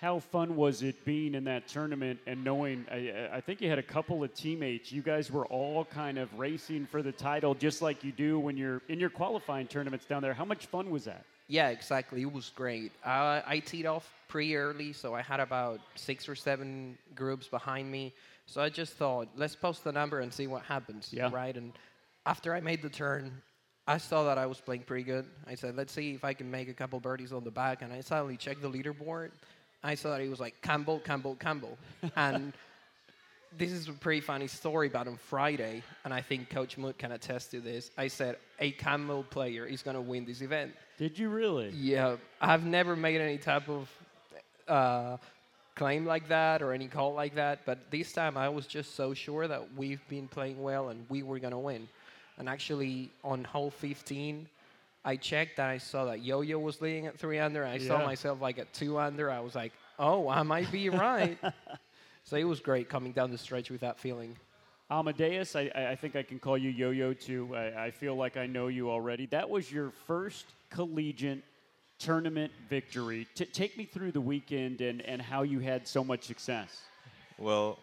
How 0.00 0.18
fun 0.18 0.56
was 0.56 0.82
it 0.82 1.04
being 1.04 1.34
in 1.34 1.44
that 1.44 1.68
tournament 1.68 2.20
and 2.26 2.42
knowing? 2.42 2.86
I, 2.90 3.28
I 3.34 3.40
think 3.42 3.60
you 3.60 3.68
had 3.68 3.78
a 3.78 3.82
couple 3.82 4.24
of 4.24 4.32
teammates. 4.32 4.90
You 4.90 5.02
guys 5.02 5.30
were 5.30 5.44
all 5.46 5.84
kind 5.84 6.16
of 6.18 6.32
racing 6.38 6.86
for 6.86 7.02
the 7.02 7.12
title, 7.12 7.54
just 7.54 7.82
like 7.82 8.02
you 8.02 8.10
do 8.10 8.38
when 8.38 8.56
you're 8.56 8.80
in 8.88 8.98
your 8.98 9.10
qualifying 9.10 9.66
tournaments 9.66 10.06
down 10.06 10.22
there. 10.22 10.32
How 10.32 10.46
much 10.46 10.66
fun 10.66 10.88
was 10.90 11.04
that? 11.04 11.26
Yeah, 11.48 11.68
exactly. 11.68 12.22
It 12.22 12.32
was 12.32 12.50
great. 12.54 12.92
Uh, 13.04 13.42
I 13.46 13.58
teed 13.64 13.84
off 13.84 14.10
pretty 14.26 14.56
early, 14.56 14.94
so 14.94 15.14
I 15.14 15.20
had 15.20 15.38
about 15.38 15.80
six 15.96 16.30
or 16.30 16.34
seven 16.34 16.96
groups 17.14 17.46
behind 17.48 17.90
me. 17.90 18.14
So 18.46 18.62
I 18.62 18.70
just 18.70 18.94
thought, 18.94 19.28
let's 19.36 19.54
post 19.54 19.84
the 19.84 19.92
number 19.92 20.20
and 20.20 20.32
see 20.32 20.46
what 20.46 20.62
happens, 20.62 21.10
Yeah. 21.12 21.28
right? 21.30 21.54
And 21.54 21.72
after 22.24 22.54
I 22.54 22.60
made 22.60 22.80
the 22.80 22.88
turn, 22.88 23.42
I 23.86 23.98
saw 23.98 24.24
that 24.24 24.38
I 24.38 24.46
was 24.46 24.60
playing 24.62 24.82
pretty 24.84 25.04
good. 25.04 25.26
I 25.46 25.56
said, 25.56 25.76
let's 25.76 25.92
see 25.92 26.14
if 26.14 26.24
I 26.24 26.32
can 26.32 26.50
make 26.50 26.68
a 26.70 26.74
couple 26.74 26.98
birdies 27.00 27.32
on 27.34 27.44
the 27.44 27.50
back. 27.50 27.82
And 27.82 27.92
I 27.92 28.00
suddenly 28.00 28.38
checked 28.38 28.62
the 28.62 28.70
leaderboard. 28.70 29.32
I 29.82 29.94
saw 29.94 30.10
that 30.10 30.20
it 30.20 30.28
was 30.28 30.40
like 30.40 30.60
Campbell, 30.62 31.00
Campbell, 31.00 31.36
Campbell. 31.36 31.78
and 32.16 32.52
this 33.56 33.72
is 33.72 33.88
a 33.88 33.92
pretty 33.92 34.20
funny 34.20 34.46
story, 34.46 34.88
but 34.88 35.08
on 35.08 35.16
Friday, 35.16 35.82
and 36.04 36.14
I 36.14 36.20
think 36.20 36.50
Coach 36.50 36.78
Mood 36.78 36.98
can 36.98 37.12
attest 37.12 37.50
to 37.52 37.60
this, 37.60 37.90
I 37.96 38.08
said, 38.08 38.36
a 38.58 38.72
Campbell 38.72 39.24
player 39.24 39.66
is 39.66 39.82
going 39.82 39.96
to 39.96 40.00
win 40.00 40.24
this 40.24 40.40
event. 40.40 40.72
Did 40.98 41.18
you 41.18 41.30
really? 41.30 41.70
Yeah, 41.70 42.16
I've 42.40 42.64
never 42.64 42.94
made 42.94 43.20
any 43.20 43.38
type 43.38 43.68
of 43.68 43.90
uh, 44.68 45.16
claim 45.74 46.04
like 46.04 46.28
that 46.28 46.62
or 46.62 46.72
any 46.72 46.86
call 46.86 47.14
like 47.14 47.34
that, 47.36 47.60
but 47.64 47.90
this 47.90 48.12
time 48.12 48.36
I 48.36 48.48
was 48.48 48.66
just 48.66 48.94
so 48.94 49.14
sure 49.14 49.48
that 49.48 49.74
we've 49.76 50.06
been 50.08 50.28
playing 50.28 50.62
well 50.62 50.90
and 50.90 51.06
we 51.08 51.22
were 51.22 51.38
going 51.38 51.52
to 51.52 51.58
win. 51.58 51.88
And 52.38 52.48
actually, 52.48 53.10
on 53.24 53.44
hole 53.44 53.70
15, 53.70 54.46
I 55.04 55.16
checked 55.16 55.58
and 55.58 55.68
I 55.68 55.78
saw 55.78 56.06
that 56.06 56.22
Yo 56.22 56.42
Yo 56.42 56.58
was 56.58 56.80
leading 56.80 57.06
at 57.06 57.18
three 57.18 57.38
under. 57.38 57.64
I 57.64 57.78
saw 57.78 58.04
myself 58.04 58.40
like 58.40 58.58
at 58.58 58.72
two 58.72 58.98
under. 58.98 59.30
I 59.30 59.40
was 59.40 59.54
like, 59.54 59.72
oh, 59.98 60.28
I 60.28 60.42
might 60.42 60.70
be 60.70 60.88
right. 60.90 61.38
so 62.24 62.36
it 62.36 62.44
was 62.44 62.60
great 62.60 62.88
coming 62.88 63.12
down 63.12 63.30
the 63.30 63.38
stretch 63.38 63.70
with 63.70 63.80
that 63.80 63.98
feeling. 63.98 64.36
Amadeus, 64.90 65.54
I, 65.56 65.70
I 65.74 65.90
I 65.90 65.96
think 65.96 66.16
I 66.16 66.22
can 66.22 66.38
call 66.38 66.58
you 66.58 66.68
Yo 66.70 66.90
Yo 66.90 67.14
too. 67.14 67.54
I, 67.56 67.86
I 67.86 67.90
feel 67.90 68.16
like 68.16 68.36
I 68.36 68.46
know 68.46 68.68
you 68.68 68.90
already. 68.90 69.26
That 69.26 69.48
was 69.48 69.70
your 69.70 69.90
first 70.06 70.46
collegiate 70.68 71.44
tournament 71.98 72.52
victory. 72.68 73.26
T- 73.34 73.44
take 73.44 73.76
me 73.78 73.84
through 73.84 74.12
the 74.12 74.20
weekend 74.20 74.80
and, 74.80 75.00
and 75.02 75.22
how 75.22 75.42
you 75.42 75.60
had 75.60 75.86
so 75.86 76.02
much 76.02 76.24
success. 76.24 76.82
Well, 77.38 77.78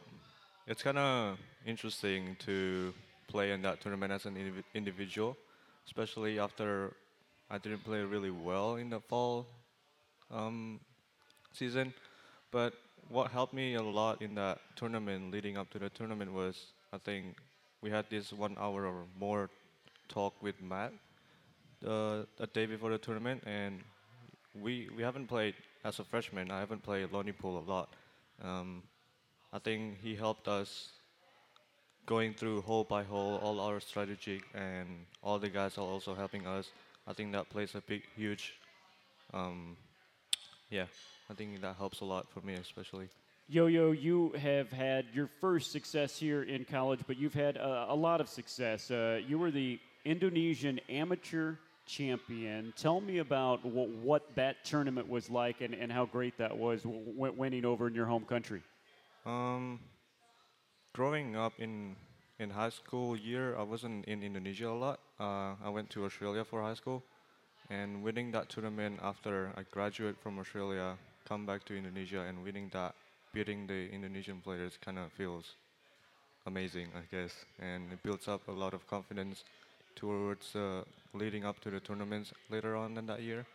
it's 0.68 0.84
kind 0.84 0.98
of 0.98 1.38
interesting 1.66 2.36
to 2.40 2.94
play 3.28 3.52
in 3.52 3.62
that 3.62 3.80
tournament 3.82 4.12
as 4.12 4.26
an 4.26 4.36
indiv- 4.36 4.64
individual, 4.74 5.38
especially 5.86 6.40
after 6.40 6.94
I 7.50 7.58
didn't 7.58 7.84
play 7.84 8.02
really 8.02 8.32
well 8.32 8.76
in 8.76 8.90
the 8.90 9.00
fall 9.00 9.48
um, 10.32 10.80
season. 11.54 11.94
But 12.52 12.74
what 13.10 13.32
helped 13.32 13.54
me 13.54 13.76
a 13.76 13.82
lot 13.82 14.22
in 14.22 14.36
that 14.36 14.60
tournament, 14.76 15.32
leading 15.32 15.58
up 15.58 15.70
to 15.72 15.80
the 15.80 15.90
tournament, 15.90 16.32
was 16.34 16.74
I 16.94 16.98
think 16.98 17.38
we 17.82 17.90
had 17.90 18.06
this 18.10 18.34
one 18.34 18.56
hour 18.60 18.86
or 18.86 19.06
more 19.20 19.50
talk 20.10 20.42
with 20.42 20.62
Matt 20.62 20.94
uh, 21.86 22.24
the 22.38 22.48
day 22.54 22.66
before 22.66 22.90
the 22.90 22.98
tournament, 22.98 23.44
and 23.46 23.82
we 24.60 24.90
we 24.96 25.04
haven't 25.04 25.28
played 25.28 25.56
as 25.84 26.00
a 26.00 26.04
freshman. 26.04 26.52
I 26.52 26.60
haven't 26.60 26.84
played 26.84 27.12
Lonnie 27.12 27.32
Poole 27.32 27.60
a 27.60 27.66
lot. 27.70 27.90
Um, 28.44 28.84
I 29.54 29.60
think 29.60 30.00
he 30.02 30.16
helped 30.16 30.48
us 30.48 30.90
going 32.06 32.34
through 32.34 32.62
hole 32.62 32.84
by 32.84 33.04
hole, 33.04 33.38
all 33.44 33.60
our 33.60 33.80
strategy, 33.80 34.42
and 34.54 34.88
all 35.22 35.40
the 35.40 35.50
guys 35.50 35.78
are 35.78 35.82
also 35.82 36.16
helping 36.16 36.48
us. 36.48 36.72
I 37.08 37.14
think 37.14 37.32
that 37.32 37.50
plays 37.50 37.74
a 37.74 37.82
big, 37.82 38.04
huge, 38.16 38.54
um, 39.34 39.78
yeah, 40.70 40.86
I 41.30 41.34
think 41.34 41.62
that 41.62 41.78
helps 41.78 42.02
a 42.02 42.06
lot 42.06 42.28
for 42.30 42.42
me, 42.42 42.56
especially. 42.56 43.08
Yo 43.48 43.68
Yo, 43.68 43.92
you 43.92 44.34
have 44.34 44.70
had 44.72 45.06
your 45.14 45.30
first 45.40 45.72
success 45.72 46.20
here 46.20 46.44
in 46.44 46.66
college, 46.66 47.00
but 47.08 47.18
you've 47.18 47.34
had 47.34 47.58
uh, 47.58 47.86
a 47.88 47.96
lot 47.96 48.20
of 48.20 48.28
success. 48.28 48.92
Uh, 48.92 49.22
you 49.26 49.40
were 49.40 49.52
the 49.52 49.80
Indonesian 50.04 50.82
amateur 50.90 51.56
champion. 51.86 52.74
Tell 52.76 53.00
me 53.00 53.20
about 53.20 53.64
what, 53.64 53.88
what 53.90 54.36
that 54.36 54.66
tournament 54.66 55.08
was 55.08 55.30
like 55.30 55.62
and, 55.62 55.74
and 55.74 55.90
how 55.90 56.06
great 56.06 56.38
that 56.38 56.58
was 56.58 56.82
winning 56.84 57.64
over 57.64 57.88
in 57.88 57.96
your 57.96 58.06
home 58.06 58.26
country. 58.26 58.62
Um, 59.26 59.80
growing 60.94 61.38
up 61.38 61.54
in 61.58 61.96
in 62.40 62.50
high 62.52 62.70
school 62.70 63.18
year, 63.18 63.58
I 63.58 63.64
wasn't 63.64 64.06
in 64.06 64.22
Indonesia 64.22 64.70
a 64.70 64.78
lot. 64.78 65.00
Uh, 65.20 65.56
I 65.64 65.70
went 65.70 65.90
to 65.92 66.06
Australia 66.06 66.44
for 66.44 66.62
high 66.62 66.76
school, 66.76 67.04
and 67.70 68.04
winning 68.04 68.32
that 68.32 68.50
tournament 68.50 69.00
after 69.02 69.52
I 69.58 69.64
graduate 69.72 70.18
from 70.22 70.40
Australia, 70.40 70.98
come 71.28 71.46
back 71.46 71.66
to 71.66 71.76
Indonesia 71.76 72.22
and 72.22 72.44
winning 72.44 72.70
that, 72.74 72.94
beating 73.34 73.68
the 73.68 73.90
Indonesian 73.90 74.42
players, 74.42 74.78
kind 74.80 75.00
of 75.00 75.12
feels 75.12 75.56
amazing, 76.46 76.90
I 76.96 77.04
guess, 77.12 77.34
and 77.60 77.92
it 77.92 78.02
builds 78.04 78.28
up 78.28 78.48
a 78.48 78.52
lot 78.52 78.74
of 78.74 78.88
confidence 78.88 79.44
towards 79.96 80.56
uh, 80.56 80.84
leading 81.14 81.44
up 81.44 81.60
to 81.62 81.70
the 81.72 81.80
tournaments 81.80 82.32
later 82.50 82.76
on 82.76 82.98
in 82.98 83.06
that 83.08 83.22
year. 83.22 83.46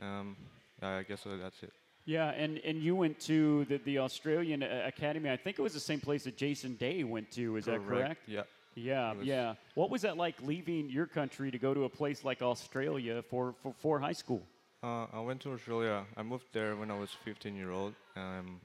Um, 0.00 0.36
I 0.80 1.02
guess 1.02 1.22
that's 1.24 1.62
it. 1.62 1.81
Yeah, 2.04 2.30
and, 2.30 2.58
and 2.64 2.82
you 2.82 2.96
went 2.96 3.20
to 3.20 3.64
the, 3.66 3.78
the 3.78 3.98
Australian 4.00 4.62
uh, 4.62 4.82
Academy. 4.86 5.30
I 5.30 5.36
think 5.36 5.58
it 5.58 5.62
was 5.62 5.72
the 5.72 5.80
same 5.80 6.00
place 6.00 6.24
that 6.24 6.36
Jason 6.36 6.74
Day 6.74 7.04
went 7.04 7.30
to. 7.32 7.56
Is 7.56 7.66
that 7.66 7.86
correct? 7.86 8.22
Yeah. 8.26 8.42
Yeah, 8.74 9.14
yeah. 9.22 9.54
What 9.74 9.90
was 9.90 10.02
that 10.02 10.16
like 10.16 10.36
leaving 10.42 10.88
your 10.88 11.06
country 11.06 11.50
to 11.50 11.58
go 11.58 11.74
to 11.74 11.84
a 11.84 11.88
place 11.88 12.24
like 12.24 12.40
Australia 12.40 13.22
for, 13.28 13.54
for, 13.62 13.74
for 13.78 14.00
high 14.00 14.14
school? 14.14 14.42
Uh, 14.82 15.06
I 15.12 15.20
went 15.20 15.40
to 15.42 15.52
Australia. 15.52 16.04
I 16.16 16.22
moved 16.22 16.46
there 16.52 16.74
when 16.74 16.90
I 16.90 16.98
was 16.98 17.10
15 17.24 17.54
year 17.54 17.70
old. 17.70 17.94
Um, 18.16 18.60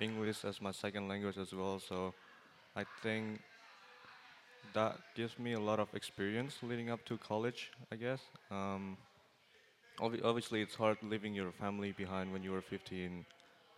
English 0.00 0.44
as 0.44 0.60
my 0.60 0.72
second 0.72 1.08
language 1.08 1.38
as 1.38 1.54
well. 1.54 1.78
So 1.78 2.12
I 2.74 2.84
think 3.02 3.40
that 4.74 4.98
gives 5.14 5.38
me 5.38 5.54
a 5.54 5.60
lot 5.60 5.80
of 5.80 5.88
experience 5.94 6.58
leading 6.62 6.90
up 6.90 7.04
to 7.06 7.16
college. 7.16 7.70
I 7.90 7.96
guess. 7.96 8.20
Um, 8.50 8.98
obviously, 10.00 10.62
it's 10.62 10.74
hard 10.74 10.98
leaving 11.02 11.34
your 11.34 11.52
family 11.52 11.92
behind 11.92 12.32
when 12.32 12.42
you 12.42 12.52
were 12.52 12.60
15, 12.60 13.24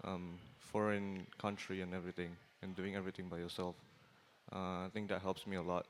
um, 0.05 0.39
foreign 0.59 1.27
country 1.39 1.81
and 1.81 1.95
everything, 1.95 2.31
and 2.63 2.75
doing 2.75 2.97
everything 2.97 3.29
by 3.29 3.39
yourself. 3.39 3.77
Uh, 4.53 4.87
I 4.87 4.89
think 4.93 5.09
that 5.09 5.23
helps 5.23 5.47
me 5.47 5.57
a 5.57 5.63
lot. 5.63 5.87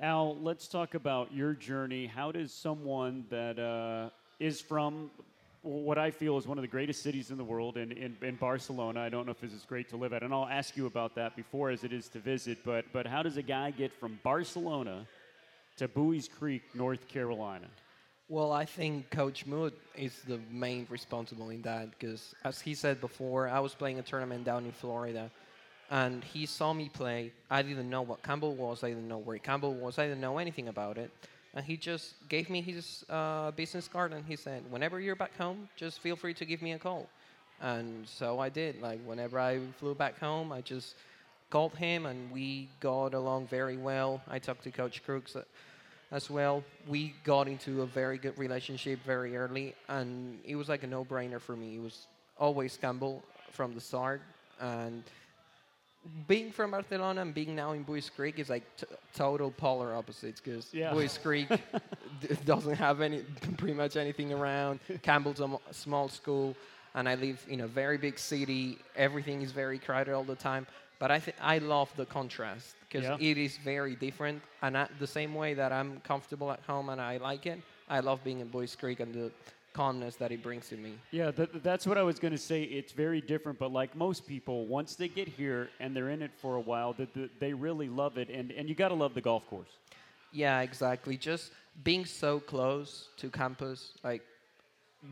Al, 0.00 0.38
let's 0.40 0.66
talk 0.66 0.94
about 0.94 1.32
your 1.32 1.52
journey. 1.52 2.06
How 2.06 2.32
does 2.32 2.52
someone 2.52 3.26
that 3.28 3.58
uh, 3.58 4.08
is 4.38 4.60
from 4.60 5.10
what 5.62 5.98
I 5.98 6.10
feel 6.10 6.38
is 6.38 6.46
one 6.46 6.56
of 6.56 6.62
the 6.62 6.68
greatest 6.68 7.02
cities 7.02 7.30
in 7.30 7.36
the 7.36 7.44
world 7.44 7.76
in, 7.76 7.92
in, 7.92 8.16
in 8.22 8.36
Barcelona, 8.36 9.00
I 9.00 9.10
don't 9.10 9.26
know 9.26 9.32
if 9.32 9.40
this 9.40 9.52
is 9.52 9.66
great 9.66 9.90
to 9.90 9.96
live 9.96 10.14
at, 10.14 10.22
and 10.22 10.32
I'll 10.32 10.48
ask 10.48 10.74
you 10.74 10.86
about 10.86 11.14
that 11.16 11.36
before 11.36 11.68
as 11.68 11.84
it 11.84 11.92
is 11.92 12.08
to 12.08 12.18
visit, 12.18 12.58
but, 12.64 12.86
but 12.92 13.06
how 13.06 13.22
does 13.22 13.36
a 13.36 13.42
guy 13.42 13.70
get 13.70 13.92
from 13.92 14.18
Barcelona 14.22 15.06
to 15.76 15.86
Buies 15.86 16.28
Creek, 16.28 16.62
North 16.74 17.06
Carolina? 17.08 17.66
Well, 18.30 18.52
I 18.52 18.64
think 18.64 19.10
Coach 19.10 19.44
Mood 19.44 19.72
is 19.96 20.20
the 20.20 20.38
main 20.52 20.86
responsible 20.88 21.50
in 21.50 21.62
that 21.62 21.90
because, 21.90 22.32
as 22.44 22.60
he 22.60 22.74
said 22.74 23.00
before, 23.00 23.48
I 23.48 23.58
was 23.58 23.74
playing 23.74 23.98
a 23.98 24.02
tournament 24.02 24.44
down 24.44 24.66
in 24.66 24.70
Florida, 24.70 25.32
and 25.90 26.22
he 26.22 26.46
saw 26.46 26.72
me 26.72 26.88
play. 26.94 27.32
I 27.50 27.62
didn't 27.62 27.90
know 27.90 28.02
what 28.02 28.22
Campbell 28.22 28.54
was. 28.54 28.84
I 28.84 28.90
didn't 28.90 29.08
know 29.08 29.18
where 29.18 29.36
Campbell 29.38 29.74
was. 29.74 29.98
I 29.98 30.06
didn't 30.06 30.20
know 30.20 30.38
anything 30.38 30.68
about 30.68 30.96
it, 30.96 31.10
and 31.54 31.64
he 31.64 31.76
just 31.76 32.14
gave 32.28 32.48
me 32.48 32.62
his 32.62 33.04
uh, 33.10 33.50
business 33.50 33.88
card 33.88 34.12
and 34.12 34.24
he 34.24 34.36
said, 34.36 34.62
"Whenever 34.70 35.00
you're 35.00 35.16
back 35.16 35.36
home, 35.36 35.68
just 35.74 35.98
feel 35.98 36.14
free 36.14 36.34
to 36.34 36.44
give 36.44 36.62
me 36.62 36.70
a 36.70 36.78
call." 36.78 37.08
And 37.60 38.06
so 38.06 38.38
I 38.38 38.48
did. 38.48 38.80
Like 38.80 39.00
whenever 39.04 39.40
I 39.40 39.58
flew 39.80 39.96
back 39.96 40.20
home, 40.20 40.52
I 40.52 40.60
just 40.60 40.94
called 41.50 41.74
him, 41.74 42.06
and 42.06 42.30
we 42.30 42.68
got 42.78 43.12
along 43.12 43.48
very 43.48 43.76
well. 43.76 44.22
I 44.28 44.38
talked 44.38 44.62
to 44.62 44.70
Coach 44.70 45.02
Crooks 45.04 45.34
uh, 45.34 45.42
as 46.12 46.28
well. 46.30 46.62
We 46.88 47.14
got 47.24 47.48
into 47.48 47.82
a 47.82 47.86
very 47.86 48.18
good 48.18 48.36
relationship 48.38 49.00
very 49.04 49.36
early, 49.36 49.74
and 49.88 50.38
it 50.44 50.56
was 50.56 50.68
like 50.68 50.82
a 50.82 50.86
no-brainer 50.86 51.40
for 51.40 51.56
me. 51.56 51.76
It 51.76 51.82
was 51.82 52.06
always 52.38 52.76
Campbell 52.76 53.22
from 53.52 53.74
the 53.74 53.80
start, 53.80 54.22
and 54.60 55.02
being 56.26 56.50
from 56.50 56.70
Barcelona 56.70 57.20
and 57.20 57.34
being 57.34 57.54
now 57.54 57.72
in 57.72 57.82
Buies 57.84 58.08
Creek 58.14 58.38
is 58.38 58.48
like 58.48 58.64
t- 58.78 58.86
total 59.14 59.50
polar 59.50 59.94
opposites 59.94 60.40
because 60.40 60.72
Yeah. 60.72 60.92
Buies 60.94 61.18
Creek 61.18 61.48
d- 62.20 62.28
doesn't 62.46 62.76
have 62.76 63.02
any 63.02 63.22
pretty 63.58 63.74
much 63.74 63.96
anything 63.96 64.32
around. 64.32 64.80
Campbell's 65.02 65.40
a 65.40 65.58
small 65.72 66.08
school, 66.08 66.56
and 66.94 67.06
I 67.08 67.16
live 67.16 67.44
in 67.48 67.60
a 67.60 67.66
very 67.66 67.98
big 67.98 68.18
city. 68.18 68.78
Everything 68.96 69.42
is 69.42 69.52
very 69.52 69.78
crowded 69.78 70.14
all 70.14 70.24
the 70.24 70.34
time. 70.36 70.66
But 71.00 71.10
I 71.10 71.18
th- 71.18 71.36
I 71.40 71.58
love 71.58 71.90
the 71.96 72.06
contrast 72.06 72.76
because 72.86 73.04
Yeah. 73.04 73.16
it 73.30 73.36
is 73.38 73.56
very 73.64 73.96
different. 73.96 74.42
And 74.62 74.76
I, 74.76 74.86
the 75.00 75.06
same 75.06 75.34
way 75.34 75.54
that 75.54 75.72
I'm 75.72 76.00
comfortable 76.00 76.52
at 76.52 76.60
home 76.60 76.90
and 76.90 77.00
I 77.00 77.16
like 77.16 77.46
it, 77.46 77.60
I 77.88 78.00
love 78.00 78.22
being 78.22 78.40
in 78.40 78.48
Buies 78.48 78.76
Creek 78.76 79.00
and 79.00 79.12
the 79.12 79.32
calmness 79.72 80.16
that 80.16 80.30
it 80.30 80.42
brings 80.42 80.68
to 80.68 80.76
me. 80.76 80.92
Yeah, 81.10 81.30
that, 81.32 81.62
that's 81.62 81.86
what 81.86 81.96
I 81.96 82.02
was 82.02 82.18
going 82.18 82.32
to 82.32 82.38
say. 82.52 82.62
It's 82.64 82.92
very 82.92 83.20
different, 83.20 83.58
but 83.58 83.72
like 83.72 83.96
most 83.96 84.26
people, 84.26 84.66
once 84.66 84.94
they 84.94 85.08
get 85.08 85.26
here 85.28 85.70
and 85.80 85.96
they're 85.96 86.10
in 86.10 86.22
it 86.22 86.32
for 86.42 86.56
a 86.56 86.60
while, 86.60 86.94
they 87.38 87.52
really 87.54 87.88
love 87.88 88.18
it, 88.18 88.28
and, 88.28 88.50
and 88.52 88.68
you 88.68 88.74
got 88.74 88.88
to 88.88 88.94
love 88.94 89.14
the 89.14 89.20
golf 89.20 89.46
course. 89.48 89.68
Yeah, 90.32 90.60
exactly. 90.60 91.16
Just 91.16 91.52
being 91.82 92.04
so 92.04 92.40
close 92.40 93.08
to 93.18 93.30
campus, 93.30 93.92
like 94.04 94.22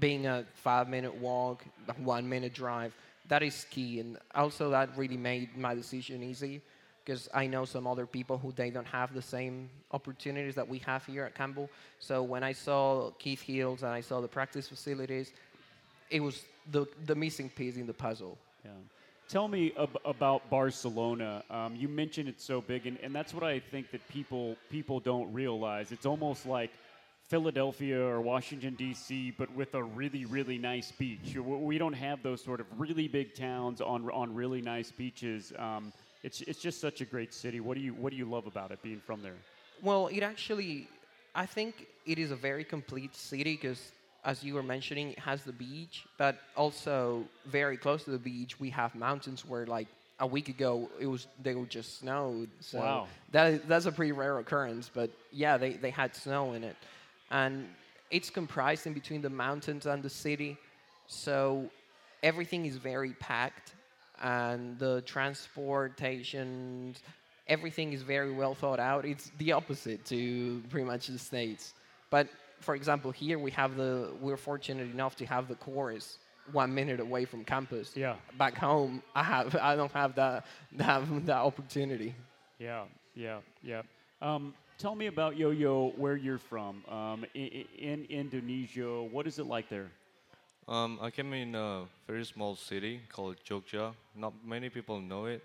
being 0.01 0.27
a 0.27 0.45
five 0.55 0.89
minute 0.89 1.15
walk, 1.15 1.65
one 1.99 2.29
minute 2.29 2.53
drive, 2.53 2.93
that 3.29 3.43
is 3.43 3.67
key. 3.71 4.01
And 4.01 4.19
also, 4.35 4.71
that 4.71 4.97
really 4.97 5.17
made 5.17 5.57
my 5.57 5.75
decision 5.75 6.23
easy 6.23 6.61
because 7.05 7.29
I 7.33 7.47
know 7.47 7.65
some 7.65 7.87
other 7.87 8.05
people 8.07 8.37
who 8.37 8.53
they 8.53 8.71
don't 8.71 8.87
have 8.87 9.15
the 9.15 9.23
same 9.23 9.71
opportunities 9.93 10.55
that 10.57 10.69
we 10.69 10.79
have 10.81 11.07
here 11.07 11.25
at 11.25 11.35
Campbell. 11.35 11.71
So 12.01 12.23
when 12.23 12.43
I 12.43 12.53
saw 12.53 13.11
Keith 13.19 13.41
Hills 13.41 13.83
and 13.83 13.93
I 13.93 14.03
saw 14.03 14.21
the 14.21 14.29
practice 14.29 14.69
facilities, 14.69 15.33
it 16.11 16.21
was 16.21 16.45
the, 16.71 16.87
the 17.07 17.15
missing 17.15 17.49
piece 17.49 17.77
in 17.77 17.87
the 17.87 17.95
puzzle. 17.95 18.37
Yeah. 18.65 18.73
Tell 19.29 19.49
me 19.49 19.73
ab- 19.79 19.99
about 20.05 20.49
Barcelona. 20.51 21.43
Um, 21.51 21.77
you 21.77 21.89
mentioned 21.89 22.29
it's 22.29 22.45
so 22.45 22.61
big, 22.61 22.87
and, 22.87 22.99
and 23.03 23.15
that's 23.15 23.35
what 23.35 23.43
I 23.45 23.59
think 23.59 23.91
that 23.91 24.07
people 24.09 24.57
people 24.71 25.01
don't 25.01 25.31
realize. 25.35 25.93
It's 25.93 26.07
almost 26.07 26.47
like 26.47 26.71
Philadelphia 27.29 28.01
or 28.01 28.21
Washington 28.21 28.75
D.C., 28.75 29.33
but 29.39 29.53
with 29.55 29.75
a 29.75 29.83
really 29.83 30.25
really 30.25 30.59
nice 30.59 30.91
beach. 30.93 31.37
We 31.37 31.77
don't 31.79 31.93
have 31.93 32.23
those 32.23 32.43
sort 32.43 32.61
of 32.61 32.67
really 32.79 33.07
big 33.07 33.35
towns 33.35 33.81
on 33.81 34.11
on 34.11 34.35
really 34.35 34.63
nice 34.63 34.91
beaches. 34.91 35.53
Um, 35.59 35.93
it's 36.25 36.41
it's 36.43 36.59
just 36.61 36.81
such 36.81 37.01
a 37.01 37.05
great 37.05 37.33
city. 37.35 37.61
What 37.61 37.77
do 37.77 37.83
you 37.83 37.93
what 37.95 38.11
do 38.11 38.17
you 38.17 38.25
love 38.25 38.47
about 38.47 38.71
it 38.71 38.83
being 38.83 39.01
from 39.07 39.23
there? 39.23 39.37
Well, 39.83 40.09
it 40.09 40.23
actually, 40.23 40.89
I 41.35 41.47
think 41.47 41.87
it 42.07 42.19
is 42.19 42.31
a 42.33 42.37
very 42.37 42.65
complete 42.65 43.15
city 43.15 43.55
because, 43.61 43.93
as 44.25 44.43
you 44.43 44.55
were 44.55 44.63
mentioning, 44.63 45.13
it 45.13 45.19
has 45.21 45.45
the 45.45 45.53
beach, 45.53 46.05
but 46.17 46.37
also 46.57 47.25
very 47.47 47.77
close 47.77 48.05
to 48.05 48.11
the 48.11 48.19
beach, 48.19 48.59
we 48.59 48.71
have 48.71 48.95
mountains 48.97 49.45
where, 49.47 49.67
like, 49.67 49.87
a 50.21 50.27
week 50.27 50.49
ago 50.49 50.89
it 50.99 51.07
was 51.07 51.29
they 51.41 51.55
were 51.55 51.67
just 51.67 52.01
snowed. 52.01 52.49
So 52.61 52.79
Wow. 52.79 53.07
that 53.31 53.69
that's 53.69 53.87
a 53.87 53.93
pretty 53.93 54.11
rare 54.13 54.39
occurrence. 54.39 54.91
But 54.93 55.11
yeah, 55.31 55.59
they, 55.59 55.75
they 55.75 55.91
had 55.91 56.17
snow 56.17 56.55
in 56.55 56.65
it, 56.65 56.75
and 57.31 57.69
it's 58.11 58.31
comprised 58.31 58.87
in 58.87 58.95
between 58.95 59.21
the 59.23 59.31
mountains 59.31 59.87
and 59.87 60.03
the 60.03 60.11
city, 60.11 60.57
so 61.07 61.69
everything 62.23 62.67
is 62.67 62.77
very 62.77 63.13
packed, 63.15 63.75
and 64.23 64.79
the 64.79 65.03
transportation, 65.03 66.95
everything 67.47 67.93
is 67.93 68.03
very 68.03 68.33
well 68.33 68.55
thought 68.55 68.81
out. 68.81 69.05
It's 69.05 69.31
the 69.39 69.53
opposite 69.53 70.05
to 70.07 70.63
pretty 70.71 70.87
much 70.87 71.07
the 71.09 71.19
states. 71.19 71.75
But 72.11 72.29
for 72.61 72.75
example, 72.75 73.11
here 73.11 73.39
we 73.39 73.51
have 73.53 73.77
the 73.77 74.11
we're 74.21 74.37
fortunate 74.37 74.91
enough 74.91 75.17
to 75.17 75.27
have 75.27 75.49
the 75.49 75.55
chorus 75.57 76.19
one 76.53 76.75
minute 76.75 77.01
away 77.01 77.25
from 77.25 77.45
campus. 77.45 77.93
Yeah. 77.95 78.17
Back 78.37 78.57
home, 78.57 79.03
I 79.15 79.23
have 79.23 79.55
I 79.57 79.77
don't 79.77 79.93
have 79.93 80.15
that 80.17 80.47
that, 80.73 81.27
that 81.27 81.37
opportunity. 81.37 82.15
Yeah, 82.59 82.85
yeah, 83.15 83.39
yeah. 83.63 83.83
Um, 84.21 84.55
tell 84.79 84.95
me 84.95 85.07
about 85.07 85.37
Yo-Yo, 85.37 85.93
where 85.97 86.17
you're 86.17 86.39
from. 86.39 86.83
Um, 86.89 87.27
in, 87.35 87.65
in 87.79 88.07
Indonesia, 88.09 89.03
what 89.03 89.27
is 89.27 89.39
it 89.39 89.47
like 89.47 89.69
there? 89.69 89.91
Um, 90.69 90.99
I 91.03 91.11
came 91.11 91.33
in 91.33 91.55
a 91.55 91.85
very 92.07 92.25
small 92.25 92.55
city 92.55 93.01
called 93.09 93.37
Jogja. 93.45 93.93
Not 94.15 94.33
many 94.47 94.69
people 94.69 95.01
know 95.01 95.25
it. 95.27 95.43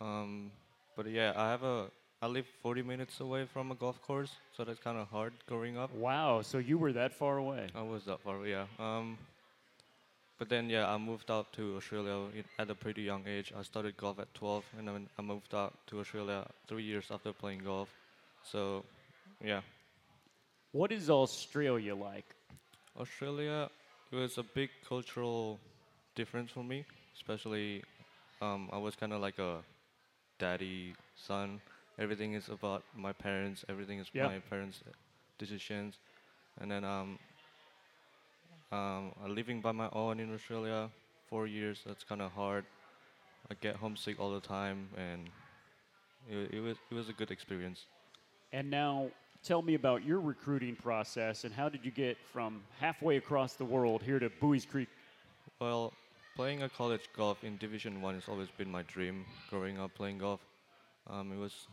Um, 0.00 0.50
but 0.96 1.08
yeah, 1.08 1.32
I 1.36 1.50
have 1.50 1.62
a. 1.62 1.86
I 2.20 2.26
live 2.26 2.46
40 2.62 2.82
minutes 2.82 3.20
away 3.20 3.44
from 3.44 3.70
a 3.70 3.76
golf 3.76 4.02
course, 4.02 4.32
so 4.56 4.64
that's 4.64 4.80
kind 4.80 4.98
of 4.98 5.06
hard 5.06 5.32
growing 5.46 5.78
up. 5.78 5.94
Wow, 5.94 6.42
so 6.42 6.58
you 6.58 6.76
were 6.76 6.92
that 6.92 7.14
far 7.14 7.38
away. 7.38 7.68
I 7.76 7.82
was 7.82 8.06
that 8.06 8.18
far, 8.20 8.44
yeah. 8.44 8.64
Um, 8.80 9.16
but 10.36 10.48
then 10.48 10.68
yeah, 10.68 10.92
I 10.92 10.98
moved 10.98 11.30
out 11.30 11.52
to 11.52 11.76
Australia 11.76 12.26
at 12.58 12.70
a 12.70 12.74
pretty 12.74 13.02
young 13.02 13.22
age. 13.28 13.52
I 13.56 13.62
started 13.62 13.96
golf 13.96 14.18
at 14.18 14.34
12, 14.34 14.64
and 14.78 14.88
then 14.88 15.06
I 15.16 15.22
moved 15.22 15.54
out 15.54 15.74
to 15.88 16.00
Australia 16.00 16.44
three 16.66 16.82
years 16.82 17.06
after 17.12 17.32
playing 17.32 17.60
golf. 17.64 17.88
So, 18.50 18.84
yeah, 19.42 19.60
What 20.72 20.92
is 20.92 21.10
Australia 21.10 21.94
like? 21.94 22.34
Australia 22.96 23.70
it 24.10 24.16
was 24.16 24.38
a 24.38 24.42
big 24.42 24.70
cultural 24.88 25.58
difference 26.14 26.50
for 26.50 26.64
me, 26.64 26.84
especially 27.14 27.82
um, 28.40 28.68
I 28.72 28.78
was 28.78 28.96
kind 28.96 29.12
of 29.12 29.20
like 29.20 29.38
a 29.38 29.58
daddy 30.38 30.94
son. 31.16 31.60
Everything 31.98 32.34
is 32.34 32.48
about 32.48 32.84
my 32.94 33.12
parents. 33.12 33.64
Everything 33.68 33.98
is 33.98 34.08
Yeah. 34.12 34.26
my 34.26 34.38
parents' 34.40 34.82
decisions, 35.38 35.98
and 36.60 36.70
then 36.70 36.84
um, 36.84 37.18
um, 38.72 39.12
living 39.26 39.60
by 39.60 39.72
my 39.72 39.88
own 39.92 40.20
in 40.20 40.32
Australia. 40.34 40.90
Four 41.28 41.46
years. 41.46 41.82
That's 41.86 42.04
kind 42.04 42.22
of 42.22 42.32
hard. 42.32 42.64
I 43.50 43.54
get 43.60 43.76
homesick 43.76 44.18
all 44.20 44.30
the 44.32 44.40
time, 44.40 44.88
and 44.96 45.28
it, 46.28 46.54
it 46.54 46.60
was 46.60 46.76
it 46.90 46.94
was 46.94 47.08
a 47.08 47.12
good 47.12 47.30
experience. 47.30 47.86
And 48.52 48.70
now, 48.70 49.10
tell 49.44 49.62
me 49.62 49.74
about 49.74 50.04
your 50.04 50.20
recruiting 50.20 50.74
process 50.76 51.44
and 51.44 51.54
how 51.54 51.68
did 51.68 51.84
you 51.84 51.90
get 51.90 52.16
from 52.32 52.62
halfway 52.80 53.16
across 53.16 53.54
the 53.54 53.64
world 53.64 54.02
here 54.02 54.18
to 54.18 54.30
Buies 54.30 54.66
Creek? 54.66 54.88
Well, 55.60 55.92
playing 56.34 56.62
a 56.62 56.68
college 56.68 57.08
golf 57.16 57.44
in 57.44 57.56
Division 57.58 58.00
One 58.00 58.14
has 58.14 58.28
always 58.28 58.48
been 58.56 58.70
my 58.70 58.82
dream. 58.82 59.24
Growing 59.50 59.78
up 59.78 59.94
playing 59.94 60.18
golf, 60.18 60.40
um, 61.08 61.32
it 61.32 61.38
was 61.38 61.66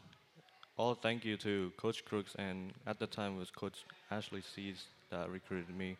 all 0.78 0.95
thank 0.95 1.23
you 1.23 1.38
to 1.38 1.71
Coach 1.78 2.03
Crooks 2.03 2.36
and 2.38 2.73
at 2.86 2.99
the 2.99 3.07
time 3.07 3.36
it 3.36 3.39
was 3.39 3.51
Coach 3.51 3.86
Ashley 4.11 4.41
Sees 4.41 4.86
that 5.11 5.30
recruited 5.30 5.76
me. 5.76 5.97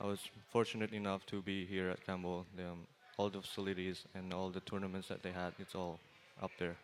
I 0.00 0.06
was 0.06 0.20
fortunate 0.50 0.92
enough 0.92 1.26
to 1.26 1.42
be 1.42 1.66
here 1.66 1.88
at 1.90 2.04
Campbell. 2.06 2.46
Um, 2.58 2.86
all 3.16 3.30
the 3.30 3.40
facilities 3.40 4.04
and 4.14 4.32
all 4.32 4.50
the 4.50 4.60
tournaments 4.60 5.08
that 5.08 5.22
they 5.22 5.30
had, 5.30 5.52
it's 5.58 5.74
all 5.74 6.00
up 6.42 6.50
there. 6.58 6.76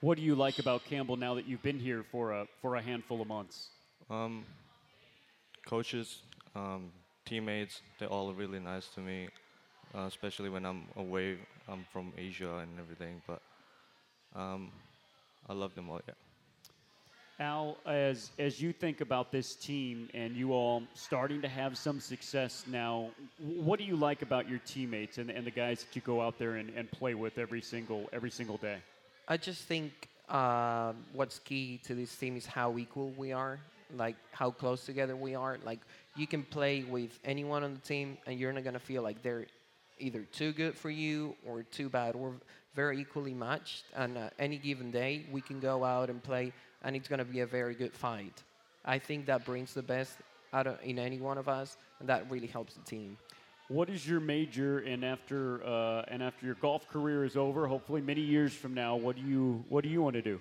What 0.00 0.16
do 0.16 0.22
you 0.22 0.36
like 0.36 0.60
about 0.60 0.84
Campbell 0.84 1.16
now 1.16 1.34
that 1.34 1.48
you've 1.48 1.62
been 1.62 1.80
here 1.80 2.04
for 2.04 2.30
a 2.30 2.46
for 2.62 2.76
a 2.76 2.80
handful 2.80 3.20
of 3.20 3.26
months? 3.26 3.70
Um, 4.08 4.44
coaches, 5.66 6.22
um, 6.54 6.92
teammates, 7.24 7.82
they're 7.98 8.08
all 8.08 8.32
really 8.32 8.60
nice 8.60 8.86
to 8.90 9.00
me, 9.00 9.28
uh, 9.96 10.02
especially 10.02 10.50
when 10.50 10.64
I'm 10.64 10.84
away. 10.96 11.38
I'm 11.68 11.84
from 11.92 12.12
Asia 12.16 12.58
and 12.58 12.78
everything, 12.78 13.20
but 13.26 13.42
um, 14.36 14.70
I 15.48 15.52
love 15.52 15.74
them 15.74 15.90
all. 15.90 16.00
Yeah. 16.06 16.14
Al, 17.40 17.76
as 17.84 18.30
as 18.38 18.62
you 18.62 18.72
think 18.72 19.00
about 19.00 19.32
this 19.32 19.56
team 19.56 20.08
and 20.14 20.36
you 20.36 20.52
all 20.52 20.84
starting 20.94 21.42
to 21.42 21.48
have 21.48 21.76
some 21.76 21.98
success 21.98 22.64
now, 22.68 23.10
what 23.38 23.80
do 23.80 23.84
you 23.84 23.96
like 23.96 24.22
about 24.22 24.48
your 24.48 24.60
teammates 24.60 25.18
and, 25.18 25.28
and 25.28 25.44
the 25.44 25.50
guys 25.50 25.82
that 25.82 25.96
you 25.96 26.02
go 26.02 26.20
out 26.20 26.38
there 26.38 26.54
and, 26.54 26.70
and 26.76 26.88
play 26.92 27.14
with 27.14 27.36
every 27.36 27.60
single 27.60 28.08
every 28.12 28.30
single 28.30 28.58
day? 28.58 28.78
I 29.30 29.36
just 29.36 29.64
think 29.64 30.08
uh, 30.30 30.94
what's 31.12 31.38
key 31.38 31.80
to 31.84 31.94
this 31.94 32.16
team 32.16 32.38
is 32.38 32.46
how 32.46 32.78
equal 32.78 33.10
we 33.10 33.30
are, 33.32 33.60
like 33.94 34.16
how 34.32 34.50
close 34.50 34.86
together 34.86 35.16
we 35.16 35.34
are. 35.34 35.58
Like 35.62 35.80
you 36.16 36.26
can 36.26 36.42
play 36.44 36.84
with 36.84 37.18
anyone 37.26 37.62
on 37.62 37.74
the 37.74 37.80
team, 37.80 38.16
and 38.26 38.40
you're 38.40 38.54
not 38.54 38.64
gonna 38.64 38.78
feel 38.78 39.02
like 39.02 39.22
they're 39.22 39.46
either 39.98 40.22
too 40.32 40.52
good 40.52 40.74
for 40.74 40.88
you 40.88 41.36
or 41.46 41.62
too 41.62 41.90
bad. 41.90 42.16
We're 42.16 42.32
very 42.74 43.00
equally 43.00 43.34
matched, 43.34 43.84
and 43.94 44.16
uh, 44.16 44.30
any 44.38 44.56
given 44.56 44.90
day 44.90 45.26
we 45.30 45.42
can 45.42 45.60
go 45.60 45.84
out 45.84 46.08
and 46.08 46.22
play, 46.22 46.54
and 46.82 46.96
it's 46.96 47.06
gonna 47.06 47.26
be 47.26 47.40
a 47.40 47.46
very 47.46 47.74
good 47.74 47.92
fight. 47.92 48.42
I 48.86 48.98
think 48.98 49.26
that 49.26 49.44
brings 49.44 49.74
the 49.74 49.82
best 49.82 50.16
out 50.54 50.66
of 50.66 50.78
in 50.82 50.98
any 50.98 51.20
one 51.20 51.36
of 51.36 51.50
us, 51.50 51.76
and 52.00 52.08
that 52.08 52.30
really 52.30 52.46
helps 52.46 52.72
the 52.72 52.82
team. 52.82 53.18
What 53.68 53.90
is 53.90 54.08
your 54.08 54.20
major, 54.20 54.78
and 54.78 55.04
after 55.04 55.62
uh, 55.62 56.02
and 56.08 56.22
after 56.22 56.46
your 56.46 56.54
golf 56.54 56.88
career 56.88 57.24
is 57.24 57.36
over, 57.36 57.66
hopefully 57.66 58.00
many 58.00 58.22
years 58.22 58.54
from 58.54 58.72
now, 58.72 58.96
what 58.96 59.16
do 59.16 59.22
you 59.22 59.62
what 59.68 59.84
do 59.84 59.90
you 59.90 60.00
want 60.00 60.14
to 60.14 60.22
do? 60.22 60.40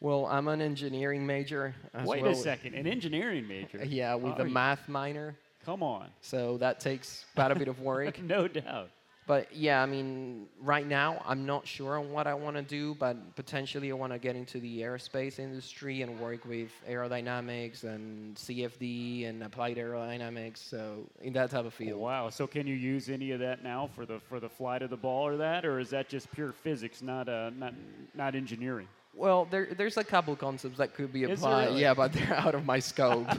Well, 0.00 0.26
I'm 0.26 0.48
an 0.48 0.62
engineering 0.62 1.26
major. 1.26 1.74
As 1.92 2.06
Wait 2.06 2.22
well. 2.22 2.32
a 2.32 2.34
second, 2.34 2.74
an 2.74 2.86
engineering 2.86 3.46
major. 3.46 3.84
Yeah, 3.84 4.14
with 4.14 4.38
Are 4.38 4.46
a 4.46 4.50
math 4.50 4.88
minor. 4.88 5.36
Come 5.66 5.82
on, 5.82 6.08
So 6.22 6.56
that 6.58 6.80
takes 6.80 7.26
quite 7.34 7.50
a 7.50 7.54
bit 7.54 7.68
of 7.68 7.80
work. 7.80 8.18
no 8.22 8.48
doubt. 8.48 8.88
But 9.28 9.54
yeah, 9.54 9.82
I 9.82 9.86
mean, 9.86 10.46
right 10.58 10.86
now 10.86 11.22
I'm 11.26 11.44
not 11.44 11.66
sure 11.66 11.98
on 11.98 12.10
what 12.10 12.26
I 12.26 12.32
want 12.32 12.56
to 12.56 12.62
do, 12.62 12.94
but 12.94 13.36
potentially 13.36 13.90
I 13.90 13.94
want 13.94 14.14
to 14.14 14.18
get 14.18 14.36
into 14.36 14.58
the 14.58 14.80
aerospace 14.80 15.38
industry 15.38 16.00
and 16.00 16.18
work 16.18 16.46
with 16.46 16.70
aerodynamics 16.88 17.84
and 17.84 18.34
CFD 18.36 19.28
and 19.28 19.42
applied 19.42 19.76
aerodynamics. 19.76 20.56
So 20.56 21.04
in 21.20 21.34
that 21.34 21.50
type 21.50 21.66
of 21.66 21.74
field. 21.74 22.00
Wow. 22.00 22.30
So 22.30 22.46
can 22.46 22.66
you 22.66 22.74
use 22.74 23.10
any 23.10 23.32
of 23.32 23.40
that 23.40 23.62
now 23.62 23.90
for 23.94 24.06
the 24.06 24.18
for 24.30 24.40
the 24.40 24.48
flight 24.48 24.80
of 24.80 24.88
the 24.88 24.96
ball 24.96 25.26
or 25.26 25.36
that, 25.36 25.66
or 25.66 25.78
is 25.78 25.90
that 25.90 26.08
just 26.08 26.32
pure 26.32 26.52
physics, 26.52 27.02
not 27.02 27.28
uh, 27.28 27.50
not 27.50 27.74
not 28.14 28.34
engineering? 28.34 28.88
Well, 29.12 29.46
there, 29.50 29.68
there's 29.76 29.98
a 29.98 30.04
couple 30.04 30.36
concepts 30.36 30.78
that 30.78 30.94
could 30.94 31.12
be 31.12 31.24
applied. 31.24 31.66
really? 31.66 31.82
Yeah, 31.82 31.92
but 31.92 32.14
they're 32.14 32.34
out 32.34 32.54
of 32.54 32.64
my 32.64 32.78
scope. 32.78 33.28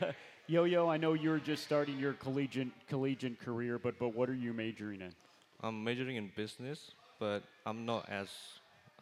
Yo 0.50 0.64
yo, 0.64 0.88
I 0.90 0.96
know 0.96 1.12
you're 1.12 1.38
just 1.38 1.62
starting 1.62 1.96
your 1.96 2.14
collegiate 2.14 2.74
collegiate 2.88 3.38
career, 3.38 3.78
but 3.78 3.96
but 4.00 4.16
what 4.16 4.28
are 4.28 4.34
you 4.34 4.52
majoring 4.52 5.00
in? 5.00 5.14
I'm 5.62 5.84
majoring 5.84 6.16
in 6.16 6.32
business, 6.34 6.90
but 7.20 7.44
I'm 7.64 7.86
not 7.86 8.08
as 8.08 8.26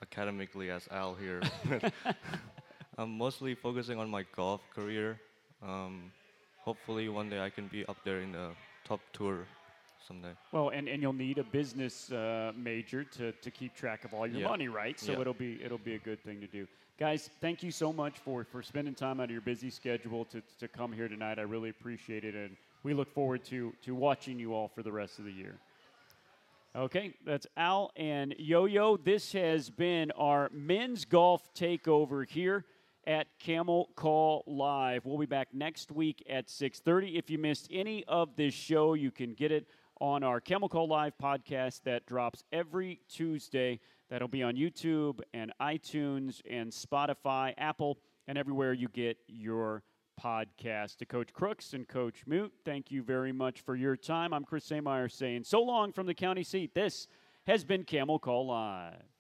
academically 0.03 0.69
as 0.69 0.87
Al 0.91 1.15
here. 1.15 1.41
I'm 2.99 3.17
mostly 3.17 3.55
focusing 3.55 3.99
on 3.99 4.11
my 4.11 4.27
golf 4.37 4.61
career. 4.75 5.19
Um, 5.63 6.13
hopefully, 6.61 7.09
one 7.09 7.31
day 7.31 7.41
I 7.41 7.49
can 7.49 7.67
be 7.69 7.83
up 7.87 7.97
there 8.05 8.21
in 8.21 8.33
the 8.33 8.51
top 8.85 9.01
tour 9.15 9.47
someday. 10.09 10.33
Well, 10.53 10.71
and, 10.71 10.89
and 10.89 11.03
you'll 11.03 11.13
need 11.13 11.39
a 11.39 11.45
business 11.45 12.11
uh, 12.11 12.53
major 12.57 13.05
to, 13.05 13.33
to 13.33 13.51
keep 13.51 13.75
track 13.75 14.05
of 14.05 14.15
all 14.15 14.27
your 14.27 14.41
Yeah. 14.41 14.49
money, 14.49 14.69
right? 14.69 14.99
So 14.99 15.13
Yeah. 15.13 15.21
it'll 15.21 15.35
be 15.35 15.63
it'll 15.63 15.79
be 15.79 15.95
a 15.95 15.99
good 15.99 16.21
thing 16.25 16.41
to 16.41 16.47
do. 16.47 16.67
Guys, 16.99 17.31
thank 17.41 17.63
you 17.63 17.71
so 17.71 17.93
much 17.93 18.19
for, 18.19 18.43
for 18.43 18.61
spending 18.63 18.95
time 18.95 19.21
out 19.21 19.25
of 19.25 19.31
your 19.31 19.41
busy 19.41 19.71
schedule 19.71 20.25
to, 20.25 20.43
to 20.59 20.67
come 20.67 20.93
here 20.93 21.07
tonight. 21.07 21.39
I 21.39 21.43
really 21.43 21.69
appreciate 21.71 22.25
it, 22.25 22.35
and 22.35 22.57
we 22.83 22.95
look 22.95 23.13
forward 23.13 23.45
to 23.47 23.73
to 23.83 23.95
watching 23.95 24.39
you 24.41 24.55
all 24.55 24.69
for 24.69 24.83
the 24.83 24.91
rest 24.93 25.19
of 25.19 25.25
the 25.27 25.33
year. 25.33 25.55
Okay, 26.75 27.15
that's 27.25 27.47
Al 27.57 27.91
and 27.97 28.35
Yo 28.39 28.65
Yo. 28.67 28.97
This 28.97 29.33
has 29.33 29.71
been 29.71 30.11
our 30.13 30.49
men's 30.53 31.05
golf 31.05 31.53
takeover 31.55 32.29
here 32.29 32.65
at 33.07 33.27
Camel 33.39 33.89
Call 33.97 34.45
Live. 34.47 35.07
We'll 35.07 35.19
be 35.19 35.25
back 35.27 35.49
next 35.55 35.91
week 35.91 36.23
at 36.29 36.49
6:30. 36.49 37.17
If 37.17 37.31
you 37.31 37.39
missed 37.39 37.69
any 37.73 38.05
of 38.05 38.37
this 38.37 38.55
show, 38.55 38.95
you 38.95 39.11
can 39.11 39.35
get 39.35 39.51
it 39.51 39.67
on 40.01 40.23
our 40.23 40.41
Call 40.41 40.89
Live 40.89 41.15
podcast 41.23 41.83
that 41.85 42.07
drops 42.07 42.45
every 42.53 43.01
Tuesday. 43.09 43.81
That'll 44.11 44.29
be 44.29 44.43
on 44.43 44.55
YouTube 44.55 45.21
and 45.35 45.53
iTunes 45.61 46.41
and 46.49 46.71
Spotify, 46.71 47.55
Apple, 47.59 47.99
and 48.27 48.39
everywhere 48.39 48.73
you 48.73 48.89
get 48.89 49.19
your 49.27 49.83
podcast. 50.23 50.97
To 50.99 51.07
Coach 51.07 51.33
Crooks 51.33 51.75
and 51.75 51.87
Coach 51.87 52.25
Moot, 52.27 52.53
thank 52.65 52.91
you 52.91 53.03
very 53.03 53.33
much 53.33 53.61
for 53.61 53.77
your 53.77 53.97
time. 53.97 54.33
I'm 54.33 54.45
Chris 54.45 54.69
Sameyer 54.69 55.11
saying 55.11 55.45
so 55.45 55.63
long 55.63 55.93
from 55.93 56.07
the 56.07 56.15
county 56.15 56.43
seat. 56.43 56.75
This 56.75 57.07
has 57.47 57.65
been 57.65 57.85
Camel 57.85 58.19
Call 58.19 58.47
Live. 58.47 59.18